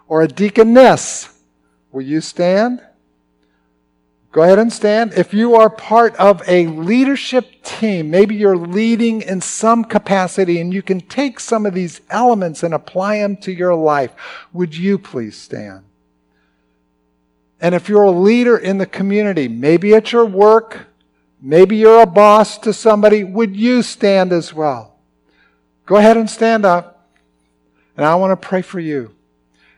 or 0.07 0.23
a 0.23 0.27
deaconess, 0.27 1.39
will 1.91 2.01
you 2.01 2.19
stand? 2.19 2.81
Go 4.31 4.41
ahead 4.41 4.57
and 4.57 4.73
stand. 4.73 5.13
If 5.13 5.35
you 5.35 5.53
are 5.53 5.69
part 5.69 6.15
of 6.15 6.41
a 6.47 6.65
leadership 6.65 7.61
team, 7.61 8.09
maybe 8.09 8.33
you're 8.33 8.57
leading 8.57 9.21
in 9.21 9.39
some 9.39 9.85
capacity 9.85 10.59
and 10.59 10.73
you 10.73 10.81
can 10.81 11.01
take 11.01 11.39
some 11.39 11.67
of 11.67 11.75
these 11.75 12.01
elements 12.09 12.63
and 12.63 12.73
apply 12.73 13.19
them 13.19 13.37
to 13.37 13.51
your 13.51 13.75
life, 13.75 14.15
would 14.51 14.75
you 14.75 14.97
please 14.97 15.37
stand? 15.37 15.83
And 17.61 17.75
if 17.75 17.87
you're 17.87 18.01
a 18.01 18.09
leader 18.09 18.57
in 18.57 18.79
the 18.79 18.87
community, 18.87 19.47
maybe 19.47 19.93
at 19.93 20.11
your 20.11 20.25
work, 20.25 20.87
maybe 21.43 21.75
you're 21.75 22.01
a 22.01 22.07
boss 22.07 22.57
to 22.59 22.73
somebody, 22.73 23.23
would 23.23 23.55
you 23.55 23.83
stand 23.83 24.31
as 24.31 24.53
well? 24.53 24.95
Go 25.85 25.97
ahead 25.97 26.17
and 26.17 26.29
stand 26.29 26.65
up. 26.65 27.09
And 27.97 28.05
I 28.05 28.15
want 28.15 28.39
to 28.39 28.47
pray 28.47 28.61
for 28.61 28.79
you. 28.79 29.13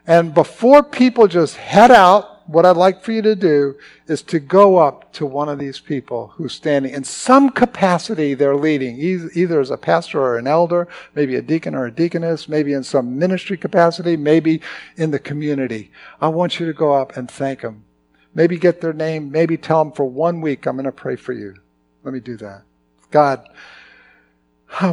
And 0.08 0.34
before 0.34 0.84
people 0.84 1.28
just 1.28 1.58
head 1.58 1.92
out, 1.92 2.48
what 2.48 2.66
I'd 2.66 2.78
like 2.78 3.04
for 3.04 3.12
you 3.12 3.24
to 3.24 3.36
do 3.36 3.76
is 4.06 4.22
to 4.24 4.40
go 4.40 4.78
up 4.78 5.12
to 5.14 5.26
one 5.26 5.50
of 5.50 5.58
these 5.58 5.80
people 5.80 6.28
who's 6.36 6.54
standing 6.54 6.94
in 6.94 7.04
some 7.04 7.50
capacity 7.50 8.36
they're 8.36 8.56
leading, 8.56 9.00
either 9.00 9.60
as 9.60 9.72
a 9.72 9.78
pastor 9.78 10.22
or 10.22 10.38
an 10.38 10.46
elder, 10.46 10.88
maybe 11.16 11.36
a 11.36 11.42
deacon 11.42 11.74
or 11.74 11.88
a 11.88 11.92
deaconess, 11.92 12.48
maybe 12.48 12.74
in 12.74 12.84
some 12.84 13.18
ministry 13.18 13.58
capacity, 13.58 14.16
maybe 14.16 14.62
in 14.96 15.10
the 15.10 15.18
community. 15.18 15.92
I 16.22 16.28
want 16.28 16.60
you 16.60 16.68
to 16.68 16.74
go 16.74 16.94
up 16.94 17.18
and 17.18 17.30
thank 17.30 17.62
them. 17.62 17.85
Maybe 18.36 18.58
get 18.58 18.82
their 18.82 18.94
name, 18.94 19.32
maybe 19.32 19.58
tell 19.58 19.84
them 19.84 19.94
for 19.94 20.06
one 20.06 20.42
week, 20.42 20.68
I'm 20.68 20.76
going 20.76 20.86
to 20.86 20.92
pray 20.92 21.16
for 21.16 21.34
you. 21.34 21.56
Let 22.04 22.14
me 22.14 22.20
do 22.20 22.38
that. 22.38 22.64
God, 23.10 23.48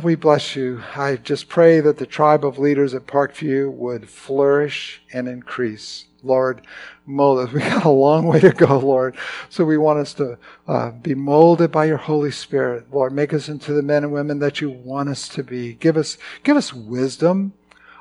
we 0.02 0.14
bless 0.14 0.54
you. 0.54 0.82
I 0.94 1.16
just 1.16 1.48
pray 1.48 1.80
that 1.80 1.98
the 1.98 2.06
tribe 2.06 2.44
of 2.44 2.58
leaders 2.58 2.94
at 2.94 3.06
Parkview 3.06 3.70
would 3.72 4.08
flourish 4.08 5.02
and 5.12 5.28
increase. 5.28 6.06
Lord, 6.22 6.62
mold 7.04 7.40
us. 7.40 7.52
We 7.52 7.60
got 7.60 7.84
a 7.84 7.90
long 7.90 8.26
way 8.26 8.40
to 8.40 8.52
go, 8.52 8.78
Lord. 8.78 9.16
So 9.50 9.64
we 9.64 9.76
want 9.76 9.98
us 9.98 10.14
to 10.14 10.38
uh, 10.68 10.90
be 10.92 11.14
molded 11.14 11.72
by 11.72 11.86
your 11.86 11.96
Holy 11.96 12.30
Spirit. 12.30 12.86
Lord, 12.92 13.12
make 13.12 13.34
us 13.34 13.48
into 13.48 13.72
the 13.72 13.82
men 13.82 14.04
and 14.04 14.12
women 14.12 14.38
that 14.38 14.60
you 14.60 14.70
want 14.70 15.08
us 15.08 15.28
to 15.30 15.42
be. 15.42 15.74
Give 15.74 15.96
us, 15.96 16.16
give 16.44 16.56
us 16.56 16.72
wisdom 16.72 17.52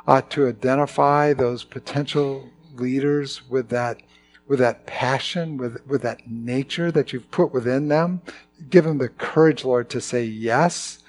uh, 0.08 0.22
to 0.30 0.48
identify 0.48 1.34
those 1.34 1.64
potential 1.64 2.50
leaders 2.76 3.50
with 3.50 3.70
that, 3.70 4.02
with 4.52 4.60
that 4.60 4.86
passion, 4.86 5.56
with, 5.56 5.78
with 5.88 6.02
that 6.02 6.30
nature 6.30 6.92
that 6.92 7.14
you've 7.14 7.32
put 7.32 7.54
within 7.54 7.88
them. 7.88 8.22
Give 8.70 8.84
them 8.84 8.98
the 8.98 9.08
courage, 9.08 9.64
Lord, 9.64 9.90
to 9.92 10.02
say 10.02 10.26
yes 10.26 11.00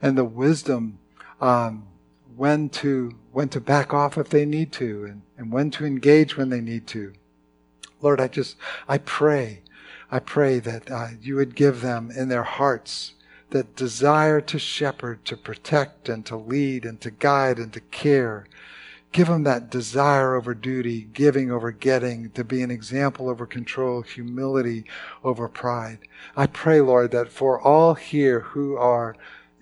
and 0.00 0.16
the 0.16 0.24
wisdom, 0.24 1.00
um, 1.40 1.88
when 2.36 2.68
to 2.68 3.16
when 3.32 3.48
to 3.48 3.60
back 3.60 3.92
off 3.92 4.16
if 4.16 4.28
they 4.28 4.46
need 4.46 4.70
to, 4.74 5.06
and, 5.06 5.22
and 5.36 5.50
when 5.50 5.72
to 5.72 5.84
engage 5.84 6.36
when 6.36 6.50
they 6.50 6.60
need 6.60 6.86
to. 6.86 7.12
Lord, 8.00 8.20
I 8.20 8.28
just, 8.28 8.54
I 8.86 8.98
pray, 8.98 9.62
I 10.08 10.20
pray 10.20 10.60
that 10.60 10.88
uh, 10.88 11.08
you 11.20 11.34
would 11.34 11.56
give 11.56 11.80
them 11.80 12.12
in 12.16 12.28
their 12.28 12.44
hearts 12.44 13.14
that 13.50 13.74
desire 13.74 14.40
to 14.42 14.58
shepherd, 14.60 15.24
to 15.24 15.36
protect, 15.36 16.08
and 16.08 16.24
to 16.26 16.36
lead, 16.36 16.84
and 16.84 17.00
to 17.00 17.10
guide, 17.10 17.58
and 17.58 17.72
to 17.72 17.80
care. 17.80 18.46
Give 19.14 19.28
them 19.28 19.44
that 19.44 19.70
desire 19.70 20.34
over 20.34 20.54
duty, 20.54 21.02
giving 21.12 21.48
over 21.48 21.70
getting, 21.70 22.30
to 22.30 22.42
be 22.42 22.62
an 22.62 22.72
example 22.72 23.28
over 23.28 23.46
control, 23.46 24.02
humility 24.02 24.86
over 25.22 25.48
pride. 25.48 26.00
I 26.36 26.48
pray, 26.48 26.80
Lord, 26.80 27.12
that 27.12 27.28
for 27.28 27.60
all 27.60 27.94
here 27.94 28.40
who 28.40 28.76
are 28.76 29.14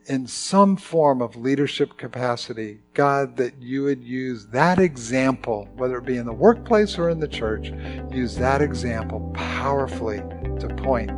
in 0.06 0.26
some 0.26 0.78
form 0.78 1.20
of 1.20 1.36
leadership 1.36 1.98
capacity, 1.98 2.80
God, 2.94 3.36
that 3.36 3.60
you 3.60 3.82
would 3.82 4.02
use 4.02 4.46
that 4.46 4.78
example, 4.78 5.68
whether 5.76 5.98
it 5.98 6.06
be 6.06 6.16
in 6.16 6.24
the 6.24 6.32
workplace 6.32 6.96
or 6.96 7.10
in 7.10 7.20
the 7.20 7.28
church, 7.28 7.74
use 8.10 8.34
that 8.36 8.62
example 8.62 9.30
powerfully 9.34 10.22
to 10.60 10.74
point 10.78 11.10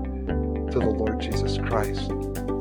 to 0.72 0.80
the 0.80 0.90
Lord 0.90 1.20
Jesus 1.20 1.56
Christ 1.58 2.10